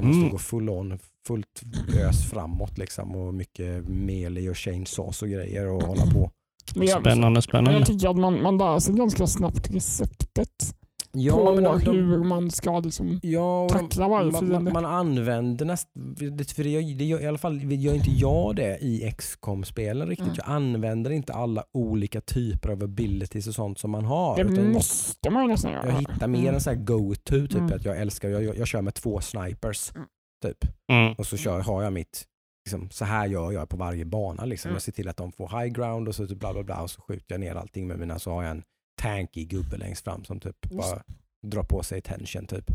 [0.00, 0.32] man måste Mm.
[0.32, 1.62] gå full on, fullt
[1.96, 6.30] ös framåt liksom och mycket melee och chainsaws och grejer och hålla på.
[6.74, 7.78] Men jag, Spännande, men spännande.
[7.78, 10.74] jag tycker att man, man lär sig ganska snabbt receptet
[11.12, 14.72] Ja, på men de, hur man ska liksom ja, tackla varje man, man, fiende.
[14.72, 16.16] man använder nästan,
[16.54, 20.26] för det gör, det gör, i alla fall gör inte jag det i XCOM-spelen riktigt.
[20.26, 20.36] Mm.
[20.38, 24.36] Jag använder inte alla olika typer av abilities och sånt som man har.
[24.36, 25.86] Det utan måste man nästan göra.
[25.86, 26.54] jag hittar mer Mm.
[26.54, 27.72] en sån här go-to, typ Mm.
[27.72, 29.92] att jag älskar, jag, jag, jag kör med två snipers.
[29.94, 30.06] Mm.
[30.42, 30.58] Typ.
[30.92, 31.12] Mm.
[31.18, 32.24] Och så kör, har jag mitt,
[32.68, 34.44] liksom, så här gör jag på varje bana.
[34.44, 34.68] Liksom.
[34.68, 34.74] Mm.
[34.74, 36.90] Jag ser till att de får high ground och så typ bla bla bla och
[36.90, 38.62] så skjuter jag ner allting med mina, så har jag en
[39.00, 41.02] tanky gubbe längst fram som typ Just bara
[41.46, 42.70] drar på sig tension typ.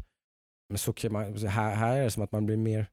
[0.69, 2.87] Men så kan man, så här, här är det som att man blir mer,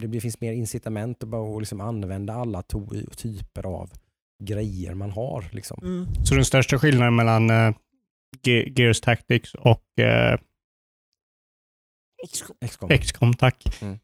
[0.00, 3.90] det blir, finns mer incitament att bara liksom använda alla to, typer av
[4.44, 5.48] grejer man har.
[5.52, 5.78] Liksom.
[5.82, 6.14] Mm.
[6.24, 7.74] Så den största skillnaden mellan uh,
[8.46, 10.38] Gears Tactics och eh,
[12.28, 12.88] XCOM.
[12.98, 13.98] XCOM, tack, Mm.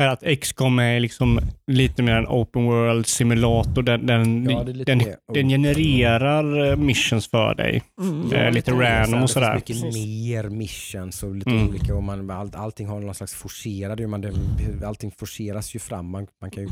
[0.00, 3.82] Är att XCOM är liksom lite mer en open world simulator.
[3.82, 5.02] Den, den, Ja, den,
[5.34, 7.82] den genererar eh, missions för dig.
[8.00, 8.32] Mm.
[8.32, 9.54] Eh, lite random och sådär.
[9.54, 11.68] Det finns mycket mer missions och lite Mm.
[11.68, 14.32] olika och man, all, allting har någon slags forcerad, man, det,
[14.86, 16.10] allting forceras ju fram.
[16.10, 16.68] Man, man, kan ju,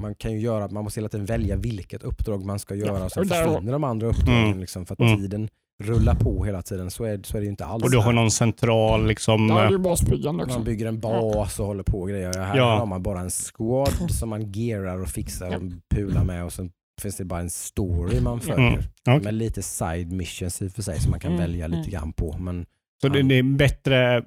[0.00, 3.12] man kan ju göra, man måste hela tiden välja vilket uppdrag man ska göra och
[3.12, 4.60] sen försvinner de andra uppdragen Mm.
[4.60, 5.16] liksom, för att Mm.
[5.18, 5.48] tiden
[5.82, 6.90] rullar på hela tiden.
[6.90, 7.84] Så är, så är det ju inte alls.
[7.84, 8.12] Och du har här.
[8.12, 9.48] någon central liksom...
[9.48, 10.56] Där är eh, det ju basbyggande också.
[10.58, 12.38] man bygger en bas och håller på och grejer.
[12.38, 12.78] Här Ja.
[12.78, 15.62] har man bara en squad som man gearar och fixar och
[15.94, 16.70] pular med och sen
[17.00, 18.68] finns det bara en story man följer.
[18.68, 18.80] Mm.
[19.06, 19.20] okej.
[19.20, 21.90] Med lite side missions i och för sig som man kan Mm, välja lite mm.
[21.90, 22.36] grann på.
[22.38, 22.66] Men
[23.00, 23.24] Så det, Ja.
[23.24, 24.22] det är bättre,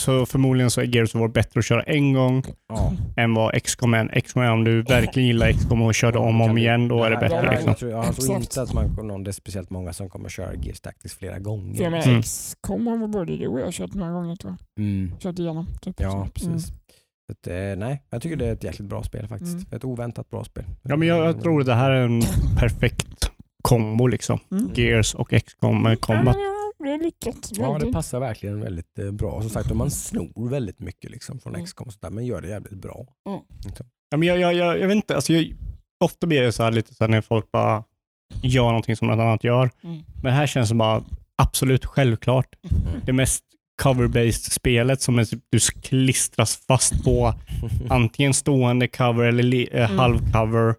[0.00, 2.92] så förmodligen så är Gears of War bättre att köra en gång Ja.
[3.16, 4.20] än vad XCOM är.
[4.20, 7.04] XCOM är om du verkligen gillar XCOM och kör det om och om igen, då
[7.04, 7.50] är det bättre.
[7.50, 7.68] Liksom.
[7.68, 10.54] Jag tror, jag tror inte att man, någon, det är speciellt många som kommer köra
[10.54, 11.90] Gears Tactics flera gånger.
[11.90, 12.18] med Mm.
[12.18, 14.84] X-com har både du och jag kört några gånger tror jag.
[14.84, 15.12] Mm.
[15.18, 15.66] Kört igenom.
[15.82, 16.00] Typ.
[16.00, 16.48] Ja, Så, precis.
[16.68, 16.78] mm.
[17.32, 19.54] Att, eh, nej, jag tycker det är ett jäkligt bra spel faktiskt.
[19.54, 19.66] Mm.
[19.70, 20.64] Ett oväntat bra spel.
[20.82, 22.22] Ja, men jag, jag tror att det här är en
[22.58, 23.30] perfekt
[23.68, 24.38] kombo liksom.
[24.50, 24.70] Mm.
[24.74, 26.36] Gears och XCOM med combat.
[26.38, 27.50] Ja, det är lyckat.
[27.52, 27.92] Ja, det Verkligen.
[27.94, 29.40] passar verkligen väldigt eh, bra.
[29.40, 31.66] Som sagt, om man snor väldigt mycket liksom från Mm.
[31.66, 33.06] XCOM och sådär, men gör det jävligt bra.
[34.10, 35.52] Ja, men jag, jag, jag, jag vet inte, alltså jag,
[36.04, 37.84] ofta blir det så här lite så här när folk bara
[38.42, 39.70] gör någonting som något annat gör.
[39.84, 39.96] Mm.
[40.14, 41.04] Men det här känns som bara
[41.42, 42.46] absolut självklart.
[43.04, 43.44] Det mest
[43.82, 47.34] cover-based spelet som är, du klistras fast på
[47.88, 49.98] antingen stående cover eller eh, Mm.
[49.98, 50.74] halvcover.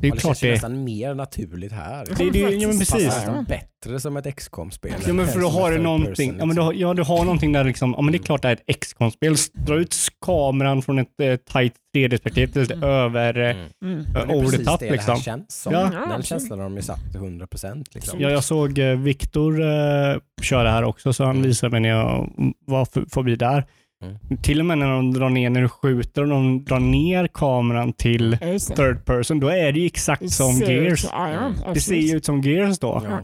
[0.00, 0.52] Det är Ja, ju det klart känns ju det.
[0.54, 2.04] nästan mer naturligt här.
[2.18, 3.14] Det, det, ja, men Det passar precis.
[3.16, 4.92] nästan bättre som ett XCOM-spel.
[5.06, 7.24] Ja, men för då har du någonting, person, ja, men du, har, ja, du har
[7.24, 9.34] någonting där liksom, ja men det är klart det är ett XCOM-spel.
[9.66, 9.94] Dra ut
[10.26, 12.82] kameran från ett eh, tight 3D-perspektiv till ett Mm.
[12.88, 13.66] över, eh, Mm.
[13.82, 14.04] Mm.
[14.12, 15.14] Det over the top det det liksom.
[15.14, 15.72] här känns som.
[15.72, 15.90] Ja.
[15.94, 17.94] Ja, Den känslan har de ju satt till 100 procent.
[17.94, 18.20] Liksom.
[18.20, 21.46] Ja, jag såg eh, Viktor eh, köra här också, så han Mm.
[21.48, 22.30] visade mig när jag
[22.66, 23.64] var förbi där.
[24.04, 24.38] Mm.
[24.42, 27.92] Till och med när de drar ner, när du skjuter och de drar ner kameran
[27.92, 28.38] till
[28.76, 31.04] third person, då är det ju exakt Det som ut Gears.
[31.04, 33.02] ja, ja, Det ser ju ut som Gears då.
[33.04, 33.20] Ja.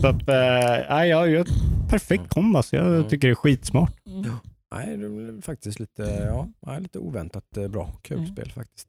[0.00, 0.34] Så att, eh,
[0.88, 1.46] ja, jag
[1.90, 2.28] perfekt Mm.
[2.28, 2.72] kombas.
[2.72, 3.08] Jag Mm.
[3.08, 3.92] tycker det är skitsmart.
[4.06, 4.30] Mm.
[4.74, 6.02] Nej, det är faktiskt lite,
[6.66, 7.92] ja, lite oväntat eh, bra.
[8.02, 8.30] Kul Mm.
[8.32, 8.88] spel faktiskt.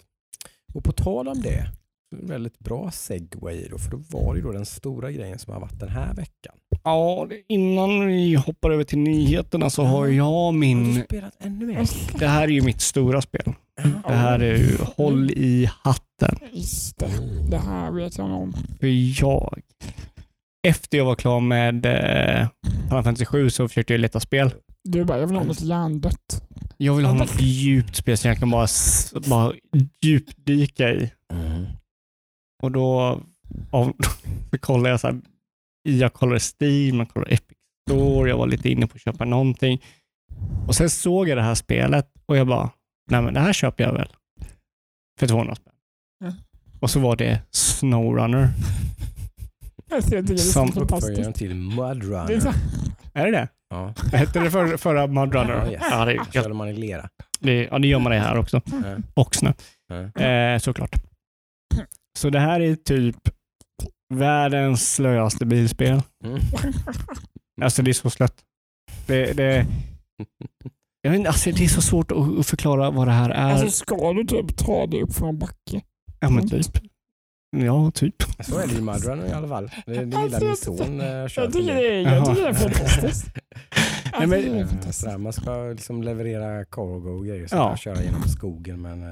[0.74, 1.66] Och på tal om det,
[2.12, 5.62] väldigt bra segway då, för då var det ju då den stora grejen som har
[5.62, 6.56] varit den här veckan.
[6.84, 11.04] Ja, innan vi hoppar över till nyheterna så har jag Har du min...
[11.04, 11.90] spelat ännu mer?
[12.20, 13.54] Det här är ju mitt stora spel.
[14.08, 16.38] Det här är ju håll i hatten.
[16.52, 17.10] Just det.
[17.50, 18.54] Det här vet jag om.
[18.80, 18.88] För
[19.22, 19.62] jag,
[20.68, 22.48] efter jag var klar med eh,
[22.88, 24.52] Final Fantasy 7 så försökte jag leta spel.
[24.84, 26.44] Du bara, jag vill ha något hjärndött.
[26.78, 28.68] Jag vill ha något djupt spel som jag kan bara,
[29.28, 29.54] bara
[30.02, 31.12] djupdyka i.
[31.34, 31.66] Mm.
[32.64, 33.20] Och då
[33.72, 33.94] av,
[34.52, 35.22] så kollade jag så här,
[35.84, 37.58] jag kollade Steam, jag kollade Epic
[37.90, 39.82] Store, jag var lite inne på att köpa någonting.
[40.68, 42.70] Och sen såg jag det här spelet och jag bara,
[43.12, 44.08] nej men det här köper jag väl.
[45.20, 45.74] För 200 spänn.
[46.20, 46.34] Ja.
[46.80, 48.50] Och så var det Snowrunner.
[49.92, 51.36] Alltså, jag tycker det är Som så Uppföljaren fantastiskt.
[51.36, 52.28] till Mudrunner.
[52.28, 52.52] Det är så,
[53.14, 53.48] Är det det?
[53.70, 55.54] Ja, Hette det för, förra Mudrunner?
[55.66, 55.84] Ja, yes.
[55.92, 57.10] ja, det, körde man i lera.
[57.40, 58.62] det, ja, det gör man det här också.
[58.66, 58.96] Ja.
[59.14, 59.54] Och snö.
[59.88, 60.22] Ja.
[60.24, 60.96] Eh, såklart.
[62.18, 63.16] Så det här är typ
[64.14, 66.02] världens slöaste bilspel.
[66.26, 66.40] Mm.
[67.62, 68.36] Alltså det är så slött.
[69.08, 69.66] Det, det,
[71.02, 73.52] jag vet inte, alltså det är så svårt att, förklara vad det här är.
[73.52, 75.82] alltså ska du typ ta dig upp från en backe?
[76.20, 76.78] ja men typ.
[77.58, 78.16] Ja, typ.
[78.44, 79.72] Så är det i Mudrunner i alla fall.
[79.86, 82.42] Det, det gillar Alltså, min jag son eh, Jag tycker för det är, jag tycker
[82.42, 83.26] det är fantastiskt.
[84.20, 85.00] Nej, men- det är Eh, fantastiskt.
[85.00, 87.48] sådär, man ska liksom leverera cargo och grejer.
[87.48, 87.70] Så Ja.
[87.70, 89.10] där, köra genom skogen med en eh,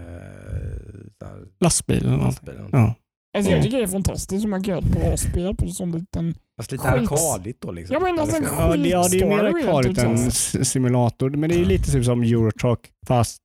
[1.19, 2.55] sådär, Lastbil eller lastbil.
[2.55, 2.69] eller.
[2.71, 2.95] Ja.
[3.37, 3.63] Alltså, jag Ja.
[3.63, 6.35] tycker det är fantastiskt som man kan göra ett bra spel på en sån liten...
[6.57, 7.93] Fast lite arkadigt då liksom.
[7.93, 10.31] Ja, men alltså, så- Ja, det, ja, det är mer akvarigt än
[10.65, 11.29] simulator.
[11.29, 13.37] Men det är lite typ som Eurotruck fast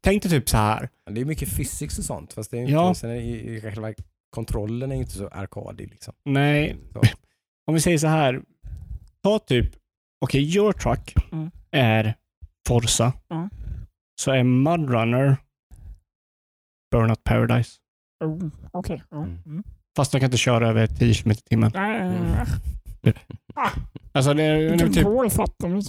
[0.00, 0.88] tänk dig typ så här.
[1.10, 2.32] Det är mycket physics och sånt.
[2.32, 2.94] Fast det är inte, Ja.
[2.94, 3.92] sen är det, i, i själva
[4.30, 5.88] kontrollen är inte så arkadig.
[5.90, 6.14] Liksom.
[6.24, 7.00] Nej, Så.
[7.66, 8.40] om vi säger så här.
[9.22, 9.70] Ta typ,
[10.20, 11.50] okej Eurotruck Mm.
[11.70, 12.14] är
[12.68, 13.12] Forza.
[13.28, 13.48] Ja.
[14.20, 15.36] Så är Mudrunner
[16.90, 17.70] Burnout Paradise.
[18.24, 19.02] Oh, Okej.
[19.10, 19.16] ja.
[19.16, 19.38] Mm.
[19.46, 19.62] Mm.
[19.96, 21.72] Fast de kan inte köra över 10 km i timmen.
[21.74, 22.22] Mm.
[24.12, 25.06] Alltså, det, det, Vilken typ,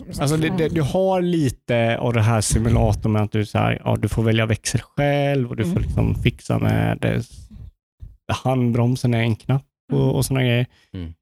[0.07, 0.21] liksom.
[0.21, 3.81] alltså det, det, du har lite av det här simulatorn med att du, så här,
[3.85, 5.83] ja, du får välja växel själv och du får Mm.
[5.83, 7.23] liksom fixa med det.
[8.43, 10.65] handbromsen är en knapp och, och sådana grejer.
[10.93, 11.13] Mm.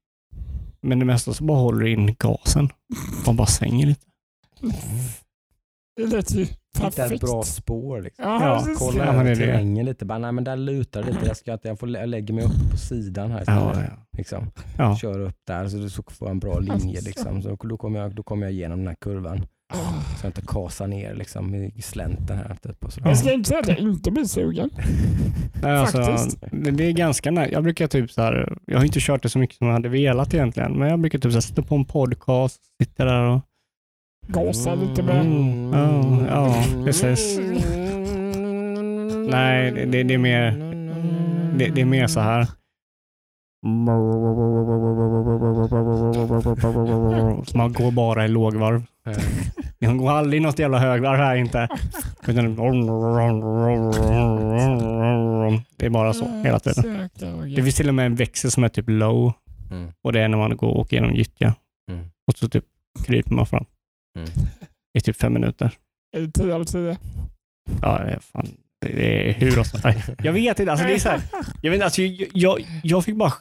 [0.82, 2.68] Men det mesta så bara håller du in gasen.
[3.26, 4.00] Man bara svänger lite.
[5.96, 6.40] Det lät ju
[6.74, 7.20] Hitta ett perfekt.
[7.20, 8.00] bra spår.
[8.02, 8.24] Liksom.
[8.24, 8.78] Ja, Ja, precis.
[8.78, 9.52] Kolla Ja, men det över är det.
[9.52, 10.04] terrängen lite.
[10.04, 11.26] Bara, nej, men där lutar det lite.
[11.26, 13.44] Jag, ska, inte- jag, får, lä- jag lägger mig upp på sidan här.
[13.46, 14.06] Ja, ja.
[14.18, 14.50] Liksom.
[14.78, 14.96] ja.
[14.96, 17.00] Kör upp där så, så får jag en bra linje.
[17.00, 17.42] Liksom.
[17.42, 19.46] Så då, kommer jag, då kommer jag igenom den här kurvan.
[19.72, 22.56] Så jag inte kasar ner liksom, i slänten här.
[22.62, 23.00] Typ, och så.
[23.04, 24.70] Jag ska inte säga att jag inte blir sugen.
[25.62, 26.38] Nej, alltså, Faktiskt.
[26.52, 27.52] det, det är ganska nice.
[27.52, 29.88] Jag brukar typ så här, jag har inte kört det så mycket som jag hade
[29.88, 33.40] velat egentligen, men jag brukar typ så här, sätta på en podcast, sitta där och
[34.26, 35.20] Gasa lite med.
[35.20, 37.40] Mm, ja, ja, precis.
[39.30, 40.70] Nej, det, det, det är mer
[41.58, 42.46] det, det är mer så här.
[47.46, 48.82] Så man går bara i lågvarv.
[49.78, 51.68] Man går aldrig något jävla högvarv här inte.
[55.76, 57.08] Det är bara så hela tiden.
[57.56, 59.32] Det finns till och med en växel som är typ low
[59.70, 59.92] Mm.
[60.04, 61.54] och det är när man går och åker genom gyttja.
[61.90, 62.04] Mm.
[62.26, 62.64] Och så typ
[63.04, 63.64] kryper man fram.
[64.18, 64.30] Mm.
[64.98, 65.72] I typ fem minuter.
[66.16, 66.96] Är det 10 av 10?
[67.82, 68.48] Ja, det är fan.
[68.80, 69.78] Det är hur ofta?
[69.84, 70.72] Nej, Jag vet inte.
[70.72, 71.20] Alltså, det är så här,
[71.62, 73.32] jag, vet, inte, alltså, jag, jag, jag fick bara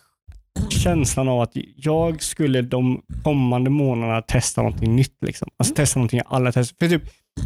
[0.80, 5.18] känslan av att jag skulle de kommande månaderna testa någonting nytt.
[5.22, 5.50] Liksom.
[5.58, 6.78] Alltså testa någonting jag aldrig testat.
[6.80, 7.04] För typ,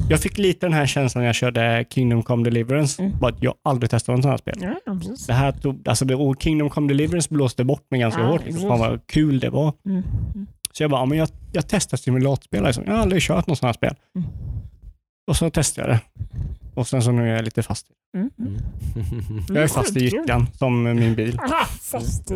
[0.10, 3.02] jag fick lite den här känslan när jag körde Kingdom Come Deliverance.
[3.04, 3.20] Mm.
[3.20, 4.76] Bara att jag aldrig testat något sånt här spel.
[4.86, 4.98] Ja.
[5.28, 8.46] Det här tog, alltså det, och Kingdom Come Deliverance blåste bort mig ganska Ja, hårt.
[8.46, 8.70] Liksom.
[8.70, 9.74] Fan vad kul det var.
[9.86, 10.04] Mm.
[10.72, 12.64] Så jag bara, men jag, jag testar simulatorspel.
[12.64, 12.84] Liksom.
[12.88, 13.96] Jag har aldrig kört något sånt här spel.
[14.16, 14.30] Mm.
[15.28, 16.02] Och så testade jag det.
[16.76, 17.88] Och sen så nu är jag lite fast.
[18.18, 18.30] Mm.
[18.40, 18.58] Mm.
[19.48, 21.40] Jag är fast i gyttjan som min bil.
[21.44, 22.36] Aha, fast i.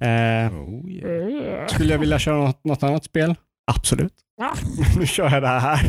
[0.00, 1.66] Eh, Oh, yeah.
[1.68, 3.34] Skulle jag vilja köra något, något annat spel?
[3.66, 4.14] Absolut.
[4.98, 5.80] Nu kör jag det här.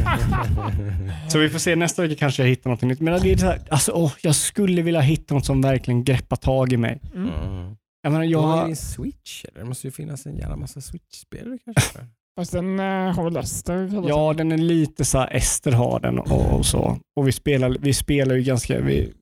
[1.29, 2.99] Så vi får se nästa vecka kanske jag hittar något nytt.
[2.99, 6.35] Men det är så här, alltså, åh, jag skulle vilja hitta något som verkligen greppar
[6.35, 7.01] tag i mig.
[7.15, 7.29] Mm.
[7.29, 7.75] Mm.
[8.01, 9.59] Jag menar, Jag har din Switch eller?
[9.59, 11.99] Det måste ju finnas en jävla massa Switch-spel du kanske?
[12.39, 12.85] Fast den uh,
[13.15, 16.99] har väl Ester ja, den är lite så här, Ester har den och, och så.
[17.15, 19.13] Och vi spelar, vi spelar ju ganska, vi,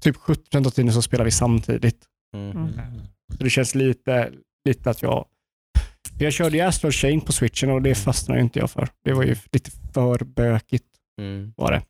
[0.00, 2.04] typ 70% av tiden så spelar vi samtidigt.
[2.36, 2.68] Mm.
[3.36, 4.32] Så det känns lite,
[4.68, 5.26] lite att jag...
[6.18, 8.88] Jag körde ju Astral Chain på switchen och det fastnade inte jag för.
[9.04, 10.86] Det var ju lite för bökigt
[11.20, 11.52] Mm.
[11.56, 11.82] var det.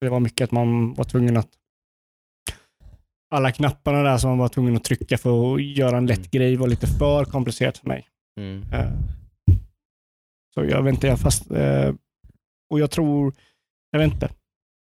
[0.00, 1.48] Det var mycket att man var tvungen att
[3.34, 6.28] alla knapparna där som man var tvungen att trycka för att göra en lätt Mm.
[6.30, 8.06] grej var lite för komplicerat för mig.
[8.40, 8.64] Mm.
[10.54, 11.50] Så jag vet inte, jag fast...
[11.50, 11.94] eh,
[12.70, 13.34] Och jag tror...
[13.90, 14.28] Jag vet inte.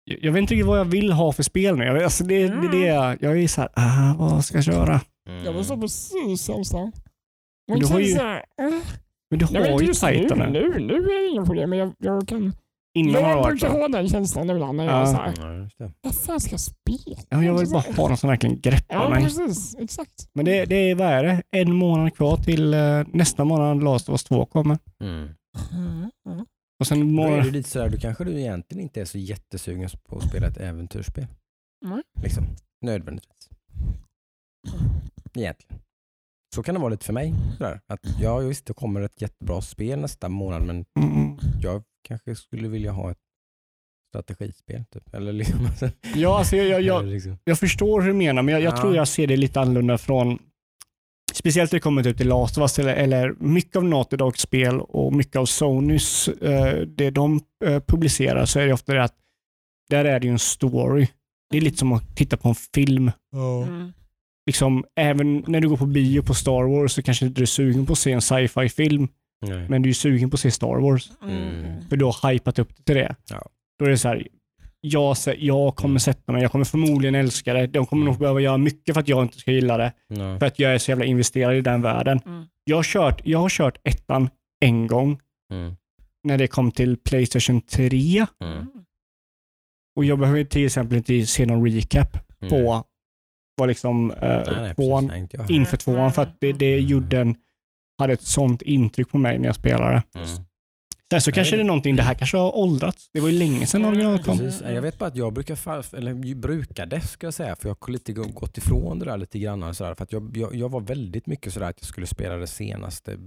[0.03, 1.83] Jag jag vet inte riktigt vad jag vill ha för spel nu.
[1.85, 4.63] Jag, alltså det, det är det jag, jag är så här, ah, vad ska jag
[4.65, 5.01] köra?
[5.29, 5.45] Mm.
[5.45, 6.91] Jag var så precis känslan.
[7.71, 8.15] Men du har ju-
[9.29, 11.93] Men du har inte ju just nu, nu, nu är det inga problem, men jag,
[11.97, 12.53] jag kan...
[12.97, 15.01] Innan det jag brukar ha den känslan ibland när jag Ja.
[15.01, 15.91] är så här, Ja, just det.
[16.01, 17.17] vad fan ska jag spela?
[17.29, 19.23] Ja, jag vill bara ha något som verkligen greppar Ja, mig.
[19.23, 19.75] precis.
[19.79, 20.29] Exakt.
[20.33, 21.41] Men det, det är, vad är det?
[21.51, 24.77] En månad kvar till eh, nästa månad Last of Us 2 kommer.
[25.03, 25.29] Mm.
[25.73, 26.45] Mm, mm.
[26.79, 29.89] Och sen Då är du lite sådär, då kanske du egentligen inte är så jättesugen
[30.09, 31.27] på att spela ett äventyrsspel.
[31.85, 32.01] Nej.
[32.23, 32.43] Liksom.
[32.81, 33.49] Nödvändigtvis.
[35.33, 35.81] Egentligen.
[36.55, 37.33] Så kan det vara lite för mig.
[37.57, 37.81] Sådär.
[37.87, 41.37] Att, ja, visst, det kommer ett jättebra spel nästa månad, men Mm.
[41.61, 43.17] jag kanske skulle vilja ha ett
[44.09, 44.85] strategispel.
[44.85, 45.13] Typ.
[45.13, 45.67] Eller liksom,
[46.15, 47.37] Ja, alltså jag, jag, jag, liksom.
[47.43, 48.81] jag förstår hur du menar, men jag, jag Ja.
[48.81, 50.39] tror jag ser det lite annorlunda från
[51.33, 54.41] Speciellt när det kommer typ till Last of Us eller, eller mycket av Naughty Dogs
[54.41, 59.03] spel och mycket av Sonys, eh, det de eh, publicerar så är det ofta det
[59.03, 59.15] att
[59.89, 61.07] där är det ju en story.
[61.49, 63.11] Det är lite som att titta på en film.
[63.33, 63.91] Mm.
[64.45, 67.47] Liksom, även när du går på bio på Star Wars så kanske inte du är
[67.47, 69.07] sugen på att se en sci-fi film,
[69.47, 69.69] Nej.
[69.69, 71.11] men du är sugen på att se Star Wars.
[71.23, 71.89] Mm.
[71.89, 73.15] För du har hypat upp det till det.
[73.29, 73.49] Ja.
[73.79, 74.27] Då är det så här,
[74.81, 75.99] jag, jag kommer Mm.
[75.99, 77.67] sätta mig, jag kommer förmodligen älska det.
[77.67, 79.93] De kommer nog behöva göra mycket för att jag inte ska gilla det.
[80.07, 80.39] Ja.
[80.39, 82.19] För att jag är så jävla investerad i den världen.
[82.25, 82.45] Mm.
[82.63, 84.29] Jag, har kört, jag har kört ettan
[84.61, 85.19] en gång
[85.51, 85.75] Mm.
[86.23, 88.25] när det kom till Playstation 3.
[88.43, 88.67] Mm.
[89.95, 92.17] Och jag behöver till exempel inte se någon recap
[92.49, 92.83] på
[93.55, 95.07] vad liksom Nej, nej, tvåan.
[95.07, 96.13] Nej, inför tvåan.
[96.13, 97.35] För att det, det gjorde en,
[97.97, 100.03] hade ett sånt intryck på mig när jag spelade.
[100.15, 100.27] Mm.
[101.11, 103.09] Sen så Nej, kanske det- det är någonting, det här kanske har åldrats.
[103.13, 104.37] Det var ju länge sedan originalet kom.
[104.37, 104.61] Precis.
[104.61, 108.13] Jag vet bara att jag brukar, eller brukade ska jag säga, för jag har lite
[108.13, 109.75] gå- gått ifrån det där lite grann.
[109.75, 112.47] Sådär, för att jag, jag, jag var väldigt mycket sådär att jag skulle spela det
[112.47, 113.17] senaste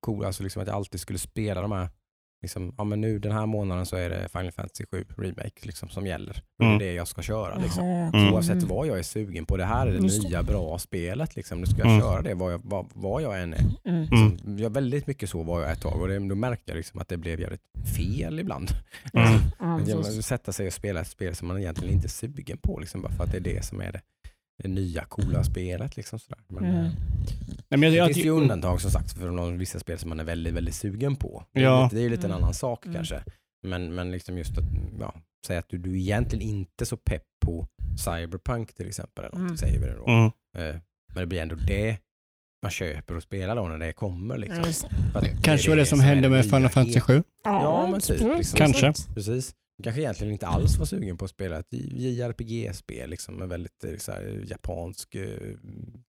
[0.00, 1.88] coola, alltså liksom att jag alltid skulle spela de här,
[2.44, 5.88] liksom, ja men nu den här månaden så är det Final Fantasy 7 Remake liksom,
[5.88, 6.42] som gäller.
[6.58, 6.78] Och Mm.
[6.78, 7.58] Det är det jag ska köra.
[7.58, 7.84] Liksom.
[7.84, 8.32] Mm.
[8.34, 9.56] Oavsett vad jag är sugen på.
[9.56, 10.28] Det här är det Just det.
[10.28, 11.36] nya bra spelet.
[11.36, 11.60] Liksom.
[11.60, 12.00] Nu ska jag Mm.
[12.00, 13.60] köra det vad jag, vad, vad jag än är.
[13.84, 14.08] Mm.
[14.12, 14.38] Mm.
[14.38, 17.00] Så jag väldigt mycket så var jag ett tag och det, då märkte jag liksom
[17.00, 17.62] att det blev jävligt
[17.96, 18.70] fel ibland.
[19.12, 19.84] Mm.
[19.84, 20.26] Precis.
[20.26, 23.12] sätta sig och spela ett spel som man egentligen inte är sugen på, liksom, bara
[23.12, 24.00] för att det är det som är det,
[24.62, 25.96] det nya coola spelet.
[25.96, 26.38] Liksom, sådär.
[26.48, 26.76] Men, Mm.
[26.84, 26.90] eh,
[27.68, 30.08] Nej, men jag, det jag, finns ju undantag som sagt för någon, vissa spel som
[30.08, 31.44] man är väldigt, väldigt sugen på.
[31.52, 31.88] Det är, Ja.
[31.92, 32.42] det är ju lite en Mm.
[32.42, 32.94] annan sak Mm.
[32.94, 33.22] kanske.
[33.62, 34.64] Men, men liksom just att
[35.00, 35.14] ja,
[35.46, 37.66] säga att du, du är egentligen inte så pepp på
[37.98, 39.24] Cyberpunk till exempel.
[39.24, 39.56] Eller något, Mm.
[39.56, 40.06] säger vi det då.
[40.08, 40.24] mm.
[40.58, 40.80] Eh,
[41.14, 41.96] Men det blir ändå det
[42.62, 44.38] man köper och spelar då när det kommer.
[44.38, 44.64] Liksom.
[45.20, 45.36] Det.
[45.42, 47.22] Kanske är var det som är hände det med Final Fantasy 7.
[47.44, 48.56] Ja, men typ, liksom.
[48.58, 48.92] Kanske.
[49.14, 49.54] Precis.
[49.82, 53.96] Kanske egentligen inte alls var sugen på att spela ett JRPG-spel liksom, med väldigt eh,
[53.98, 55.28] så här, japansk eh,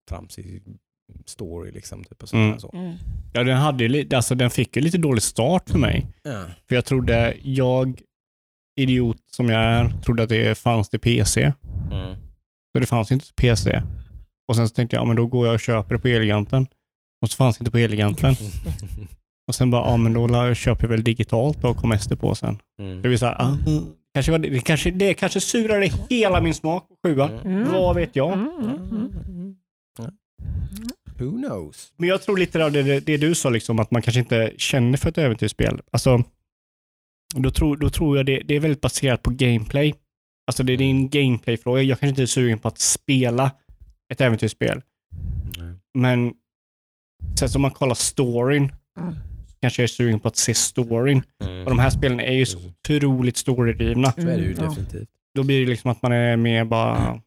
[0.09, 0.63] tramsig
[1.25, 1.71] story.
[1.71, 2.59] Liksom, typ, och sånt Mm.
[2.59, 2.69] så.
[2.73, 2.95] Mm.
[3.33, 6.07] Ja, den, hade ju, alltså, den fick ju lite dålig start för mig.
[6.23, 6.45] Ja.
[6.67, 8.01] För jag trodde, jag,
[8.79, 11.41] idiot som jag är, trodde att det fanns till PC.
[11.91, 12.15] Mm.
[12.73, 13.81] Så det fanns inte till PC.
[14.47, 16.67] Och sen så tänkte jag, ja men då går jag och köper det på Elgiganten.
[17.21, 18.35] Och så fanns det inte på Elgiganten.
[19.47, 22.59] Och sen bara, ja men då köper jag väl digitalt och kom SD på sen.
[22.79, 23.01] Mm.
[23.01, 23.57] Det vill säga, ah,
[24.13, 27.39] kanske var det, det, kanske, det kanske surade hela min smak på sjuan.
[27.39, 27.71] Mm.
[27.71, 28.33] Vad vet jag?
[28.33, 29.55] Mm, mm, mm.
[31.17, 31.93] Who knows?
[31.97, 34.53] Men jag tror lite av det, det, det du sa, liksom, att man kanske inte
[34.57, 35.81] känner för ett äventyrsspel.
[35.91, 36.23] Alltså,
[37.35, 39.95] då, tror, då tror jag det, det är väldigt baserat på gameplay.
[40.47, 41.81] Alltså det är din gameplay-fråga.
[41.81, 43.51] Jag kanske inte är sugen på att spela
[44.13, 44.81] ett äventyrsspel.
[45.93, 46.33] Men
[47.39, 49.13] sen som man kollar storyn, Mm.
[49.61, 51.23] Kanske jag är sugen på att se storyn.
[51.43, 51.63] Mm.
[51.63, 54.11] Och de här spelen är ju så otroligt storydrivna.
[54.11, 55.09] Så är det ju Mm, definitivt.
[55.35, 57.21] Då blir det liksom att man är med bara...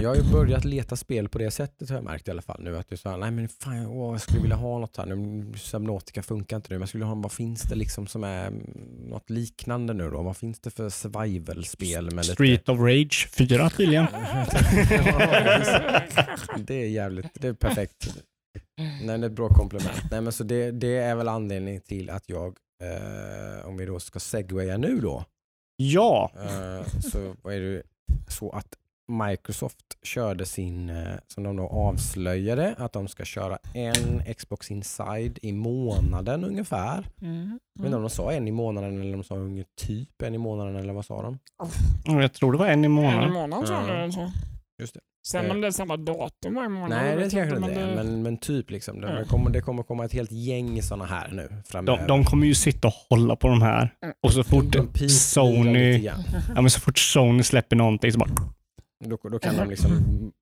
[0.00, 2.62] Jag har ju börjat leta spel på det sättet har jag märkt i alla fall
[2.62, 2.78] nu.
[2.78, 5.44] Att du sa, nej men fan, åh, jag skulle vilja ha något här nu.
[5.58, 8.62] Subnautica funkar inte nu, men jag skulle ha, vad finns det liksom som är mm,
[9.08, 10.22] något liknande nu då?
[10.22, 12.34] Vad finns det för survival-spel med lite...
[12.34, 14.06] Street of Rage 4 tydligen.
[16.56, 18.14] det är jävligt, det är perfekt.
[19.02, 20.02] Nej, det är ett bra komplement.
[20.10, 24.00] Nej, men så det, det är väl anledningen till att jag, eh, om vi då
[24.00, 25.24] ska segwaya nu då,
[25.76, 27.82] Ja, eh, så var det
[28.28, 28.74] så att
[29.12, 35.38] Microsoft körde sin, eh, som de då avslöjade, att de ska köra en Xbox Inside
[35.42, 37.06] i månaden ungefär.
[37.22, 37.58] Mm.
[37.74, 40.22] Jag vet inte om de sa en i månaden eller om de sa ungefär typ
[40.22, 41.38] en i månaden eller vad sa de?
[42.22, 43.32] jag tror det var en i En månaden.
[43.32, 44.30] månad tror jag.
[44.80, 45.00] Just det.
[45.26, 46.90] Sen om det är samma datum varje månad.
[46.90, 49.00] Nej det kanske inte, är, men, men typ liksom.
[49.00, 49.24] Det, Mm.
[49.24, 51.98] kommer, det kommer komma ett helt gäng sådana här nu framöver.
[51.98, 53.94] De, de kommer ju sitta och hålla på de här.
[54.02, 54.14] Mm.
[54.22, 54.76] Och så fort
[55.10, 56.14] Sony, ja,
[56.54, 58.30] men så fort Sony släpper någonting så bara...
[59.04, 59.90] Då, då kan de liksom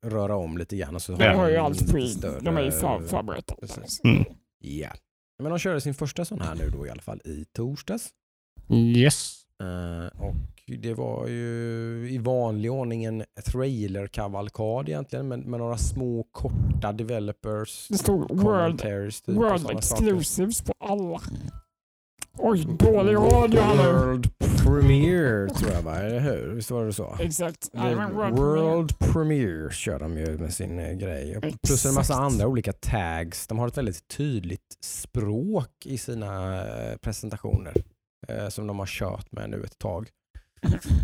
[0.07, 0.95] röra om lite grann.
[0.95, 3.55] Och så De har ju allt större- de är ju för, förberedda.
[3.61, 4.01] Precis.
[4.05, 4.25] Mm.
[4.59, 4.89] Ja.
[5.43, 8.09] Men de körde sin första sån här nu då i alla fall i torsdags.
[8.97, 9.39] Yes.
[9.63, 10.35] Eh, och
[10.67, 17.89] det var ju i vanlig ordning en trailer-kavalkad egentligen med, med några små korta developers
[17.89, 18.89] Det stod World, typ
[19.29, 20.05] world sådana saker.
[20.05, 21.21] exclusives på alla.
[22.39, 23.93] Oj, dålig radio här nu.
[23.93, 26.55] World Premiere tror jag va, eller hur?
[26.55, 27.17] Visst var det så?
[27.21, 27.71] Exakt.
[27.73, 31.41] World, World Premiere kör de ju med sin eh, grej.
[31.67, 32.21] Plus en massa Exakt.
[32.33, 33.47] andra olika tags.
[33.47, 37.75] De har ett väldigt tydligt språk i sina eh, presentationer
[38.29, 40.09] eh, som de har kört med nu ett tag.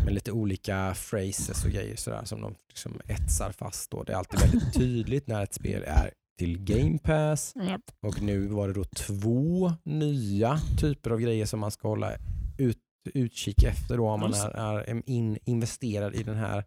[0.04, 3.90] Med lite olika phrases och grejer sådär som de liksom etsar fast.
[3.90, 4.02] Då.
[4.02, 7.82] Det är alltid väldigt tydligt när ett spel är till Game Pass Japp.
[8.00, 12.12] och nu var det då två nya typer av grejer som man ska hålla
[12.58, 12.78] ut,
[13.14, 16.64] utkik efter då om man är, är in, investerad i den här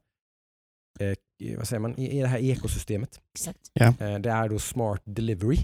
[1.00, 1.16] eh,
[1.58, 3.22] vad säger man, i, i det här ekosystemet.
[3.34, 3.72] Exakt.
[3.80, 5.58] Eh, det är då Smart Delivery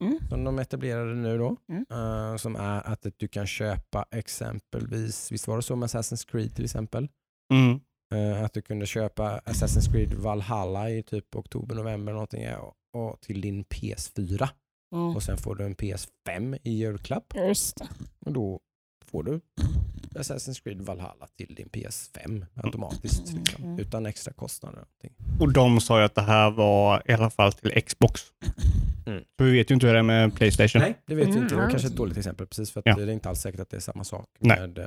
[0.00, 0.18] Mm.
[0.28, 1.56] som de etablerade nu då.
[1.68, 1.84] Mm.
[1.90, 6.54] Eh, som är att du kan köpa exempelvis, visst var det så med Assassin's Creed
[6.56, 7.08] till exempel?
[7.52, 7.80] Mm.
[8.14, 13.20] Eh, att du kunde köpa Assassin's Creed Valhalla i typ oktober, november någonting ja, och
[13.20, 14.48] till din PS4
[14.94, 15.16] Mm.
[15.16, 17.88] och sen får du en PS5 i julklapp Just det.
[18.26, 18.60] och då
[19.10, 19.40] får du
[20.14, 23.38] Assassin's Creed Valhalla till din PS5 automatiskt Mm.
[23.42, 23.78] liksom, Mm.
[23.78, 24.84] utan extra kostnader.
[25.40, 28.20] Och de sa ju att det här var i alla fall till Xbox.
[29.06, 29.24] Mm.
[29.38, 30.82] Så vi vet ju inte hur det är med Playstation.
[30.82, 31.54] Nej, det vet vi Mm, inte.
[31.54, 31.70] Det var ja.
[31.70, 32.96] kanske ett dåligt exempel precis för att Ja.
[32.96, 34.60] det är inte alls säkert att det är samma sak Nej.
[34.60, 34.84] med, eh,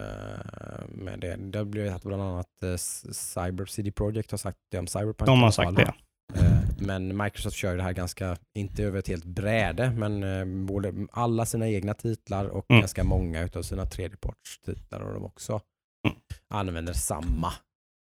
[0.90, 1.36] med det.
[1.36, 2.76] Det har blivit att bland annat eh,
[3.12, 5.26] Cyber CD Projekt har sagt det om Cyberpunk.
[5.28, 5.94] De har sagt det.
[6.36, 10.66] Eh, Men Microsoft kör ju det här ganska, inte över ett helt bräde, men eh,
[10.66, 12.80] både alla sina egna titlar och Mm.
[12.82, 15.62] ganska många av sina tredjepartstitlar och de också
[16.08, 16.18] Mm.
[16.50, 17.54] använder samma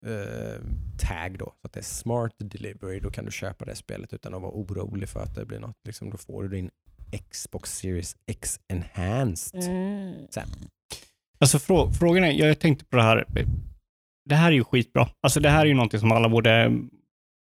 [0.05, 0.61] eh,
[0.99, 1.45] tag då.
[1.45, 4.51] Så att det är smart delivery, då kan du köpa det spelet utan att vara
[4.51, 5.75] orolig för att det blir något.
[5.85, 6.69] Liksom, då får du din
[7.31, 9.63] Xbox Series X Enhanced.
[9.63, 10.27] Mm.
[11.39, 13.25] Alltså frå frågan är, jag tänkte på det här.
[14.29, 15.09] Det här är ju skitbra.
[15.21, 16.71] Alltså det här är ju någonting som alla borde,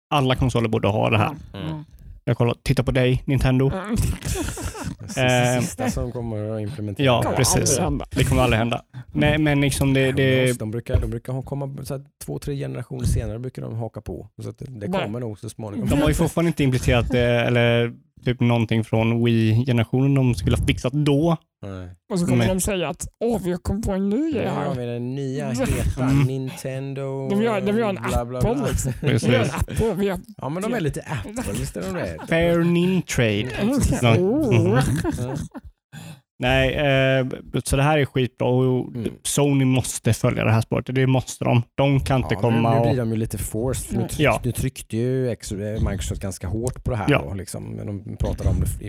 [0.09, 1.35] alla konsoler borde ha det här.
[1.53, 1.85] Mm.
[2.23, 3.71] Jag kollar, titta på dig, Nintendo.
[4.99, 5.09] Mm.
[5.15, 7.05] Det Eh, sista som kommer att implementera.
[7.05, 7.79] Ja, precis.
[8.11, 8.81] Det kommer aldrig hända.
[9.13, 13.05] Nej, men liksom det, det, De brukar, de brukar komma så här, två, tre generationer
[13.05, 14.27] senare brukar de haka på.
[14.43, 15.03] Så att det, Nej.
[15.03, 15.89] kommer nog så småningom.
[15.89, 17.93] de har ju fortfarande inte implementerat det, eller
[18.25, 21.37] typ någonting från Wii-generationen de skulle ha fixat då.
[21.61, 21.89] Nej.
[22.11, 22.47] Och så kommer Nej.
[22.47, 24.75] de säga att åh, vi har kommit på en ny grej har här.
[24.75, 26.23] vi den nya heta Mm.
[26.23, 27.29] Nintendo.
[27.29, 28.25] De gör, de gör en bla, Apple
[28.55, 28.67] bla.
[28.67, 28.91] liksom.
[29.01, 29.85] De gör en Apple.
[30.11, 30.19] Har...
[30.37, 32.17] Ja men de är lite Apple, visst är de det?
[32.27, 33.47] Fair Nintrade.
[34.21, 34.79] Oh.
[35.17, 35.35] Ja.
[36.39, 37.27] Nej, eh,
[37.63, 39.13] så det här är skitbra och Mm.
[39.23, 40.85] Sony måste följa det här spåret.
[40.95, 41.63] Det måste de.
[41.75, 43.85] De kan inte Ja, komma men nu blir de ju lite forced.
[43.89, 44.41] för Nu, tryck, Ja.
[44.43, 45.29] nu tryckte ju
[45.89, 47.05] Microsoft ganska hårt på det här.
[47.09, 47.21] Ja.
[47.21, 47.77] Då, liksom.
[47.77, 48.87] De pratade om det i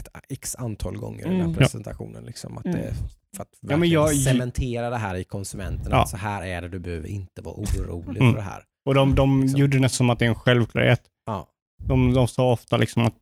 [0.00, 1.46] ett x antal gånger i den Mm.
[1.46, 1.58] här Ja.
[1.58, 2.24] presentationen.
[2.24, 2.76] Liksom, att Mm.
[2.78, 2.94] det,
[3.36, 5.96] för att verkligen jag- cementera det här i konsumenterna.
[5.96, 6.06] Ja.
[6.06, 8.32] Så här är det, du behöver inte vara orolig Mm.
[8.32, 8.62] för det här.
[8.86, 9.60] Och de, de Liksom.
[9.60, 11.02] gjorde det som att det är en självklarhet.
[11.26, 11.46] Ja.
[11.84, 13.14] De, de sa ofta liksom att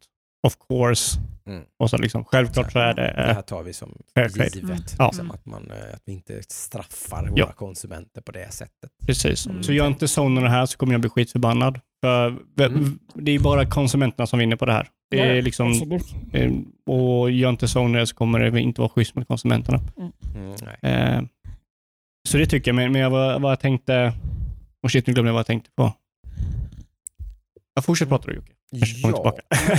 [0.47, 1.19] of course.
[1.47, 1.63] Mm.
[1.79, 3.13] Och så liksom, självklart så är det...
[3.17, 3.99] Det här tar vi som
[4.55, 4.95] givet.
[4.99, 5.07] Ja.
[5.07, 7.53] Liksom, att, man, eh, att vi inte straffar våra Ja.
[7.53, 8.91] konsumenter på det sättet.
[9.07, 9.47] Precis.
[9.47, 9.63] Mm.
[9.63, 11.81] Så gör inte Sony det här så kommer jag bli skitförbannad.
[12.05, 12.29] För
[12.61, 12.99] Mm.
[13.15, 14.89] Det är bara konsumenterna som vinner på det här.
[15.11, 15.73] Det är Ja, liksom,
[16.33, 16.53] eh,
[16.87, 19.81] och gör inte Sony det så kommer det inte vara schysst mot konsumenterna.
[20.35, 20.93] Mm, nej.
[20.93, 21.23] Eh,
[22.29, 24.13] så det tycker jag, men, men jag, vad, vad jag tänkte...
[24.83, 25.93] Och shit, nu glömde jag vad jag tänkte på.
[27.75, 28.53] Jag fortsätter prata då Jocke.
[28.71, 29.37] Ja,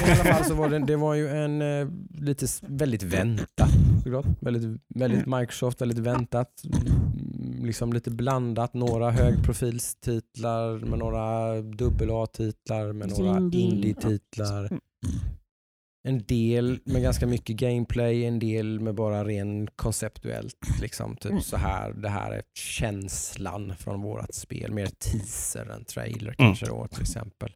[0.08, 1.88] i alla fall så var det, det var ju en eh,
[2.22, 3.70] lite väldigt väntat.
[4.04, 4.26] såklart.
[4.40, 6.62] Väldigt, väldigt Microsoft, väldigt väntat.
[6.66, 8.74] Mm, Liksom lite blandat.
[8.74, 13.62] Några högprofilstitlar med några dubbel A-titlar med några Indie.
[13.62, 14.66] indie-titlar.
[14.66, 14.80] Mm.
[16.08, 20.56] En del med ganska mycket gameplay, en del med bara ren konceptuellt.
[20.82, 21.42] Liksom, typ Mm.
[21.44, 24.72] så här, det här är känslan från vårt spel.
[24.72, 26.36] Mer teaser än trailer Mm.
[26.38, 27.52] kanske då till exempel.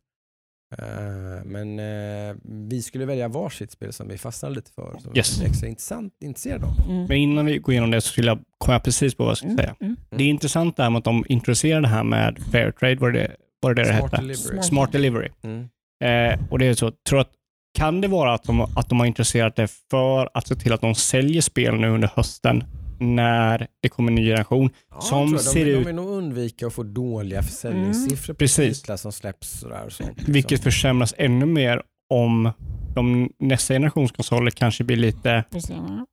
[0.80, 2.36] Eh, men eh,
[2.70, 4.98] vi skulle välja varsitt spel som vi fastnade lite för.
[5.00, 5.40] Som Yes.
[5.42, 6.74] vi är extra intressant, intresserade av.
[6.90, 7.06] Mm.
[7.06, 9.56] Men innan vi går igenom det så skulle jag komma precis på vad jag ska
[9.56, 9.76] säga.
[9.82, 9.96] Mm.
[10.10, 13.14] Det är intressant det här med att de introducerar det här med fair trade, vad
[13.14, 13.32] det,
[13.62, 14.22] vad det, det Smart hette?
[14.22, 14.62] delivery.
[14.64, 15.30] Smart delivery.
[15.44, 15.70] Mm.
[16.04, 17.30] Eh, och det är så, tror att,
[17.78, 20.82] kan det vara att de, att de har intresserat det för att se till att
[20.82, 22.64] de säljer spel nu under hösten
[23.00, 24.70] när det kommer en ny generation?
[24.90, 28.82] Ja, Som ser de, ut- de vill nog undvika att få dåliga försäljningssiffror på Precis.
[28.82, 29.60] titlar som släpps.
[29.60, 30.34] Sådär, och sånt, liksom.
[30.34, 31.82] Vilket försämras ännu mer
[32.14, 32.52] om
[32.96, 35.44] de nästa generations konsoler kanske blir lite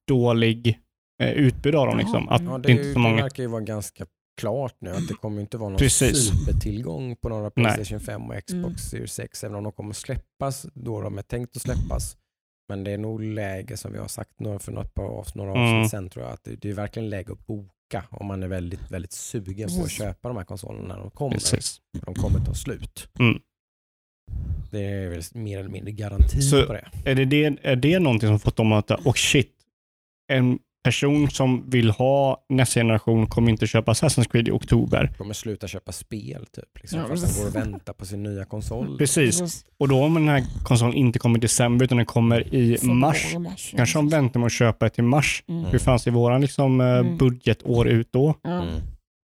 [0.09, 0.79] dålig
[1.23, 1.99] eh, utbud av dem.
[1.99, 2.29] Liksom.
[2.29, 3.23] Att Ja, det, det, är inte så det många.
[3.23, 4.05] verkar ju vara ganska
[4.41, 6.29] klart nu att det kommer inte vara någon Precis.
[6.29, 7.51] supertillgång på några Nej.
[7.75, 8.77] Playstation 5 och Xbox Mm.
[8.77, 12.17] Series 6 även om de kommer släppas då de är tänkt att släppas.
[12.71, 14.31] Men det är nog läge som vi har sagt
[14.61, 15.89] för något par, av- några avsnitt Mm.
[15.89, 18.91] sen tror jag att det, det är verkligen läge att boka om man är väldigt,
[18.91, 21.35] väldigt sugen på att köpa de här konsolerna när de kommer.
[21.35, 21.81] Precis.
[22.07, 23.09] De kommer ta slut.
[23.19, 23.41] Mm.
[24.71, 26.89] Det är väl mer eller mindre garanti Så- på det.
[27.05, 29.53] Är det, det, är det någonting som fått dem att, och shit,
[30.33, 35.07] en person som vill ha nästa generation kommer inte köpa Assassin's Creed i oktober.
[35.13, 36.65] De kommer sluta köpa spel typ.
[36.81, 38.99] Liksom, Ja, fast de går och väntar på sin nya konsol.
[38.99, 39.65] Precis.
[39.79, 43.35] Och då om den här konsolen inte kommer i december utan den kommer i mars,
[43.39, 43.73] mars.
[43.77, 45.45] kanske de väntar med att köpa till mars.
[45.49, 45.65] Mm.
[45.65, 47.17] Hur fanns det våran liksom, eh, Mm.
[47.17, 48.35] budgetår ut då?
[48.47, 48.67] Mm.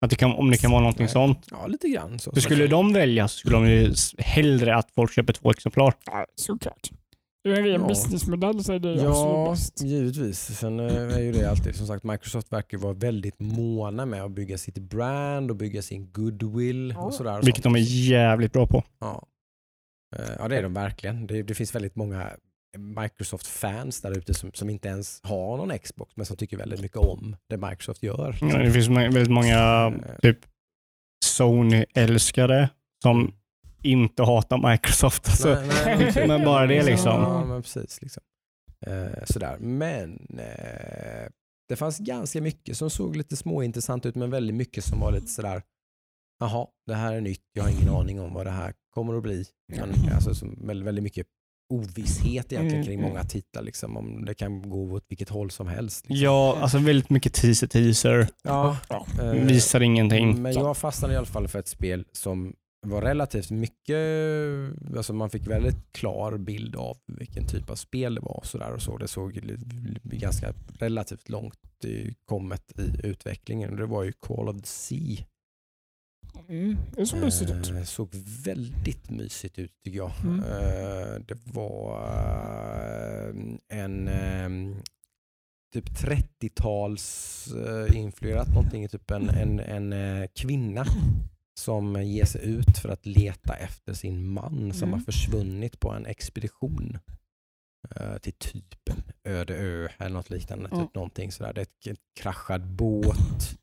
[0.05, 1.12] Att det kan, om det kan vara någonting Nej.
[1.12, 1.47] sånt.
[1.51, 2.33] Ja, lite grann så.
[2.33, 5.93] För skulle de välja så skulle de ju hellre att folk köper två exemplar.
[6.07, 6.91] Ja, såklart.
[7.49, 7.87] Ur en ren Ja.
[7.89, 9.83] businessmodell så är det Ja, absolut bäst.
[9.83, 10.39] givetvis.
[10.59, 14.31] Sen eh, är ju det alltid, som sagt, Microsoft verkar vara väldigt måna med att
[14.31, 17.03] bygga sitt brand och bygga sin goodwill Ja.
[17.03, 17.39] och sådär.
[17.39, 17.75] och Vilket sånt.
[17.75, 18.85] de är jävligt bra på.
[19.01, 19.27] Ja.
[20.16, 21.27] Eh, ja, det är de verkligen.
[21.27, 22.31] Det, det finns väldigt många
[22.79, 26.97] Microsoft-fans där ute som, som inte ens har någon Xbox men som tycker väldigt mycket
[26.97, 28.37] om det Microsoft gör.
[28.41, 30.39] Ja, Det finns väldigt många Eh, typ
[31.25, 32.69] Sony-älskare
[33.03, 33.33] som
[33.82, 35.28] inte hatar Microsoft.
[35.28, 37.22] Alltså, nej, nej, men bara det liksom.
[37.22, 38.02] Ja, men precis.
[38.02, 38.22] Liksom.
[38.86, 39.59] Eh, sådär.
[39.59, 41.28] Men eh,
[41.68, 45.26] det fanns ganska mycket som såg lite småintressant ut men väldigt mycket som var lite
[45.26, 45.62] sådär
[46.40, 47.42] Jaha, det här är nytt.
[47.52, 49.44] Jag har ingen aning om vad det här kommer att bli.
[49.72, 51.26] Men, alltså, som, väldigt, väldigt mycket
[51.74, 53.10] ovisshet egentligen Mm, kring mm.
[53.10, 53.62] många titlar.
[53.62, 56.09] Liksom, om det kan gå åt vilket håll som helst.
[56.09, 56.24] Liksom.
[56.24, 58.28] Ja, alltså väldigt mycket teaser, teaser.
[58.42, 58.76] Ja,
[59.20, 60.42] eh, Visar ingenting.
[60.42, 62.55] Men jag fastnade i alla fall för ett spel som
[62.89, 63.97] var relativt mycket,
[64.97, 68.73] alltså man fick väldigt klar bild av vilken typ av spel det var och sådär
[68.73, 68.97] och så.
[68.98, 69.32] Det såg
[70.02, 73.77] ganska relativt långt i- kommet i utvecklingen.
[73.77, 75.24] Det var ju Call of the Sea.
[76.48, 76.77] Mm.
[76.94, 77.70] Det är så mysigt ut.
[77.70, 78.09] Eh, såg
[78.44, 80.12] väldigt mysigt ut tycker jag.
[80.24, 80.40] Mm.
[80.40, 83.35] Eh, det var eh,
[83.69, 84.77] en eh,
[85.74, 90.85] typ 30-tals eh, influerat någonting, typ en, en, en eh, kvinna
[91.59, 94.93] som ger sig ut för att leta efter sin man som Mm.
[94.98, 96.98] har försvunnit på en expedition
[97.97, 99.02] eh, till typ en
[99.32, 100.68] öde ö eller något liknande.
[100.68, 100.86] Mm.
[100.86, 101.52] Typ någonting sådär.
[101.52, 103.59] Det är ett, ett kraschad båt.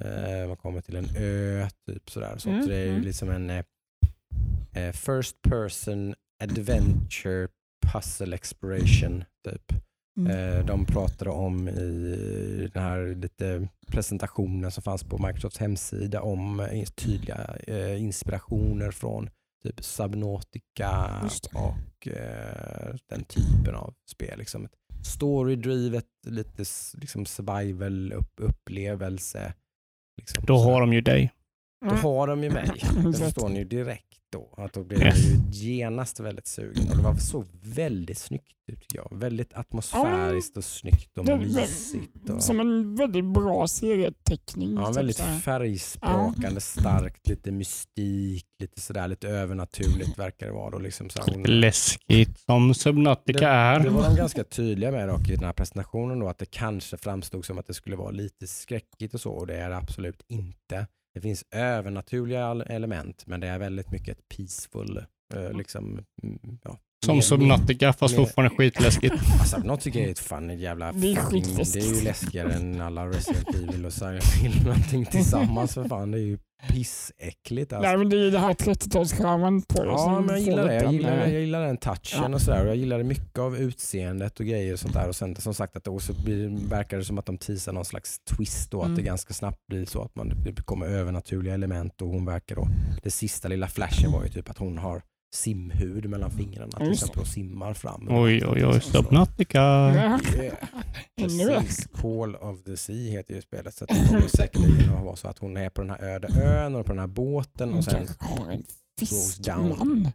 [0.00, 2.38] Eh, man kommer till en ö, typ sådär.
[2.38, 3.02] Så, Mm, det är ju mm.
[3.02, 3.64] liksom en eh,
[4.72, 7.48] eh, first person adventure
[7.92, 9.24] puzzle exploration.
[9.48, 9.72] Typ.
[10.16, 10.30] Mm.
[10.58, 16.60] Eh, De pratade om i den här lite presentationen som fanns på Microsofts hemsida om
[16.60, 19.30] eh, tydliga eh, inspirationer från
[19.64, 21.20] typ Subnautica
[21.54, 24.38] och eh, den typen av spel.
[24.38, 24.72] Liksom ett
[25.06, 26.64] storydrivet, lite
[26.94, 29.54] liksom survival upp, upplevelse.
[30.18, 31.32] Liksom, Då har de ju dig.
[31.80, 32.70] Då har de ju mig.
[33.12, 34.54] Det förstår ni ju direkt då.
[34.56, 35.00] Att då Yes.
[35.02, 36.90] jag ju genast väldigt sugen.
[36.90, 39.08] Och det var så väldigt snyggt tycker jag.
[39.18, 42.30] Väldigt atmosfäriskt och snyggt och Det mysigt.
[42.30, 44.74] Och, Som en väldigt bra serieteckning.
[44.74, 50.70] ja, typ väldigt färgsprakande, starkt, lite mystik, lite sådär lite övernaturligt verkar det vara.
[50.70, 53.80] Då, liksom så hon, Läskigt som Subnautica är.
[53.80, 56.96] Det var de ganska tydliga med dock i den här presentationen då, att det kanske
[56.96, 60.22] framstod som att det skulle vara lite skräckigt och så och det är det absolut
[60.28, 60.86] inte.
[61.16, 66.78] Det finns övernaturliga element men det är väldigt mycket ett peaceful, eh, liksom, mm, ja.
[67.06, 69.14] Som Subnautica fast fortfarande skitläskigt.
[69.40, 72.52] Alltså något tycker jag är ett fan jävla Det är fucking, det är ju läskigare
[72.52, 76.10] än alla Resident Evil och Silent Hill någonting tillsammans för fan.
[76.10, 76.38] Det är ju
[76.68, 77.88] pissäckligt alltså.
[77.88, 79.88] Nej, men det är ju det här 30-talsskärmen på det.
[79.90, 80.74] Ja, men jag gillar det.
[80.74, 82.34] Jag gillar, jag gillar den touchen Ja.
[82.34, 82.62] och sådär.
[82.62, 85.08] Och jag gillade mycket av utseendet och grejer och sånt där.
[85.08, 87.84] Och sen som sagt att det också blir, verkar det som att de teasar någon
[87.84, 88.80] slags twist då.
[88.80, 88.96] Att Mm.
[88.96, 92.68] det ganska snabbt blir så att man, det kommer övernaturliga element och hon verkar då.
[93.02, 95.02] Det sista lilla flashen var ju typ att hon har
[95.36, 98.06] simhud mellan fingrarna till exempel och simmar fram.
[98.10, 98.80] Oj, oj, oj.
[98.80, 99.60] Så- Subnautica.
[99.94, 100.20] Yeah.
[101.20, 103.74] Precis, Call of the Sea heter ju spelet.
[103.74, 106.74] Så det kommer säkerligen att vara så att hon är på den här öde ön
[106.74, 108.06] och på den här båten och sen,
[109.00, 109.68] goes down.
[109.68, 110.08] fiskman.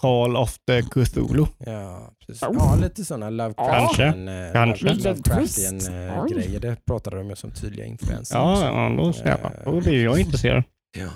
[0.00, 1.46] Call of the Cthulhu.
[1.58, 2.42] ja precis.
[2.42, 2.54] Oh.
[2.58, 4.94] Ja, lite sådana Lovecraftian, eh, Kanske.
[4.94, 6.60] Lovecraftian Lite eh, grejer.
[6.60, 8.36] Det pratade de ju som tydliga influenser.
[8.36, 9.52] Ja, ja då, ser jag.
[9.64, 10.62] då blir jag intresserad.
[10.98, 11.08] Ja.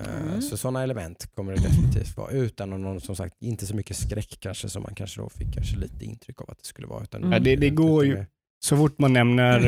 [0.00, 0.42] Eh, Mm.
[0.42, 2.30] Så sådana element kommer det definitivt vara.
[2.30, 5.76] Utan någon, som sagt, inte så mycket skräck kanske som man kanske då fick kanske
[5.76, 7.02] lite intryck av att det skulle vara.
[7.02, 8.24] Utan Ja, det- det går ju-
[8.64, 9.60] Så fort man nämner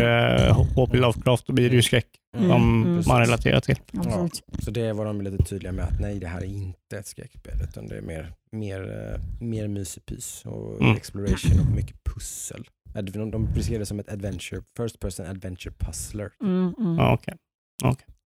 [0.51, 0.97] uh, H.P.
[0.99, 2.07] Lovecraft då blir det ju skräck
[2.37, 3.03] Mm, som mm.
[3.09, 3.77] man relaterar till.
[3.93, 4.43] Absolut.
[4.59, 7.55] Så det var de lite tydliga med att nej, det här är inte ett skräckspel
[7.69, 8.81] utan det är mer, mer,
[9.15, 10.97] eh, mer myspys och Mm.
[10.97, 12.69] exploration och mycket pussel.
[13.03, 16.31] De, de beskrev det som ett adventure, first person adventure puzzler.
[16.43, 16.97] Mm, mm.
[16.97, 17.35] Ja, okej.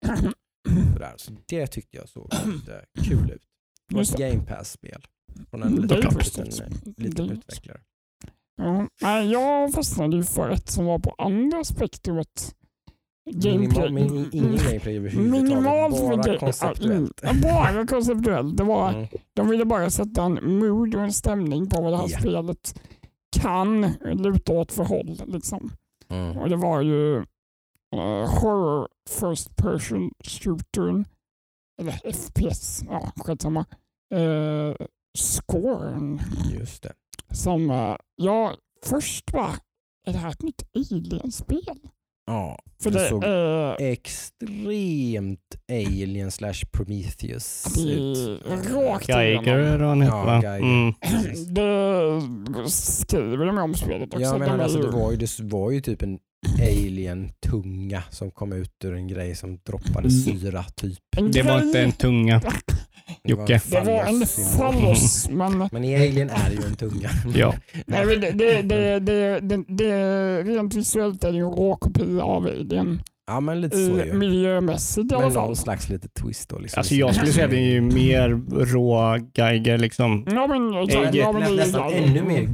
[0.93, 1.13] Sådär.
[1.17, 3.41] Så det tyckte jag såg lite kul ut.
[3.89, 4.29] Det Just ett det.
[4.29, 5.01] Game Pass-spel
[5.49, 7.79] från en Mm, liten, det liten, liten Det utvecklare.
[9.01, 12.55] Ja, jag fastnade ju för ett som var på andra spektrumet.
[13.25, 13.91] Minimal, Gameplay.
[13.91, 17.19] min, ingen gameplay överhuvudtaget, Minimalt bara ga- konceptuellt.
[17.23, 18.57] Ja, bara konceptuellt.
[18.57, 19.07] Det var, Mm.
[19.33, 22.19] De ville bara sätta en mood och en stämning på vad det här Ja.
[22.19, 22.81] spelet
[23.39, 23.81] kan
[24.13, 25.21] luta åt för håll.
[25.27, 25.71] Liksom.
[26.09, 26.37] Mm.
[26.37, 27.23] Och det var ju
[27.95, 31.03] eh, horror first person shooter,
[31.81, 33.65] eller FPS, ja skitsamma.
[34.15, 34.75] Uh,
[35.17, 36.21] Scorn.
[36.59, 36.93] Just det.
[37.33, 38.55] Som uh, jag
[38.85, 39.49] först var,
[40.07, 41.79] är det här ett nytt Alien-spel?
[42.25, 48.41] Ja, För Det det, såg är extremt Alien slash Prometheus ut.
[48.73, 49.55] rakt Geiger igenom.
[49.59, 50.41] eller vad han heter Ja, va?
[50.43, 50.65] Geiger.
[50.65, 50.93] Mm.
[52.63, 54.19] Det skriver de om spelet också.
[54.25, 56.19] Ja, men De alltså, ju- det, var ju, det var ju typ en
[56.59, 60.11] alien-tunga som kom ut ur en grej som droppade Mm.
[60.11, 60.99] syra typ.
[61.31, 62.41] Det var inte en tunga.
[63.23, 63.61] Det var en Jocke.
[63.71, 64.25] Det var en
[64.57, 67.09] fallos, men Men i Alien är det ju en tunga.
[67.35, 67.53] Ja.
[67.85, 72.45] nej, det, det, det, det, det, det, rent visuellt är det ju en råkopia av
[72.45, 73.01] Alien.
[73.29, 74.13] Ja men lite så I, ju.
[74.13, 75.45] miljömässigt i alla Men fall.
[75.47, 76.59] någon slags lite twist då.
[76.59, 76.79] Liksom.
[76.79, 78.29] Alltså jag skulle säga att det är ju mer
[78.65, 80.23] rå Geiger liksom.
[80.27, 82.49] Ja, men, Alien- ja, men det Nästan ännu mer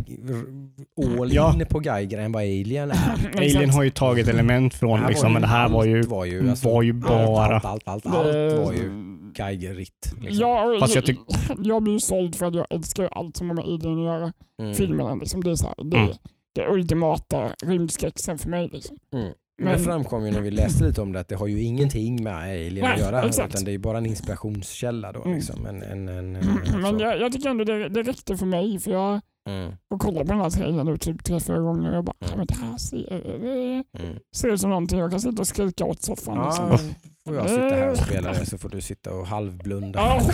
[1.19, 1.53] all Ja.
[1.53, 2.97] in på Geiger än vad Alien är.
[3.37, 6.69] Alien har ju tagit element från liksom, men det här var ju, var ju, alltså,
[6.69, 7.39] var ju bara...
[7.55, 10.13] allt, allt, allt, allt, allt Det- var ju Geiger-ritt.
[10.21, 10.39] Liksom.
[10.41, 13.37] Ja, och Fast jag jag, tyck- jag blir ju såld för att jag älskar allt
[13.37, 14.33] som har med Alien att göra.
[14.61, 14.73] Mm.
[14.73, 16.09] Filmerna liksom, det är så här, det, Mm.
[16.55, 18.69] det ultimata rymdskräcksen för mig.
[18.73, 18.97] Liksom.
[19.13, 19.33] Mm.
[19.57, 21.61] Men det Men- framkom ju när vi läste lite om det att det har ju
[21.63, 23.53] ingenting med Alien att Nej, göra exakt.
[23.53, 25.21] utan det är bara en inspirationskälla då.
[25.23, 25.35] Mm.
[25.35, 25.65] Liksom.
[25.65, 26.31] En, en, en,
[26.81, 27.03] Men så.
[27.05, 29.73] jag, jag tycker ändå det, det räckte för mig för jag Mm.
[29.89, 32.37] har kollat på den här trailern nu typ tre, fyra gånger och jag bara, Mm.
[32.37, 34.17] men det här ser, det Mm.
[34.35, 36.35] ser ut som någonting jag kan sitta och skrika åt soffan.
[36.37, 36.89] Ja, liksom.
[37.25, 39.99] Får jag sitta här och spela det så får du sitta och halvblunda.
[39.99, 40.21] Ja,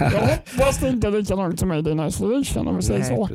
[0.00, 3.28] jag hoppas det inte är likadant som Made in Isolation om vi säger så.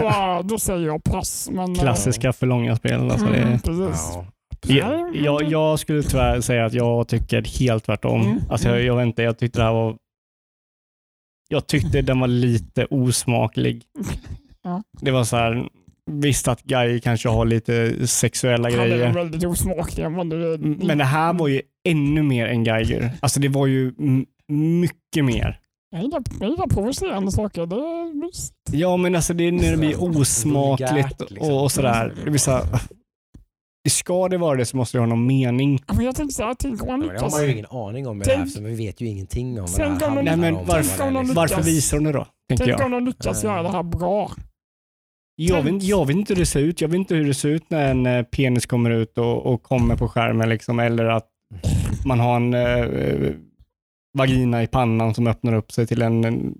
[0.00, 1.48] då, då säger jag pass.
[1.52, 3.10] Men, Klassiska för långa spel.
[3.10, 4.08] Alltså Mm, det, precis.
[4.14, 4.26] Ja.
[4.66, 8.20] jag, jag, jag skulle tyvärr säga att jag tycker helt tvärtom.
[8.22, 8.38] Mm.
[8.50, 9.96] Alltså jag, jag vet inte, jag tyckte det här var...
[11.48, 13.82] Jag tyckte den var lite osmaklig.
[14.66, 14.82] Ja.
[15.00, 15.68] Det var så här,
[16.10, 19.12] visst att Guy kanske har lite sexuella Han är grejer.
[19.12, 20.10] väldigt osmaklig.
[20.10, 23.10] Men, det, Men det här var ju ännu mer än Geiger.
[23.20, 23.92] Alltså det var ju
[24.48, 25.60] mycket mer.
[25.90, 27.66] Jag gillar, provocerande saker.
[27.66, 28.54] Det är mysigt.
[28.72, 31.50] Ja men alltså det är när det blir osmakligt liksom.
[31.52, 32.14] och, och sådär.
[32.24, 32.62] Det blir så här,
[33.88, 35.80] ska det vara det så måste det ha någon mening.
[35.88, 37.32] Ja, Men jag tänkte så här, tänk om han Ja, men det har lyckas.
[37.38, 39.74] man ju ingen aning om med det här, Tänk- vi vet ju ingenting om vad
[39.74, 40.66] Tänk det här handlar Nej, men om.
[40.66, 41.34] varför- är.
[41.34, 41.66] Varför lyckas.
[41.68, 42.26] visar de det då?
[42.48, 42.80] Tänk jag.
[42.80, 44.30] om de lyckas göra det här bra.
[45.36, 46.80] Jag vet, jag vet inte hur det ser ut.
[46.80, 49.62] Jag vet inte hur det ser ut när en eh, penis kommer ut och, och
[49.62, 50.48] kommer på skärmen.
[50.48, 51.28] Liksom, eller att
[52.06, 53.32] man har en eh,
[54.18, 56.24] vagina i pannan som öppnar upp sig till en...
[56.24, 56.54] en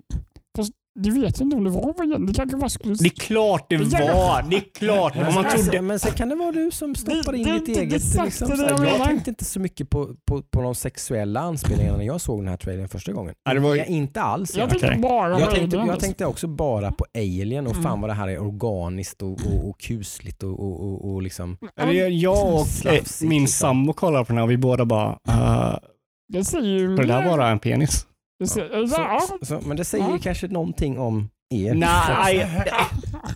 [0.99, 2.95] Du vet inte om det var vad det kanske var skulle...
[2.95, 4.49] det är klart det var!
[4.49, 5.15] Det är klart!
[5.15, 5.81] Om man Alltså, trodde...
[5.81, 7.91] men sen kan det vara du som stoppar Det- in det ditt eget.
[8.23, 12.05] Liksom, det jag jag tänkte inte så mycket på, på, på de sexuella anspelningarna när
[12.05, 13.33] jag såg den här trailern första gången.
[13.45, 14.55] Ja, det var ju- Nej, inte alls.
[14.57, 17.83] jag Jag, tänkte bara jag, tänkte, jag tänkte också bara på Alien och Mm.
[17.83, 21.57] fan vad det här är organiskt och, och, och kusligt och, och, och, och liksom.
[21.75, 22.91] Jag- Jag och eh,
[23.21, 23.47] min liksom.
[23.47, 25.77] sambo kollar på den här och vi båda bara, uh,
[26.33, 28.07] Det säger ju det där bara en penis?
[28.43, 28.59] Så,
[28.97, 29.21] ja.
[29.41, 30.19] så, men det säger Ja.
[30.23, 31.73] kanske någonting om er.
[31.73, 32.47] Nej,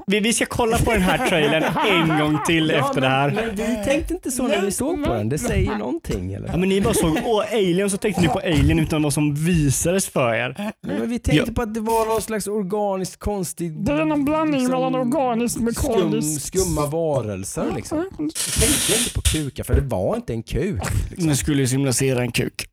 [0.07, 3.09] vi, vi ska kolla på den här trailern en gång till Ja, efter men- det
[3.09, 3.31] här.
[3.31, 5.29] Men vi tänkte inte så när vi såg på den.
[5.29, 6.33] Det säger någonting.
[6.33, 6.47] Eller?
[6.47, 9.35] Ja, men ni bara såg åh, Alien så tänkte ni på Alien utan vad som
[9.35, 10.71] visades för er.
[10.87, 13.85] Men vi tänkte på att det var någon slags organiskt konstig...
[13.85, 16.45] Det är någon blandning liksom, mellan organiskt och skum, mekaniskt.
[16.45, 17.97] Skumma varelser liksom.
[17.97, 20.81] Jag tänkte inte på kukar för det var inte en kuk.
[21.09, 21.27] Liksom.
[21.29, 22.65] Nu skulle symbolisera en kuk.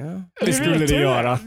[0.00, 0.22] Ja.
[0.46, 1.38] Det skulle det göra.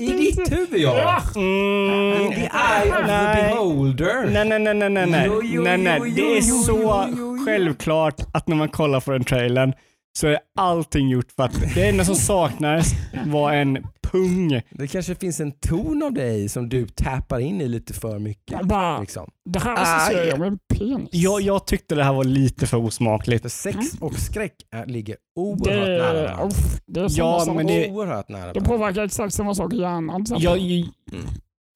[0.00, 1.22] I ditt huvud ja!
[1.36, 4.26] Mm, In the eye of the beholder.
[4.30, 5.78] Nej, nej, nej, nej, nej, nej.
[5.78, 7.06] Nej, Det är så
[7.46, 9.72] självklart att när man kollar på den trailern
[10.16, 12.92] så är allting gjort för att det enda som saknades
[13.26, 14.62] var en pung.
[14.70, 18.50] Det kanske finns en ton av dig som du tappar in i lite för mycket.
[18.58, 19.30] jag bara, Liksom.
[19.44, 21.08] det här associerar jag med en penis.
[21.12, 23.42] Jag, jag tyckte det här var lite för osmakligt.
[23.42, 26.56] För sex och skräck är, ligger det, oerhört nära varandra.
[26.86, 27.56] det är samma Ja, sak.
[27.56, 28.60] men det- Oerhört nära det varandra.
[28.70, 30.26] påverkar exakt samma sak i hjärnan.
[30.26, 30.58] Så Jag,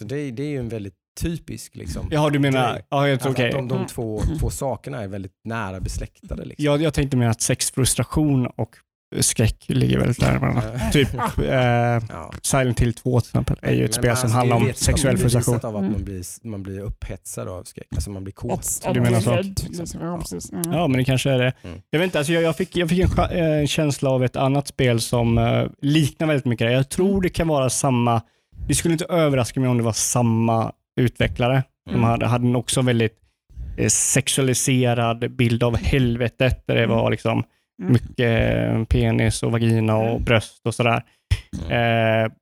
[0.00, 2.82] Så det, det är ju en väldigt typisk liksom, ja, du menar...
[2.90, 3.86] Ja, jag, Alltså att de, de Mm.
[3.86, 6.44] två, två sakerna är väldigt nära besläktade.
[6.44, 6.64] Liksom.
[6.64, 8.76] jag, jag tänkte mer att sexfrustration och
[9.20, 10.62] skräck ligger väldigt nära varandra.
[10.92, 12.32] Typ eh, ja.
[12.42, 14.68] Silent Hill 2 till exempel är ju ett Men spel som alltså, handlar det är
[14.68, 15.54] om sexuell frustration.
[15.62, 15.92] av att Mm.
[15.92, 17.86] man blir, man blir upphetsad av skräck.
[17.94, 18.88] Alltså man blir kåt.
[18.94, 19.36] Du menar så?
[19.36, 20.00] liksom.
[20.00, 20.50] Ja, precis.
[20.52, 20.62] Ja.
[20.72, 21.52] Ja, men det kanske är det.
[21.62, 21.80] Mm.
[21.90, 22.98] Jag vet inte, alltså jag, jag fick, jag fick
[23.30, 26.72] en eh, känsla av ett annat spel som eh, liknar väldigt mycket det.
[26.72, 28.22] Jag tror det kan vara samma,
[28.68, 31.62] det skulle inte överraska mig om det var samma utvecklare.
[31.86, 32.02] De Mm.
[32.04, 33.16] hade, hade en också väldigt
[33.78, 36.96] eh, sexualiserad bild av helvetet där det Mm.
[36.96, 37.44] var liksom
[37.82, 37.92] Mm.
[37.92, 38.18] mycket
[38.74, 40.24] eh, penis och vagina och Mm.
[40.24, 41.04] bröst och sådär.
[41.70, 42.32] Eh,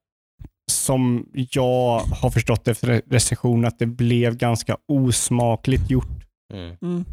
[0.70, 6.24] som jag har förstått efter recension att det blev ganska osmakligt gjort.
[6.54, 6.76] Mm.
[6.82, 7.04] Mm.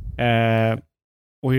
[0.74, 0.80] Eh,
[1.46, 1.52] och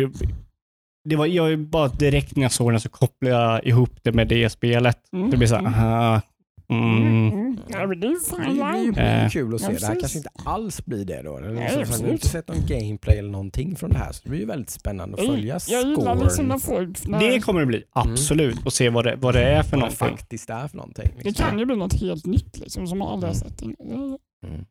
[1.09, 4.28] det var, jag bara direkt när jag såg den så kopplade jag ihop det med
[4.28, 4.98] det spelet.
[5.12, 5.31] Mm.
[5.31, 5.74] Det blir såhär, Mm.
[5.74, 6.20] aha,
[6.69, 7.33] mm.
[7.33, 7.59] Mm.
[7.69, 8.95] Ja, men det är Det fine line.
[8.99, 9.29] Eh.
[9.31, 9.73] kul att se.
[9.73, 10.01] Ja, det här precis.
[10.01, 11.37] kanske inte alls blir det då.
[11.39, 12.13] Eller Nej, så, så, jag har absolut.
[12.13, 14.13] inte sett någon gameplay eller någonting från det här.
[14.13, 16.87] Så det blir ju väldigt spännande att följa Jag gillar liksom när scoren.
[16.95, 17.07] folk...
[17.09, 18.67] När, Det kommer det bli, absolut.
[18.67, 20.19] Och se vad det, vad det är för Vad det någonting.
[20.19, 21.11] faktiskt är för någonting.
[21.19, 21.47] det Liksom.
[21.47, 23.51] kan ju bli något helt nytt liksom, som man aldrig har Mm.
[23.51, 23.63] sett.
[23.63, 24.19] innan.
[24.47, 24.65] Mm.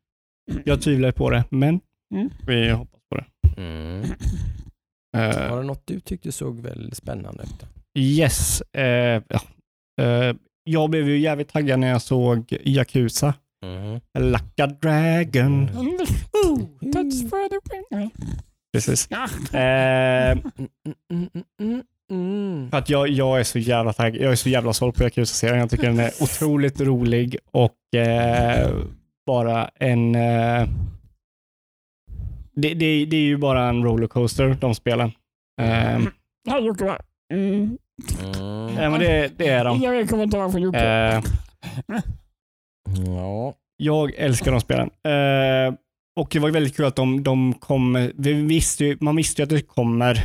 [0.65, 1.79] Jag tvivlar på det, men
[2.15, 2.29] Mm.
[2.47, 3.25] vi hoppas på det.
[3.61, 4.03] Mm.
[5.17, 7.65] Eh, Var det något du tyckte såg väldigt spännande ut?
[7.97, 8.61] yes.
[8.61, 9.39] eh, ja.
[10.03, 10.35] Eh,
[10.65, 13.33] jag blev ju jävligt taggad när jag såg Yakuza.
[13.63, 13.99] Mm.
[14.19, 15.69] Like a dragon.
[15.69, 15.97] Mm.
[16.47, 16.91] Mm.
[16.93, 18.09] Touch for the win.
[18.73, 19.11] Precis.
[19.53, 20.69] Eh, Mm,
[21.11, 21.81] mm, mm, mm,
[22.11, 22.69] mm.
[22.71, 24.21] För att jag, jag är så jävla taggad.
[24.21, 25.59] Jag är så jävla såld på Yakuza-serien.
[25.59, 28.69] Jag tycker den är otroligt rolig och eh,
[29.25, 30.15] bara en...
[30.15, 30.67] Eh,
[32.55, 35.11] det, det, det är ju bara en rollercoaster, de spelen.
[35.61, 35.95] Eh?
[37.33, 37.77] Mm.
[38.23, 38.77] Mm.
[38.83, 39.77] ja, men det, det är de.
[39.77, 40.79] Inga mer kommentarer från Jocke.
[40.85, 41.23] Eh,
[43.05, 43.53] Ja.
[43.77, 44.89] jag älskar de spelen.
[45.03, 45.73] Eh,
[46.19, 48.11] och det var väldigt kul att de, de kom...
[48.15, 50.19] Vi visste ju, man visste ju att det kommer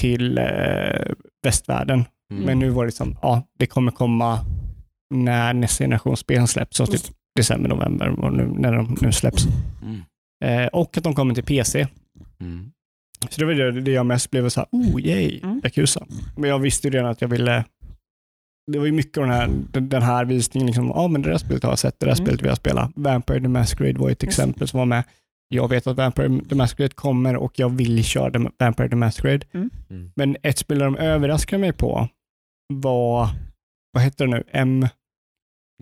[0.00, 1.12] till eh,
[1.42, 2.04] västvärlden.
[2.32, 2.44] Mm.
[2.44, 4.38] Men nu var det som, ja, det kommer komma
[5.14, 6.76] när nästa generation spel släpps.
[6.76, 7.12] Så typ Just.
[7.36, 9.46] december, november nu, när de nu släpps.
[9.82, 10.00] Mm.
[10.44, 11.86] Eh, och att de kommer till PC.
[12.40, 12.72] Mm.
[13.30, 15.60] Så det var det, det jag mest blev så här, oh yay, Mm.
[15.64, 16.06] Yakuza.
[16.36, 17.64] Men jag visste ju redan att jag ville
[18.72, 21.38] det var ju mycket av den här, den, här visningen, liksom, ja men det där
[21.38, 22.26] spelet har jag sett, det där Mm.
[22.26, 22.92] spelet vill jag spela.
[22.96, 25.04] Vampire the Masquerade var ett exempel som var med.
[25.48, 29.46] Jag vet att Vampire the Masquerade kommer och jag vill köra the, Vampire the Masquerade.
[29.52, 29.70] Mm.
[29.90, 30.10] Mm.
[30.16, 32.08] Men ett spel de överraskade mig på
[32.74, 33.28] var,
[33.92, 34.86] vad heter det nu, M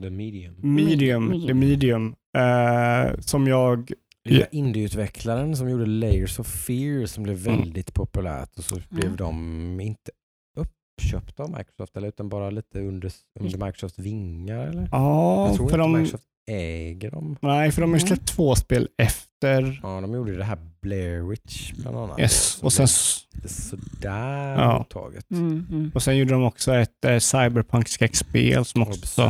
[0.03, 0.55] The medium.
[0.63, 1.47] Medium, Medium.
[1.47, 3.93] The Medium, eh, som jag
[4.25, 7.61] Lilla indieutvecklaren som gjorde Layers of Fear som blev Mm.
[7.61, 9.17] väldigt populärt och så blev Mm.
[9.17, 10.11] de inte
[10.57, 14.89] uppköpta av Microsoft eller utan bara lite under, under Microsofts vingar eller?
[14.93, 17.37] Ja, Jag tror för inte de, Microsoft äger dem.
[17.43, 18.09] nej, för de har ju Mm.
[18.17, 19.81] släppt två spel efter.
[19.83, 22.21] Ja, de gjorde ju det här Blair Witch bland annat.
[22.21, 22.63] Yes.
[22.63, 22.87] Och sen,
[23.35, 24.79] lite sådär Ja.
[24.79, 25.31] mottaget.
[25.31, 25.91] Mm, mm.
[25.95, 29.23] och sen gjorde de också ett eh, cyberpunk-skräckspel som också,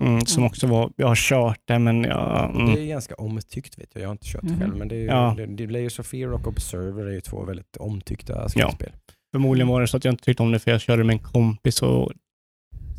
[0.00, 0.46] mm, som Mm.
[0.46, 4.02] också var, jag har kört det men jag, Det mm, är ganska omtyckt vet jag.
[4.02, 4.60] Jag har inte kört Mhm.
[4.60, 5.34] själv men det är ju, Ja.
[5.36, 8.92] det, det, Layers of Fear och Observer är ju två väldigt omtyckta skräckspel.
[9.32, 11.18] förmodligen var det så att jag inte tyckte om det för jag körde med en
[11.22, 12.12] kompis och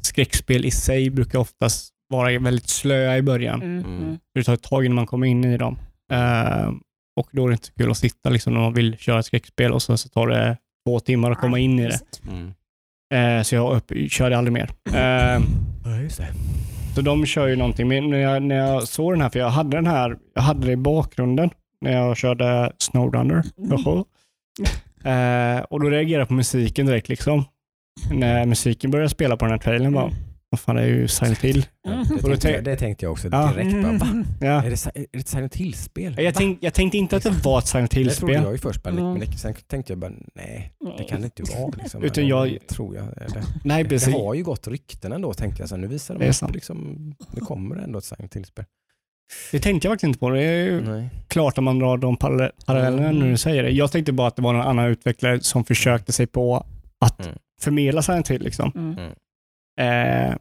[0.01, 3.61] skräckspel i sig brukar oftast vara väldigt slöa i början.
[3.61, 3.85] Mm.
[3.85, 4.03] Mm.
[4.03, 4.17] Mm.
[4.33, 5.77] Det tar ett tag innan man kommer in i dem.
[6.11, 6.71] Eh,
[7.19, 9.73] och då är det inte kul att sitta liksom, när man vill köra ett skräckspel
[9.73, 10.57] och så, så tar det
[10.87, 11.99] två timmar att komma in i det.
[12.29, 12.53] Mm.
[13.13, 14.69] Eh, så jag upp, körde aldrig mer.
[14.93, 15.41] Eh,
[15.85, 16.27] Ja, just det.
[16.95, 17.87] så de kör ju någonting.
[17.87, 20.65] Men när jag, när jag såg den här, för jag hade den här, jag hade
[20.65, 21.49] det i bakgrunden
[21.81, 23.43] när jag körde Snowrunner.
[23.57, 24.03] Mm.
[25.69, 27.09] Och då reagerade jag på musiken direkt.
[27.09, 27.43] liksom.
[28.11, 30.11] När musiken började spela på den här trailern bara,
[30.49, 31.65] vad fan det är ju Silent Hill.
[31.83, 32.07] Ja, Mm.
[32.07, 33.51] det, Och då tänkte jag, det tänkte jag också Ja.
[33.53, 33.83] direkt.
[33.83, 34.23] Bara, va?
[34.39, 34.47] Ja.
[34.63, 36.15] Är, det, är det ett Silent Hill-spel?
[36.19, 38.43] Jag, tänk, jag tänkte inte att det var ett Silent Det trodde Hill-spel.
[38.43, 39.03] jag ju först, bara, Mm.
[39.13, 41.71] men det, sen tänkte jag bara, nej, det kan det inte vara.
[41.77, 42.03] Liksom.
[42.03, 43.05] Utan Men jag- det tror jag.
[43.05, 44.13] Eller, Nej, det precis.
[44.13, 45.69] har ju gått rykten ändå, tänkte jag.
[45.69, 46.53] Så nu visar Det de sant.
[46.55, 46.95] liksom,
[47.31, 48.65] nu kommer det ändå ett Silent Hill-spel.
[49.51, 50.29] Det tänkte jag faktiskt inte på.
[50.29, 51.09] Det är ju Nej.
[51.27, 53.19] klart om man drar de parallell- parallellerna Mm.
[53.19, 53.69] när du säger det.
[53.71, 56.65] Jag tänkte bara att det var någon annan utvecklare som försökte sig på
[57.05, 57.37] att Mm.
[57.61, 58.41] förmedla Silent Hill.
[58.41, 58.71] Liksom.
[58.75, 59.11] Mm.
[59.77, 60.35] Eh,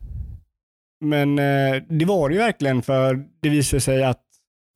[1.05, 4.20] men eh, det var det ju verkligen för det visade sig att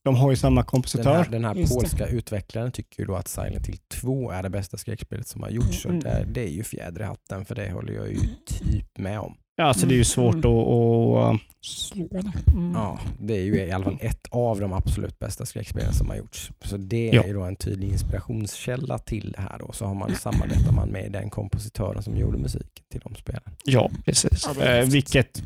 [0.05, 1.15] de har ju samma Den kompositör.
[1.17, 1.81] här, den här Just det.
[1.81, 5.51] polska utvecklaren tycker ju då att Silent Hill 2 är det bästa skräckspelet som har
[5.51, 5.83] gjorts.
[5.83, 6.01] Så Mm.
[6.01, 9.35] det, det är ju fjäder i hatten, för det håller jag ju typ med om.
[9.61, 10.57] Ja, alltså det är ju svårt Mm.
[10.57, 11.35] att...
[11.35, 12.33] att Slå det.
[12.53, 12.73] Mm.
[12.75, 16.17] Ja, det är ju i alla fall ett av de absolut bästa skräckspelen som har
[16.17, 16.51] gjorts.
[16.61, 17.23] Så det Ja.
[17.23, 19.73] är ju då en tydlig inspirationskälla till det här då.
[19.73, 23.43] Så har man, samarbetar man med den kompositören som gjorde musiken till de spelen.
[23.65, 24.49] ja, precis.
[24.59, 25.43] Ja, eh, vilket,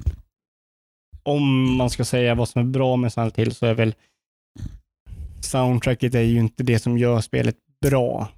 [1.22, 3.94] om man ska säga vad som är bra med Silent Hill så är väl
[5.40, 8.28] soundtracket är ju inte det som gör spelet bra.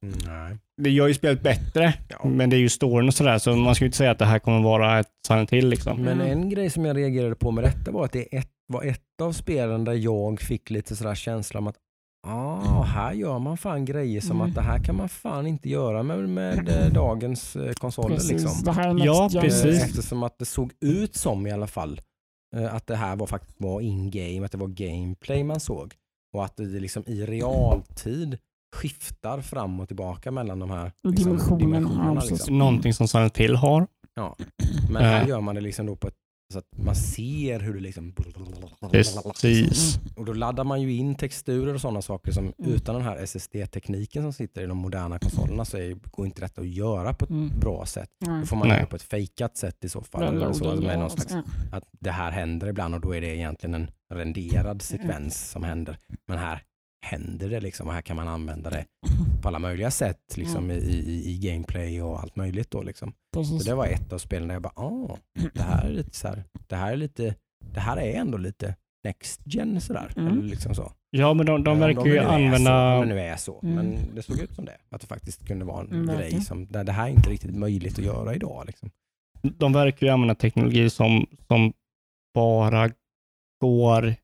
[0.00, 0.56] Nej.
[0.80, 2.28] Det gör ju spelet bättre, Ja.
[2.28, 4.24] men det är ju storyn och sådär, så man ska ju inte säga att det
[4.24, 5.68] här kommer vara ett Silent Hill.
[5.68, 6.02] Liksom.
[6.02, 6.32] Men Mm.
[6.32, 9.32] en grej som jag reagerade på med detta var att det ett, var ett av
[9.32, 11.76] spelen där jag fick lite sådär känsla om att
[12.26, 14.48] Ah, här gör man fan grejer som Mm.
[14.48, 18.14] att det här kan man fan inte göra med, med eh, dagens eh, konsoler.
[18.14, 18.30] Precis.
[18.30, 18.64] Liksom.
[18.64, 19.42] Det här är next Ja, gen.
[19.42, 19.64] precis.
[19.82, 22.00] Eh, Eftersom att det såg ut som i alla fall
[22.70, 25.94] att det här var faktiskt var in-game, att det var gameplay man såg.
[26.36, 28.38] Och att det liksom i realtid
[28.72, 32.04] skiftar fram och tillbaka mellan de här liksom, dimensionerna.
[32.08, 32.30] ja, precis.
[32.30, 32.58] Liksom.
[32.58, 33.86] Någonting som Silent Hill har.
[34.92, 35.28] Men här Eh.
[35.28, 36.14] gör man det liksom då på ett,
[36.52, 38.14] så att man ser hur det liksom...
[38.90, 39.98] Precis.
[40.16, 42.72] Och då laddar man ju in texturer och sådana saker som Mm.
[42.72, 46.60] utan den här SSD-tekniken som sitter i de moderna konsolerna så är, går inte detta
[46.60, 47.60] att göra på ett Mm.
[47.60, 48.10] bra sätt.
[48.26, 48.40] Nej.
[48.40, 48.76] Då får man Nej.
[48.76, 50.22] göra på ett fejkat sätt i så fall.
[50.22, 51.42] Eller så, loaden, med ja, någon slags, ja.
[51.76, 55.98] att det här händer ibland och då är det egentligen en renderad sekvens som händer.
[56.26, 56.62] Men här
[57.06, 58.84] händer det liksom och här kan man använda det
[59.42, 63.12] på alla möjliga sätt liksom i, i, i gameplay och allt möjligt då liksom.
[63.34, 63.62] Precis.
[63.62, 65.16] Så det var ett av spelen där jag bara, ah,
[65.54, 67.34] det här är lite så här, det här är lite,
[67.74, 70.12] det här är ändå lite next gen sådär.
[70.16, 70.32] Mm.
[70.32, 70.92] Eller liksom så.
[71.10, 72.94] Ja, men de, de Ja, verkar ju använda...
[72.96, 73.60] om det nu är så.
[73.62, 73.74] Mm.
[73.74, 74.76] Men det såg ut som det.
[74.90, 77.56] Att det faktiskt kunde vara en Mm, grej som, där det här är inte riktigt
[77.56, 78.64] möjligt att göra idag.
[78.66, 78.90] Liksom.
[79.42, 81.72] De verkar ju använda teknologi som, som
[82.34, 82.90] bara
[83.60, 84.14] går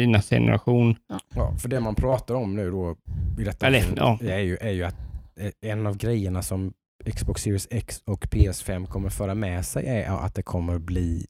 [0.00, 0.96] i nästa generation.
[1.34, 2.96] Ja, för det man pratar om nu då
[3.38, 4.18] i detta Eller, ja.
[4.22, 4.96] är, ju, är ju att
[5.36, 6.72] eh, en av grejerna som
[7.16, 11.26] Xbox Series X och PS5 kommer föra med sig är att det kommer att bli,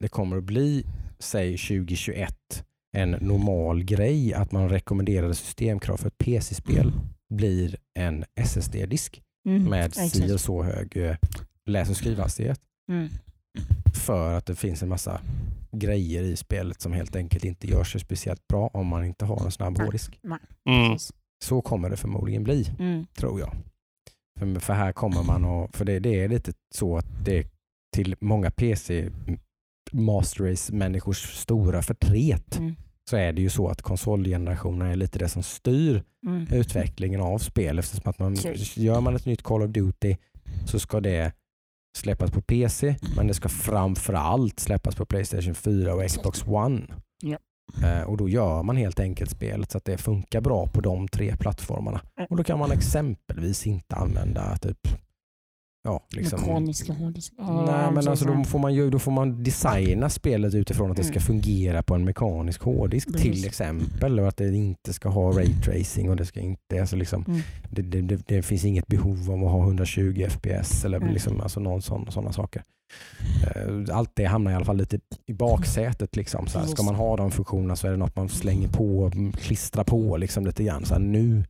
[0.00, 0.86] det kommer att bli,
[1.18, 2.64] säg 2021,
[2.96, 6.92] en normal grej att man rekommenderade systemkrav för ett PC-spel
[7.34, 9.64] blir en SSD-disk Mm.
[9.64, 11.16] med si och så hög eh,
[11.66, 12.60] läs och skrivhastighet.
[12.88, 13.08] Mm.
[13.94, 15.20] För att det finns en massa
[15.72, 19.44] grejer i spelet som helt enkelt inte gör sig speciellt bra om man inte har
[19.44, 19.84] en snabb Nej.
[19.86, 20.20] hårddisk.
[20.68, 20.98] Mm.
[21.44, 23.06] Så kommer det förmodligen bli, Mm.
[23.14, 23.54] tror jag.
[24.38, 27.44] För, för här kommer man och, för det, det är lite så att det är
[27.94, 29.10] till många PC
[29.92, 32.74] Master Race människors stora förtret Mm.
[33.10, 36.46] så är det ju så att konsolgenerationen är lite det som styr Mm.
[36.52, 38.52] utvecklingen av spel eftersom att man Så.
[38.80, 40.16] gör man ett nytt Call of Duty
[40.66, 41.32] så ska det
[41.96, 46.82] släppas på PC men det ska framförallt släppas på Playstation 4 och Xbox One.
[47.22, 47.38] Ja.
[47.84, 51.08] Eh, och då gör man helt enkelt spelet så att det funkar bra på de
[51.08, 52.00] tre plattformarna.
[52.30, 54.88] Och då kan man exempelvis inte använda typ
[55.84, 57.44] ja, liksom, Mekaniska hårddiskar.
[57.66, 61.02] Nej, men alltså, då, får man ju, då får man designa spelet utifrån att det
[61.04, 61.22] ska Mm.
[61.22, 63.22] fungera på en mekanisk hårddisk Precis.
[63.32, 64.20] till exempel.
[64.20, 67.40] Och att det inte ska ha raytracing och det ska inte, alltså liksom, Mm.
[67.70, 71.12] det, det, det, det finns inget behov av att ha 120 FPS eller Mm.
[71.12, 72.62] liksom, alltså någon sån, sådana saker.
[73.44, 76.16] Eh, Allt det hamnar i alla fall lite i baksätet.
[76.16, 76.46] Liksom.
[76.46, 79.84] Så här, ska man ha de funktionerna så är det något man slänger på, klistrar
[79.84, 80.84] på liksom lite grann.
[80.84, 81.44] Så här, nu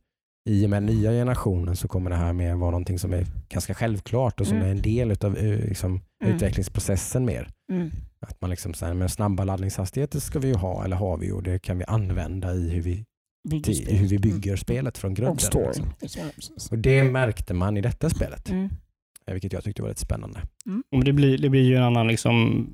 [0.49, 3.73] i och med nya generationen så kommer det här med vara någonting som är ganska
[3.73, 4.67] självklart och som Mm.
[4.67, 6.35] är en del av liksom, Mm.
[6.35, 7.49] utvecklingsprocessen mer.
[7.71, 7.91] Mm.
[8.19, 11.43] Att man liksom säger, men snabba laddningshastigheter ska vi ju ha, eller har vi och
[11.43, 13.05] det kan vi använda i hur vi,
[13.61, 13.95] spel.
[13.95, 15.15] hur vi bygger spelet från Mm.
[15.15, 15.33] grunden.
[15.35, 15.85] Och story.
[16.01, 16.23] liksom.
[16.71, 18.49] Och det märkte man i detta spelet.
[18.49, 18.69] Mm.
[19.27, 20.41] eh, vilket jag tyckte var lite spännande.
[20.91, 22.67] Men det, blir, det blir ju en annan liksom,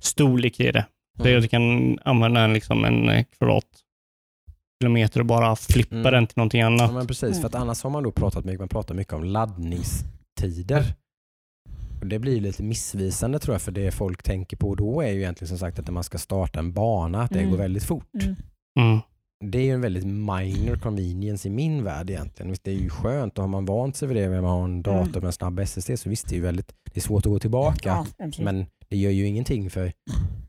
[0.00, 0.86] storlek i det.
[1.22, 3.24] Det är att du kan använda en, liksom, en eh,
[4.80, 6.12] kvadratkilometer och bara flippa Mm.
[6.12, 6.94] den till någonting Ja, annat.
[6.94, 10.94] men precis, för att annars har man då pratat mycket, man pratar mycket om laddningstider.
[12.00, 15.18] Och det blir lite missvisande tror jag, för det folk tänker på då är ju
[15.20, 17.50] egentligen som sagt att när man ska starta en bana, att det Mm.
[17.50, 18.14] går väldigt fort.
[18.24, 18.36] Mm.
[18.80, 18.98] Mm.
[19.44, 22.50] Det är ju en väldigt minor convenience i min värld egentligen.
[22.50, 24.52] Visst, det är ju skönt och har man vant sig vid det med att man
[24.52, 25.12] har en dator Mm.
[25.12, 27.38] med en snabb SSD så visst, det är ju väldigt, det är svårt att gå
[27.38, 28.06] tillbaka.
[28.18, 28.30] Ja.
[28.38, 29.92] Men det gör ju ingenting för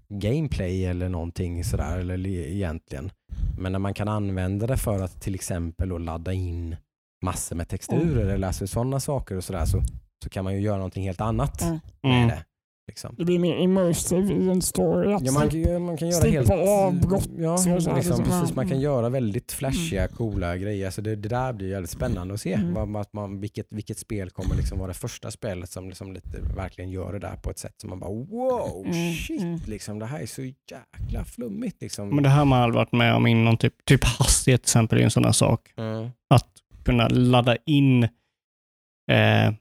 [0.09, 3.11] gameplay eller någonting sådär eller li- egentligen.
[3.57, 6.75] Men när man kan använda det för att till exempel då ladda in
[7.23, 9.83] massor med texturer eller alltså sådana saker och sådär så,
[10.23, 11.79] så kan man ju göra någonting helt annat Ja.
[12.03, 12.27] med Mm.
[12.27, 12.43] det.
[12.87, 13.15] Liksom.
[13.17, 15.13] Det blir mer immersive i en story.
[15.13, 16.49] Att Ja, man, kan man kan göra helt...
[16.51, 18.55] avbrott Ja, liksom, liksom, precis.
[18.55, 18.83] Man kan Mm.
[18.83, 20.85] göra väldigt flashiga, coola grejer.
[20.85, 22.53] Alltså det, det där blir jävligt spännande att se.
[22.53, 22.73] Mm.
[22.73, 26.37] Vad, att man, vilket, vilket spel kommer liksom vara det första spelet som liksom lite
[26.55, 29.59] verkligen gör det där på ett sätt som man bara wow, Mm, shit, mm.
[29.65, 31.81] liksom, det här är så jäkla flummigt.
[31.81, 32.09] Liksom.
[32.09, 34.99] Men det här har man aldrig varit med om inom typ, typ hastighet till exempel
[34.99, 35.73] är en sån här sak.
[35.77, 36.09] Mm.
[36.29, 36.49] Att
[36.85, 39.53] kunna ladda in eh,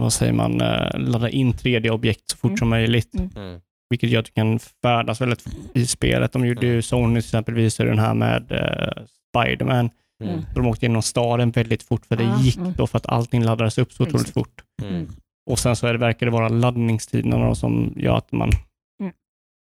[0.00, 2.56] vad säger man, eh, ladda in 3D-objekt så fort Mm.
[2.58, 3.14] som möjligt.
[3.36, 3.60] Mm.
[3.90, 5.44] Vilket gör att du kan färdas väldigt
[5.74, 6.32] i spelet.
[6.32, 9.90] De gjorde ju, Sony till exempel visade den här med eh, Spiderman.
[10.24, 10.40] Mm.
[10.54, 12.72] De åkte genom staden väldigt fort för det Ah, gick mm.
[12.76, 14.62] då för att allting laddades upp så otroligt fort.
[14.82, 15.08] Mm.
[15.50, 18.50] Och sen så är det, verkar det vara laddningstiderna som gör att man...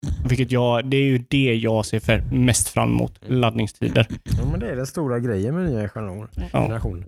[0.06, 0.28] Mm.
[0.28, 3.40] Vilket jag, det är ju det jag ser för mest fram emot, Mm.
[3.40, 4.06] laddningstider.
[4.24, 6.28] Ja, men det är den stora grejen med nya generationer.
[6.52, 6.62] Ja.
[6.62, 7.04] generation.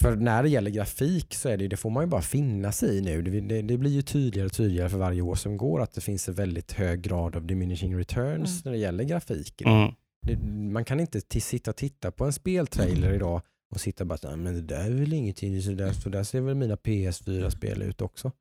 [0.00, 2.98] För när det gäller grafik så är det, det får man ju bara finna sig
[2.98, 3.22] i nu.
[3.22, 6.00] Det, det, det blir ju tydligare och tydligare för varje år som går att det
[6.00, 8.60] finns en väldigt hög grad av diminishing returns Mm.
[8.64, 9.68] när det gäller grafiken.
[9.68, 9.92] Mm.
[10.26, 10.36] Det,
[10.72, 13.42] man kan inte sitta och titta på en speltrailer idag
[13.74, 16.22] och sitta och bara "Nej, men det där är väl ingenting, så där, så där
[16.22, 18.32] ser väl mina PS4-spel ut också.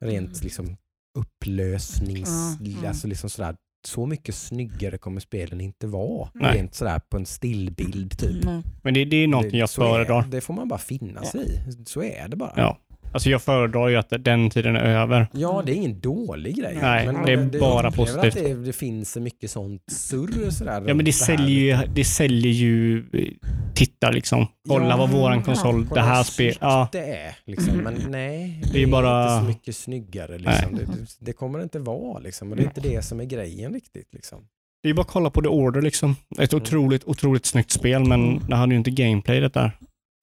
[0.00, 0.40] Rent Mm.
[0.42, 0.76] liksom
[1.18, 2.56] upplösnings...
[2.60, 2.88] Mm, mm.
[2.88, 3.56] Alltså liksom sådär,
[3.86, 6.28] så mycket snyggare kommer spelen inte vara.
[6.34, 6.56] Nej.
[6.56, 8.44] Rent sådär på en stillbild typ.
[8.44, 8.62] Nej.
[8.82, 10.24] Men det, det är någonting Det- jag föredrar.
[10.30, 11.84] Det får man bara finna sig i.
[11.86, 12.52] Så är det bara.
[12.56, 12.78] Ja.
[13.12, 15.26] Alltså jag föredrar ju att den tiden är över.
[15.32, 16.78] Ja, det är ingen dålig grej.
[16.82, 18.36] Nej, det är bara jag upplever positivt.
[18.36, 20.84] Att det, det finns mycket sånt surr sådär.
[20.86, 21.12] Ja men det här.
[21.36, 23.28] säljer ju, det säljer ju eh,
[23.74, 24.46] titta liksom.
[24.68, 26.88] Kolla Ja, vad våran ja, konsol, Kolla det här spelet, ja.
[26.92, 27.36] det är.
[27.44, 27.76] Liksom.
[27.76, 30.38] Men nej, det, Det är bara- inte så mycket snyggare.
[30.38, 30.74] Liksom.
[30.74, 32.18] Det, det, det kommer det inte vara.
[32.18, 32.50] Liksom.
[32.50, 34.08] Och det är inte det som är grejen riktigt.
[34.14, 34.38] Liksom.
[34.82, 36.16] Det är bara att kolla på The Order liksom.
[36.38, 36.62] Ett Mm.
[36.62, 39.72] otroligt, otroligt snyggt spel men det hade ju inte gameplay det där.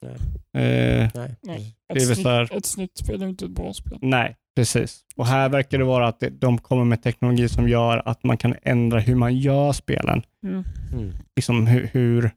[0.02, 1.04] Nej.
[1.04, 1.10] Eh,
[1.44, 1.76] Nej.
[1.96, 3.98] Ett, så här- ett snyggt spel är inte ett bra spel.
[4.02, 5.00] nej, precis.
[5.16, 8.56] Och här verkar det vara att de kommer med teknologi som gör att man kan
[8.64, 10.22] ändra hur man gör spelen.
[10.44, 10.64] Mm.
[10.94, 11.12] Mm.
[11.36, 12.32] Liksom hur, hur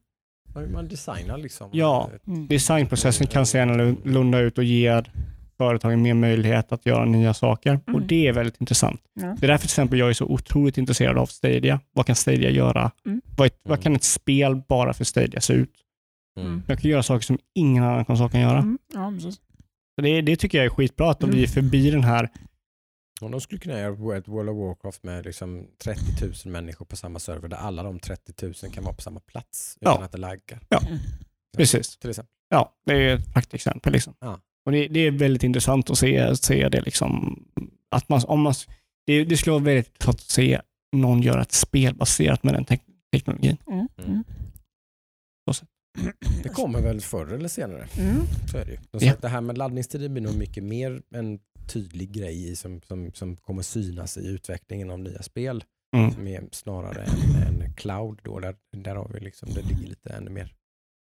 [0.73, 1.69] Man designar liksom.
[1.73, 2.11] Ja.
[2.27, 2.47] Mm.
[2.49, 5.11] designprocessen kan se annorlunda ut och ger
[5.59, 7.81] företagen mer möjlighet att göra nya saker.
[7.87, 8.07] Och Mm.
[8.07, 9.01] det är väldigt intressant.
[9.21, 9.37] Ja.
[9.41, 11.81] Det är därför till exempel jag är så otroligt intresserad av Stadia.
[11.93, 12.91] Vad kan Stadia göra?
[13.07, 13.21] Mm.
[13.37, 13.83] Vad, vad Mm.
[13.83, 15.71] kan ett spel bara för Stadia se ut?
[16.41, 16.63] Mm.
[16.69, 18.59] Jag kan göra saker som ingen annan konsol kan göra.
[18.59, 18.79] Mm.
[18.95, 19.35] Ja, precis.
[19.95, 21.37] Så det, det tycker jag är skitbra, att de Mm.
[21.37, 22.29] blir förbi den här
[23.21, 26.01] Om de skulle kunna göra ett World of Warcraft med liksom 30
[26.45, 29.79] 000 människor på samma server där alla de 30 000 kan vara på samma plats
[29.81, 30.05] utan Ja.
[30.05, 30.61] att det laggar.
[30.87, 30.99] Mm.
[31.57, 31.97] Precis.
[31.97, 32.33] Till exempel.
[32.49, 33.93] Ja, det är ett praktexempel.
[33.93, 34.15] Liksom.
[34.21, 34.41] Ja.
[34.67, 36.81] Och det, det är väldigt intressant att se, se det.
[36.81, 37.43] Liksom,
[37.91, 38.55] att man, om man,
[39.07, 40.61] det, det skulle vara väldigt intressant att se
[40.97, 42.81] någon göra ett spel baserat med den tek
[43.13, 43.57] teknologin.
[43.67, 43.89] Mm.
[43.99, 44.25] Mm.
[46.43, 47.89] Det kommer väl förr eller senare.
[47.99, 48.23] Mm.
[48.51, 48.77] Så är det ju.
[48.77, 49.15] Som Ja.
[49.21, 53.37] Det här med laddningstider blir nog mycket mer en tydlig grej i som, som, som
[53.37, 55.65] kommer synas i utvecklingen av nya spel.
[55.97, 56.13] Mm.
[56.13, 58.21] Som är snarare än, än cloud.
[58.23, 60.55] Då, där, där har vi liksom, det ligger lite ännu mer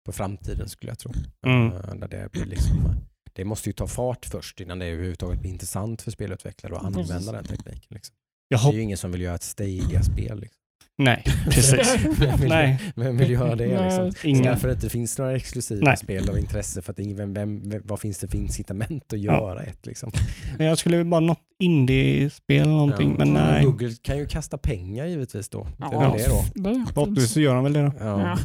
[0.04, 1.12] på framtiden skulle jag tro.
[1.46, 1.72] Mm.
[1.72, 2.94] Eh, Där det, blir liksom,
[3.32, 7.10] det måste ju ta fart först innan det överhuvudtaget blir intressant för spelutvecklare att Precis.
[7.10, 7.88] använda den tekniken.
[7.88, 8.16] Liksom.
[8.48, 10.40] Jag Det är ju ingen som vill göra ett Stadia-spel.
[10.40, 10.60] Liksom.
[10.98, 11.96] Nej, precis.
[12.18, 13.66] Vem vill, nej, vem vill göra det?
[13.84, 14.04] Liksom?
[14.04, 14.42] Det är ingen.
[14.44, 15.96] därför det inte finns några exklusiva Nej.
[15.96, 16.82] spel av intresse.
[16.82, 19.86] För att ingen, vem, vem, vem, vad finns det för incitament att göra ett?
[19.86, 20.10] Liksom?
[20.58, 23.24] Men Jag skulle bara något indie-spel eller någonting, Ja.
[23.24, 23.64] men nej.
[23.64, 25.66] Google kan ju kasta pengar givetvis då.
[25.78, 26.00] Det är Ja.
[26.00, 26.70] väl det då.
[26.70, 27.92] Det Förhoppningsvis så gör de väl det då.
[28.00, 28.20] Ja.
[28.20, 28.38] Ja.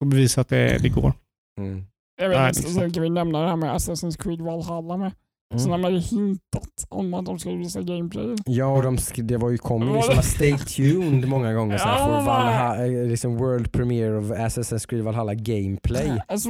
[0.00, 1.12] Och bevisa att det, det går.
[1.60, 1.84] Mm.
[2.20, 2.80] Jag Nej, vet inte, liksom.
[2.80, 5.12] sen kan vi nämna det här med Assassin's Creed Valhalla med.
[5.58, 5.80] Sen har Mm.
[5.80, 8.34] man ju hintat om att de ska visa gameplay.
[8.46, 11.98] Ja, och de, det var ju kom ju liksom stay tuned många gånger så här,
[11.98, 16.22] Ja, för Valhalla, eh, liksom World Premiere of Assassin's Creed Valhalla Gameplay.
[16.28, 16.48] Alltså?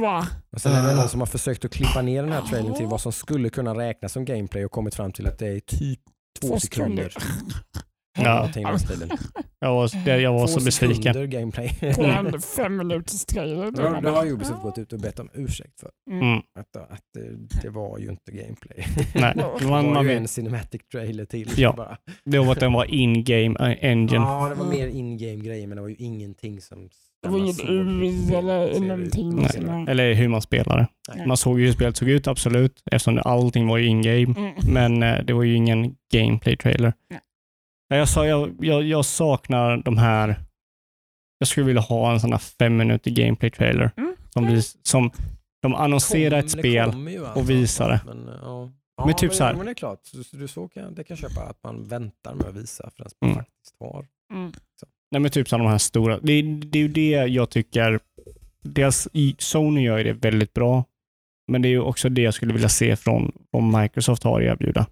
[0.55, 2.85] Och sen är det någon som har försökt att klippa ner den här trailern till
[2.87, 5.99] vad som skulle kunna räknas som gameplay och kommit fram till att det är typ
[6.41, 7.13] två Två sekunder.
[8.17, 8.49] Ja.
[9.59, 11.29] Jag var, det- jag var så besviken.
[11.29, 11.69] gameplay.
[11.95, 13.71] På en fem minuters trailer.
[13.71, 15.89] Det har- det har Ubisoft gått ut och bett om ursäkt för.
[16.11, 16.37] Mm.
[16.37, 18.85] Att, att det, det var ju inte gameplay.
[19.15, 21.49] Nej, Det man, var man ju vet, en cinematic trailer till.
[21.57, 21.73] Ja.
[21.77, 21.97] Bara.
[22.25, 24.15] det var att den var in-game eh, engine.
[24.15, 26.89] Ja, det var mer in-game grejer men det var ju ingenting som...
[27.23, 29.35] Det var inget UI eller någonting.
[29.65, 29.85] Nej.
[29.87, 30.87] Eller hur man spelar det.
[31.15, 31.27] Nej.
[31.27, 34.33] Man såg ju hur spelet såg ut, absolut, eftersom allting var ju in-game.
[34.37, 34.53] Mm.
[34.73, 36.93] Men eh, det var ju ingen gameplay-trailer.
[37.97, 40.35] Jag, sa, jag, jag, jag saknar de här...
[41.37, 43.91] Jag skulle vilja ha en sån här fem minuter gameplay-trailer.
[43.97, 44.15] Mm.
[44.29, 45.11] Som, vis, som
[45.61, 46.91] de annonserar ett Kom- spel.
[46.91, 47.39] kommer ju alltså.
[47.39, 48.01] och visar det.
[48.05, 48.71] Men, ja.
[48.97, 51.03] Ja, Men typ så här- Men det är klart, så, så, du så kan, det
[51.03, 53.43] kan köpa att man väntar med att visa förrän man Mm.
[53.43, 54.05] faktiskt har.
[54.33, 54.51] Mm.
[55.11, 56.19] Nej men typ så här de här stora.
[56.19, 57.99] Det, det är ju det jag tycker.
[58.63, 60.83] Deras, i- Sony gör ju det väldigt bra.
[61.51, 64.45] Men det är ju också det jag skulle vilja se från vad Microsoft har att
[64.47, 64.87] erbjuda.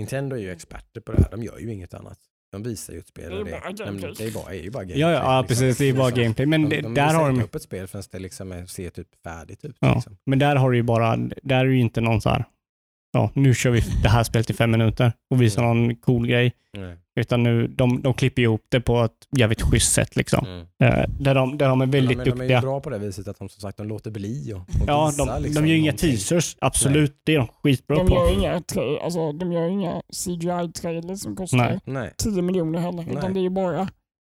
[0.00, 2.18] Nintendo är ju experter på det här, de gör ju inget annat.
[2.52, 3.30] De visar ju ett spel.
[3.30, 4.14] Det är och bara Nej, men gameplay.
[4.18, 5.00] det är, bara, är ju bara gameplay.
[5.00, 5.48] Ja, ja, ja liksom.
[5.66, 5.78] precis.
[5.78, 6.22] Det är bara Liksom.
[6.22, 6.46] gameplay.
[6.46, 8.90] Men de, det, de där har de upp ett spel förrän det liksom är, ser
[8.90, 9.76] typ färdigt ut.
[9.80, 9.94] Ja.
[9.94, 10.16] Liksom.
[10.26, 12.44] Men där har du ju bara, där är ju inte någon så här,
[13.12, 16.52] ja nu kör vi det här spelet i fem minuter och visar någon cool grej.
[16.78, 16.96] Nej.
[17.20, 20.46] Utan nu, de, de klipper ihop det på ett jävligt schysst sätt liksom.
[20.46, 20.60] Mm.
[20.82, 22.60] Eh, där, de, där de är väldigt men de, de är ju duktiga.
[22.60, 25.24] bra på det viset att de som sagt de låter bli och, och Ja, visa,
[25.34, 26.10] de, liksom, de gör inga någonting.
[26.10, 27.16] teasers, absolut.
[27.24, 28.14] Det är de skitbra De på.
[28.14, 28.52] gör inga,
[29.04, 31.78] alltså, de gör inga CGI-trailers som kostar Nej.
[31.84, 32.12] Nej.
[32.16, 33.04] 10 miljoner heller.
[33.06, 33.14] Nej.
[33.16, 33.88] Utan det är ju bara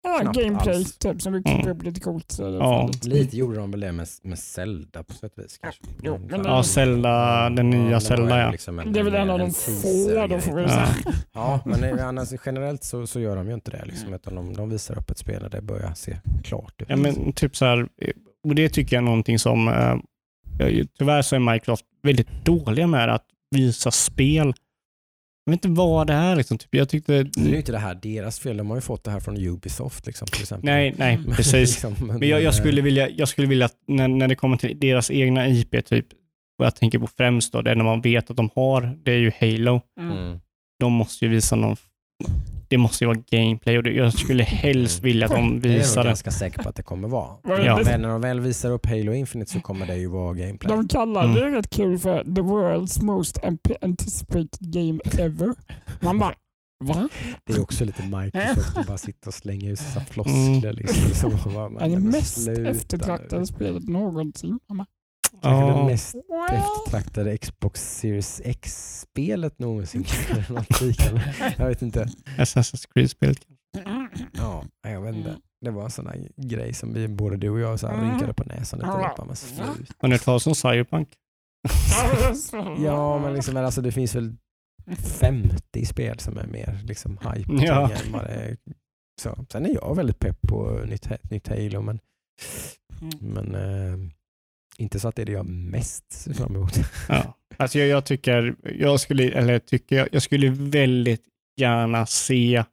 [0.02, 0.98] ja, gameplay alls.
[0.98, 1.76] typ, som vi klipper Mm.
[1.76, 2.36] upp lite coolt.
[2.38, 2.90] Ja.
[3.04, 5.82] Lite gjorde de väl det med, med Zelda på sätt och vis kanske.
[6.02, 8.50] jo, men Ja, Zelda, den nya var Zelda ja.
[8.50, 10.68] liksom en- Det är väl en av de få då får vi Ja.
[10.68, 10.86] säga.
[11.32, 13.84] Ja, men eh, annars generellt så, så gör de ju inte det.
[13.84, 16.88] Liksom, utan de, de visar upp ett spel där det börjar se klart ut.
[16.90, 17.88] Ja, men typ så här,
[18.48, 19.94] och det tycker jag är någonting som, eh,
[20.58, 24.52] ja, tyvärr så är Microsoft väldigt dåliga med att visa spel.
[25.44, 26.58] Jag vet inte vad det är liksom.
[26.58, 28.56] Typ, jag tyckte, Nu är ju inte det här deras fel.
[28.56, 30.40] De har ju fått det här från Ubisoft till exempel.
[30.62, 31.32] nej, nej, Mm.
[31.34, 31.52] precis.
[31.84, 34.80] Liksom, Men jag, jag, skulle vilja, jag skulle vilja att när, när det kommer till
[34.80, 36.06] deras egna IP, typ,
[36.56, 39.12] vad jag tänker på främst då, det är när man vet att de har, det
[39.12, 39.80] är ju Halo.
[40.00, 40.18] Mm.
[40.18, 40.40] Mm.
[40.80, 41.76] De måste ju visa någon,
[42.68, 45.72] det måste ju vara gameplay och det, jag skulle helst vilja att de Det är
[45.72, 46.08] jag visar det.
[46.10, 47.28] ganska säker på att det kommer vara.
[47.44, 47.78] Är Ja.
[47.78, 47.84] det?
[47.84, 50.76] Men när de väl visar upp Halo Infinite så kommer det ju vara gameplay.
[50.76, 51.34] De kallar Mm.
[51.36, 53.38] det rätt kul för the world's most
[53.82, 55.54] anticipated game ever.
[56.00, 56.34] Man bara,
[56.84, 57.08] va?
[57.46, 59.80] Det är också lite Microsoft att bara sitta och slänga ut
[60.10, 60.72] floskler.
[60.72, 64.58] Liksom, som man bara, Är men det mest sluta eftertraktade spelet någonsin?
[64.68, 64.86] Man bara,
[65.42, 65.86] Kanske det Ja.
[65.86, 66.14] mest
[66.50, 70.04] eftertraktade Xbox Series X-spelet någonsin.
[71.58, 72.04] Jag vet inte.
[72.38, 73.38] Assassin's Creed-spelet.
[74.32, 75.36] Ja, jag vet inte.
[75.60, 78.34] Det var en sån här grej som vi, både du och jag så här rynkade
[78.34, 78.88] på näsan lite.
[78.90, 79.94] bara, Men sluta.
[79.98, 81.08] Har ni hört talas om Cyberpunk?
[82.78, 84.36] Ja, men liksom, men alltså, det finns väl
[84.96, 87.90] 50 spel som är mer liksom, hype Ja.
[87.90, 88.56] än vad det är.
[89.22, 89.46] Så.
[89.52, 92.00] Sen är jag väldigt pepp på nytt, nytt Halo, men,
[93.00, 93.18] Mm.
[93.20, 93.98] men eh,
[94.78, 96.72] inte så att det är det jag mest ser fram emot.
[97.08, 97.38] Ja.
[97.56, 101.24] Alltså jag, jag tycker, jag skulle, eller tycker, jag, jag skulle väldigt
[101.56, 102.64] gärna se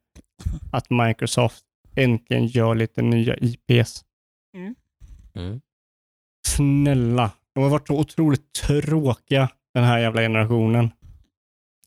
[0.71, 1.63] att Microsoft
[1.95, 4.03] äntligen gör lite nya IPs.
[5.35, 5.61] Mm.
[6.47, 7.31] Snälla.
[7.55, 10.89] De har varit så otroligt tråkiga den här jävla generationen.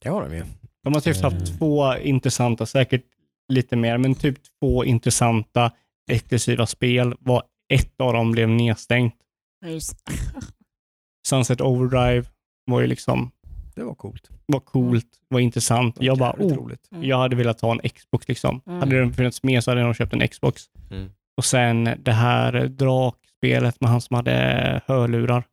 [0.01, 0.45] Det har de ju.
[0.85, 1.59] De har typ haft Mm.
[1.59, 3.05] två intressanta, säkert
[3.49, 5.73] lite mer, men typ två intressanta
[6.11, 7.15] exklusiva spel.
[7.21, 9.15] Var ett av dem blev nedstängt.
[11.29, 12.25] Sunset Overdrive
[12.65, 13.31] var ju liksom
[13.75, 14.31] Det var coolt.
[14.47, 15.97] var coolt, var intressant.
[16.01, 16.89] Jag bara, oh, roligt.
[16.91, 18.61] jag hade velat ha en Xbox liksom.
[18.67, 18.79] Mm.
[18.81, 20.63] Hade den funnits med så hade jag nog köpt en Xbox.
[20.91, 21.11] Mm.
[21.37, 25.45] Och sen det här drakspelet med han som hade hörlurar.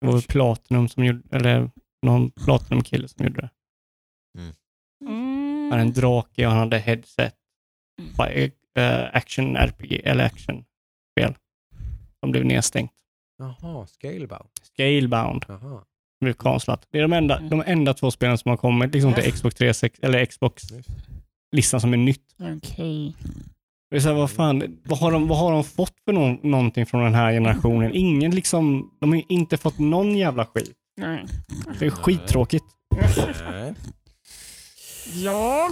[0.00, 1.70] Det var väl Platinum som gjorde, eller
[2.06, 3.50] någon Platinum-kille som gjorde det.
[5.08, 7.34] Han hade en drake och han hade headset.
[8.16, 11.34] Bara, eh, action RPG, eller action-spel.
[12.20, 12.92] Som blev nedstängt.
[13.40, 14.48] Jaha, Scalebound.
[14.62, 15.80] Scalebound Jaha.
[16.20, 16.86] blev konstlat.
[16.90, 19.98] Det är de enda, de enda två spelen som har kommit liksom till Xbox 360,
[20.02, 22.24] eller Xbox-listan som är nytt.
[22.56, 23.14] Okej.
[23.90, 26.38] Det är så här, vad fan, vad har de, vad har de fått för någon,
[26.50, 27.90] någonting från den här generationen?
[27.94, 30.72] Ingen liksom, de har inte fått någon jävla skit.
[30.96, 31.24] Nej.
[31.78, 32.64] Det är skittråkigt.
[33.50, 33.74] Nej.
[35.14, 35.70] Ja,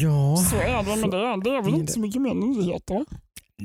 [0.00, 0.36] Ja.
[0.36, 1.50] så är det med det.
[1.50, 3.04] Det är väl inte så mycket mer nyheter.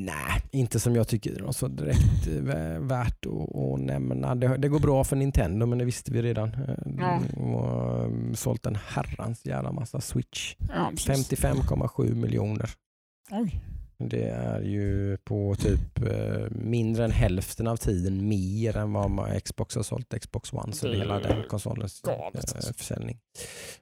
[0.05, 4.35] Nej, inte som jag tycker det är så direkt eh, vä- värt att, att nämna.
[4.35, 6.49] Det, det går bra för Nintendo men det visste vi redan.
[6.53, 7.21] Eh, Ja.
[7.35, 10.55] De har mm, sålt en herrans jävla massa Switch.
[10.75, 11.31] Ja, precis.
[11.31, 12.69] 55,7 miljoner.
[13.31, 13.61] Oj.
[14.03, 19.39] Det är ju på typ eh, mindre än hälften av tiden mer än vad man-
[19.41, 20.73] Xbox har sålt Xbox One.
[20.73, 22.73] Så Det hela den konsolens galet, alltså.
[22.73, 23.19] försäljning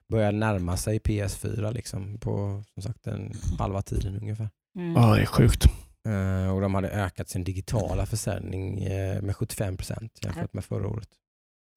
[0.08, 4.50] börjar närma sig PS4 liksom på som sagt en halva tiden ungefär.
[4.78, 4.92] Mm.
[5.02, 5.64] Ja, det är sjukt.
[6.08, 10.88] Eh, och de hade ökat sin digitala försäljning eh, med 75 procent jämfört med förra
[10.88, 11.08] året.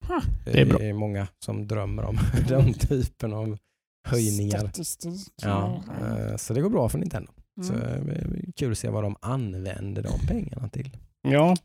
[0.08, 0.24] Huh.
[0.44, 0.78] Det är bra.
[0.78, 2.18] Det är många som drömmer om
[2.48, 3.58] den typen av
[4.08, 4.58] höjningar.
[4.58, 5.20] Statistik.
[5.42, 7.32] Ja, eh, så det går bra för Nintendo.
[7.66, 8.08] Så Mm.
[8.10, 8.26] eh,
[8.56, 10.90] kul att se vad de använder de pengarna till.
[11.28, 11.56] Ja,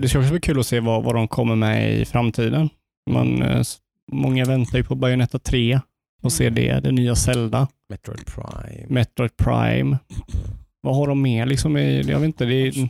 [0.00, 2.68] det ska också bli kul att se vad, vad de kommer med i framtiden.
[3.10, 3.78] Man, s-
[4.12, 5.80] många väntar ju på Bayonetta 3
[6.22, 8.86] och ser det, det nya Zelda, Metroid Prime.
[8.88, 9.98] Metroid Prime.
[10.88, 12.88] Vad har de mer liksom i, jag vet inte, det är,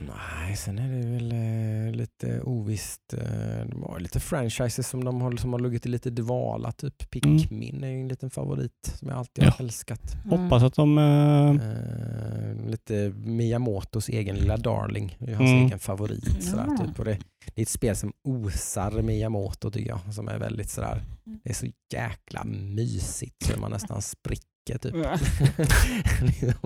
[0.00, 3.14] Nej, sen är det väl eh, lite ovisst.
[3.14, 6.72] Eh, de har lite franchises som de har, som har legat i lite dvala.
[6.72, 9.64] Typ Pikmin är ju en liten favorit som jag alltid har Ja.
[9.64, 10.16] älskat.
[10.24, 10.40] Mm.
[10.40, 15.16] hoppas att de, eh, Eh, lite Miyamotos egen lilla darling.
[15.18, 15.64] Det är hans Mm.
[15.66, 16.42] egen favorit.
[16.44, 16.86] Sådär, Ja.
[16.86, 16.98] typ.
[16.98, 17.18] och det,
[17.54, 20.14] det är ett spel som osar Miyamoto tycker jag.
[20.14, 21.02] Som är väldigt sådär,
[21.44, 24.44] det är så jäkla mysigt så man nästan spricker.
[24.78, 24.94] Typ.
[24.94, 25.18] Ja.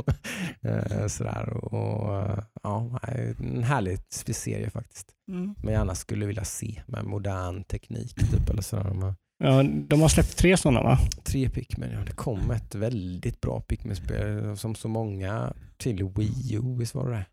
[0.65, 5.07] Eh, sådär, och, och, ja, en härlig serie faktiskt.
[5.29, 5.55] Mm.
[5.63, 8.15] Men gärna skulle vilja se med modern teknik.
[8.15, 8.85] Typ, eller sådär.
[8.85, 9.15] De har
[9.45, 10.99] ja, de har släppt tre sådana va?
[11.25, 11.99] tre Pikmin, ja.
[12.07, 17.17] det kom ett väldigt bra Pikmin-spel som så många till Wii U, visst var det
[17.17, 17.25] det?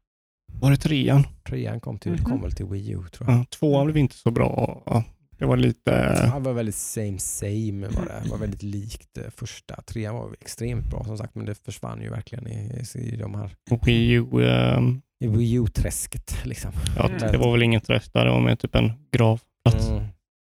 [0.61, 1.23] Var det trean?
[1.49, 2.23] Trean kom, till, Mhm.
[2.23, 3.39] kom väl till Wii U tror jag.
[3.39, 4.83] Ja, tvåan blev inte så bra.
[4.85, 5.03] Ja,
[5.39, 8.21] Det var lite, Det var väldigt same same var det.
[8.23, 9.81] det var väldigt likt det första.
[9.81, 13.55] Trean var extremt bra som sagt men det försvann ju verkligen i, i de här
[13.85, 14.81] Wii U, eh,
[15.23, 16.35] i Wii U-träsket.
[16.45, 16.71] Liksom.
[16.97, 17.31] ja, Mm.
[17.31, 19.87] det var väl inget träff där, det var med typ en gravplats.
[19.89, 20.03] Mm.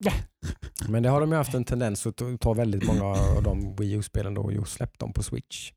[0.06, 0.12] Ja.
[0.90, 3.76] Men det har de ju haft en tendens att ta- ta väldigt många av de
[3.76, 5.72] Wii U-spelen då och släppt dem på Switch.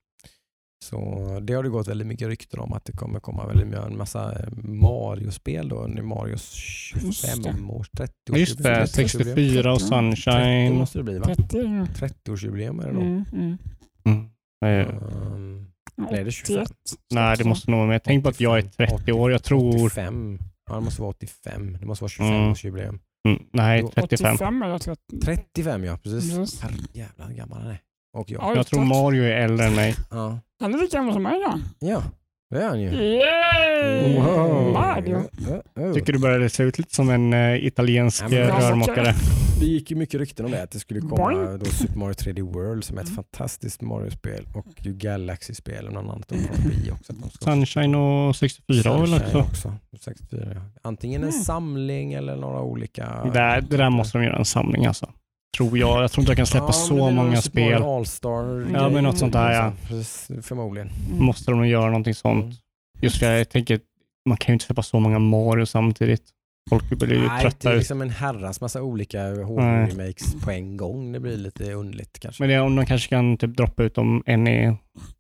[0.84, 0.96] Så
[1.42, 3.96] det har det gått väldigt mycket rykten om att det kommer komma väldigt mycket, en
[3.96, 6.56] massa eh, Mario-spel då under Marios
[7.02, 10.74] Just 25 års 30 Ja, Just det, 64 och 30 Sunshine.
[10.78, 11.24] måste det bli va?
[11.24, 11.42] 30.
[11.52, 12.06] ja.
[12.06, 13.00] 30-årsjubileum är det då.
[13.00, 13.58] Mm, mm.
[14.04, 14.28] Mm.
[14.62, 15.66] Um,
[16.08, 16.62] Eller är det 25?
[16.62, 16.72] 81.
[17.14, 18.02] Nej, det måste nog vara med.
[18.04, 19.32] Tänk på att jag är 30 år.
[19.32, 19.84] Jag tror...
[19.84, 20.38] 85.
[20.68, 21.76] Ja, det måste vara 85.
[21.80, 22.52] Det måste vara Mm.
[22.52, 22.98] 25-årsjubileum.
[23.28, 24.34] Mm, nej, Då- 35.
[24.34, 25.20] 85 eller 30.
[25.24, 26.36] 35 ja, precis.
[26.36, 26.60] Precis.
[26.60, 27.80] Herrejävlar gammal han är.
[28.12, 28.48] Och jag.
[28.50, 28.84] Oj, Jag tror.
[28.84, 29.94] Mario är äldre än mig.
[30.10, 31.60] Ja, Han är lika gammal som mig då.
[31.88, 32.02] ja
[32.50, 32.88] det är han ju.
[32.90, 34.14] Yay!
[34.18, 34.72] Wow.
[34.72, 35.16] Mario.
[35.16, 35.92] Uh, uh.
[35.94, 39.14] Tycker du började se ut lite som en eh, italiensk Ja, eh, rörmokare.
[39.60, 42.42] Det gick ju mycket rykten om det, att det skulle komma då Super Mario 3D
[42.42, 43.16] World som är ett Mm.
[43.16, 46.32] fantastiskt Mario-spel och ju Galaxy-spel och något annat
[46.66, 47.12] Wii också.
[47.12, 49.74] Att de ska Sunshine och 64 var väl Sunshine också.
[50.00, 50.60] 64, ja.
[50.82, 51.42] Antingen en Mm.
[51.42, 53.24] samling eller några olika...
[53.24, 55.10] Det där, det där måste de göra en samling alltså.
[55.56, 56.02] Tror jag.
[56.02, 57.82] Jag tror inte jag kan släppa Ja, så det är många Mario spel.
[57.82, 59.72] All-Star Ja, men något sånt där, ja.
[59.88, 60.90] Precis, förmodligen.
[61.10, 61.24] Mm.
[61.24, 62.44] Måste de nog göra någonting sånt.
[62.44, 62.56] Mm.
[63.00, 63.80] Just för jag tänker,
[64.28, 66.22] man kan ju inte släppa så många Mario samtidigt.
[66.70, 67.78] Folk blir ju Nej, det trötta är ut.
[67.78, 71.12] liksom en herrans massa olika HD-remakes på en gång.
[71.12, 72.42] Det blir lite underligt kanske.
[72.42, 74.76] Men det, är om de kanske kan typ droppa ut dem en i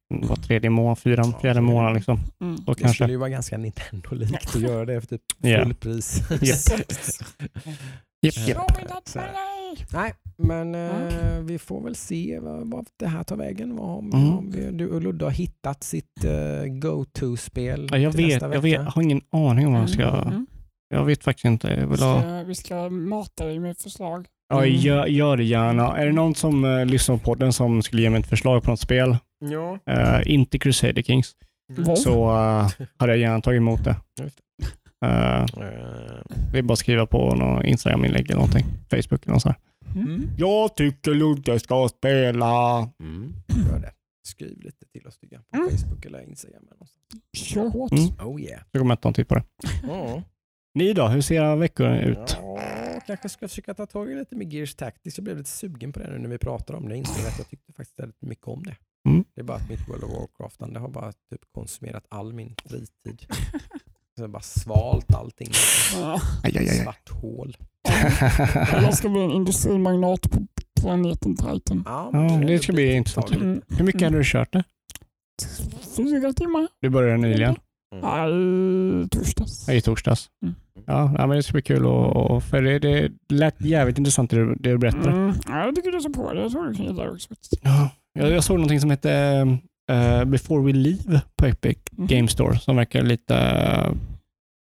[0.08, 2.20] var tredje månad, fyra, Ja, fjärde månad liksom.
[2.40, 2.56] Mm.
[2.66, 2.94] Då det kanske.
[2.94, 5.64] skulle ju vara ganska Nintendo-likt att göra det för typ Ja.
[5.64, 6.22] full pris.
[6.30, 6.90] Japp.
[8.48, 8.78] Japp,
[9.70, 9.86] Money!
[9.92, 13.76] Nej, men eh, vi får väl se vad, vad det här tar vägen.
[13.76, 14.38] Vad, om, Mm.
[14.38, 18.72] om vi, du och Ludde har hittat sitt eh, go-to-spel Ja, jag vet, jag vet,
[18.72, 20.04] jag har ingen aning om vad jag ska...
[20.08, 20.46] Mm.
[20.94, 21.68] Jag vet faktiskt inte.
[21.68, 22.20] Jag Vi, vill ha...
[22.20, 24.26] ska, vi ska mata dig med förslag.
[24.48, 24.76] Ja, Mm.
[24.80, 25.96] gör, gör det gärna.
[25.98, 28.70] Är det någon som uh, lyssnar på podden som skulle ge mig ett förslag på
[28.70, 29.78] något spel, Ja.
[29.86, 31.32] eh, inte Crusader Kings,
[31.78, 31.98] Vad?
[31.98, 33.96] så uh, hade jag gärna tagit emot det.
[35.04, 35.46] Eh,
[36.52, 38.64] det är bara att skriva på någon Instagram-inlägg eller någonting.
[38.90, 39.56] Facebook eller något sånt.
[39.94, 40.28] Mm.
[40.38, 42.78] Jag tycker Ludde ska spela.
[43.00, 43.32] mm,
[43.70, 43.92] gör det.
[44.22, 45.70] Skriv lite till oss tycker jag, på Mm.
[45.70, 46.62] Facebook eller Instagram.
[46.70, 47.92] Eller hårt.
[47.92, 48.28] Mm.
[48.28, 48.62] Oh yeah.
[48.70, 49.44] Jag kommer en titt på det.
[49.82, 50.22] Ja.
[50.74, 51.08] Ni då?
[51.08, 52.36] Hur ser era veckor ut?
[52.42, 55.18] Ja, kanske ska försöka ta tag i lite med Gears Tactics.
[55.18, 56.90] Jag blev lite sugen på det nu när vi pratar om det.
[56.90, 58.76] Jag insåg att jag tyckte faktiskt väldigt mycket om det.
[59.08, 59.24] Mm.
[59.34, 62.54] Det är bara att mitt World of Warcraft det har bara typ konsumerat all min
[62.64, 63.26] fritid.
[64.18, 65.48] Så bara svalt allting.
[66.00, 66.20] Ja.
[66.44, 66.76] Aj, aj, aj.
[66.76, 67.56] Svart hål.
[68.72, 70.38] Jag ska bli en industrimagnat på
[70.80, 71.82] planeten Titan.
[71.86, 72.10] Ja,
[72.46, 73.30] det ska bli intressant.
[73.30, 73.60] Mm.
[73.68, 74.64] Hur mycket hade du kört det?
[75.96, 76.68] Fyra timmar.
[76.80, 77.56] Du började nyligen,
[77.94, 78.04] Mm.
[78.04, 79.68] Ja, i torsdags.
[79.68, 80.28] i torsdags.
[80.44, 80.54] Mm.
[80.86, 84.36] Ja, men det ska bli kul och, och för det, det lät jävligt intressant det
[84.36, 85.10] du, det du berättade.
[85.10, 85.34] Mm.
[85.48, 86.40] Ja, jag tycker du ska på det.
[86.40, 87.28] Jag tror du kan gilla det också.
[87.62, 89.46] Ja, jag, jag såg någonting som hette
[89.90, 92.06] eh, Before We Leave på Epic Mm.
[92.06, 93.94] Game Store som verkar lite uh,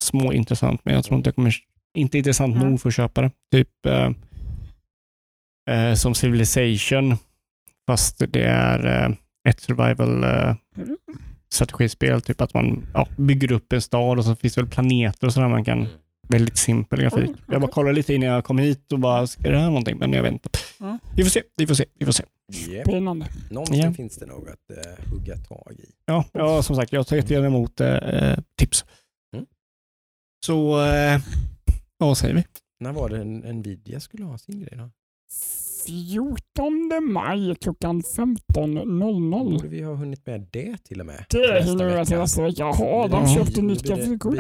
[0.04, 1.56] småintressant, men jag tror inte jag kommer,
[1.98, 2.70] inte intressant Mm.
[2.70, 3.32] nog för att köpa det.
[3.52, 3.70] Typ
[5.70, 7.16] eh, som Civilization,
[7.88, 9.10] fast det är
[9.50, 10.58] ett survival Mm.
[11.54, 12.22] strategispel.
[12.22, 15.34] Typ att man ja, bygger upp en stad och så finns det väl planeter och
[15.34, 15.88] sådär man kan
[16.30, 17.30] Väldigt simpel grafik.
[17.30, 19.98] Oj, Jag bara kollade lite innan jag kom hit och bara, ska det här någonting?
[19.98, 20.50] Men jag vet inte.
[20.80, 21.00] Ja.
[21.16, 22.24] Vi får se, vi får se, vi får se.
[22.70, 22.88] Yep.
[22.88, 23.28] Spännande.
[23.52, 23.94] Någonting Ja.
[23.94, 25.86] finns det nog att eh, hugga tag i.
[26.06, 28.86] Ja, ja som sagt, jag tar jättegärna emot eh, tips.
[29.36, 29.46] Mm.
[30.46, 30.78] Så,
[31.98, 32.44] ja, vad säger vi?
[32.80, 34.90] När var det en Nvidia skulle ha sin grej då?
[35.88, 39.52] 14 maj klockan 15.00.
[39.52, 41.26] Borde vi ha hunnit med det till och med?
[41.30, 42.22] Det hinner jag till vecka?
[42.22, 42.56] nästa vecka.
[42.60, 44.34] Jaha, de köpte nytt det- grafikkort.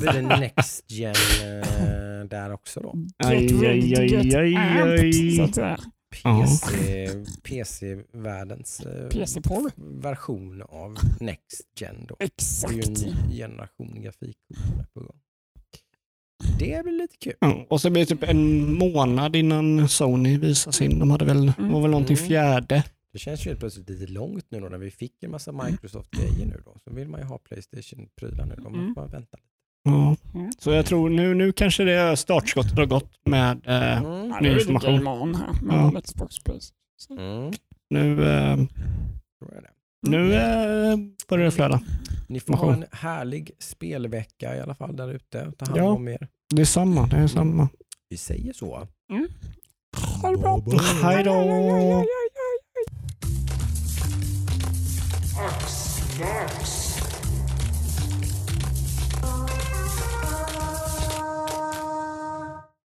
[0.00, 2.94] blir det- Next Gen eh, där också då?
[3.32, 5.30] Get ready to aj, get aj, amped, aj.
[5.36, 5.78] så att säga.
[6.24, 6.42] Ja.
[6.42, 7.08] PC,
[7.48, 9.70] PC-världens eh, PC-porr.
[10.02, 12.16] version av Next Gen då.
[12.18, 12.72] Det är ju Exakt.
[12.72, 12.92] en
[13.30, 15.16] ny generation grafikkort på gång.
[16.58, 17.32] Det blir lite kul.
[17.40, 20.98] Ja, och så blir det typ en månad innan Sony visar sin.
[20.98, 21.72] De hade väl, Mm.
[21.72, 22.28] var väl någonting Mm.
[22.28, 22.84] fjärde.
[23.12, 26.46] Det känns ju helt plötsligt lite långt nu då när vi fick en massa Microsoft-grejer
[26.46, 26.76] nu då.
[26.84, 28.54] Så vill man ju ha Playstation-prylar nu.
[28.58, 28.80] Då Mm.
[28.84, 29.48] måste man vänta lite.
[29.84, 30.16] Ja.
[30.34, 30.50] Mm.
[30.58, 34.28] Så jag tror nu, nu kanske det startskottet har gått med eh, Mm.
[34.28, 34.96] Ja, Ny det är lite information.
[35.04, 36.00] Game On här med Ja.
[36.00, 36.72] Xbox Space.
[37.10, 37.52] Mm.
[37.90, 38.56] nu, eh,
[39.38, 39.70] Tror jag det.
[40.10, 40.96] nu eh,
[41.28, 41.80] börjar det flöda.
[42.28, 42.82] Ni får ha Information.
[42.82, 45.52] en härlig spelvecka i alla fall där ute.
[45.58, 45.84] Ta hand Ja.
[45.84, 46.28] om er.
[46.54, 47.06] Det är samma.
[47.06, 47.68] Det är samma.
[48.08, 48.88] Vi säger så.
[50.22, 50.62] Ha det bra.
[51.02, 52.04] Hej då.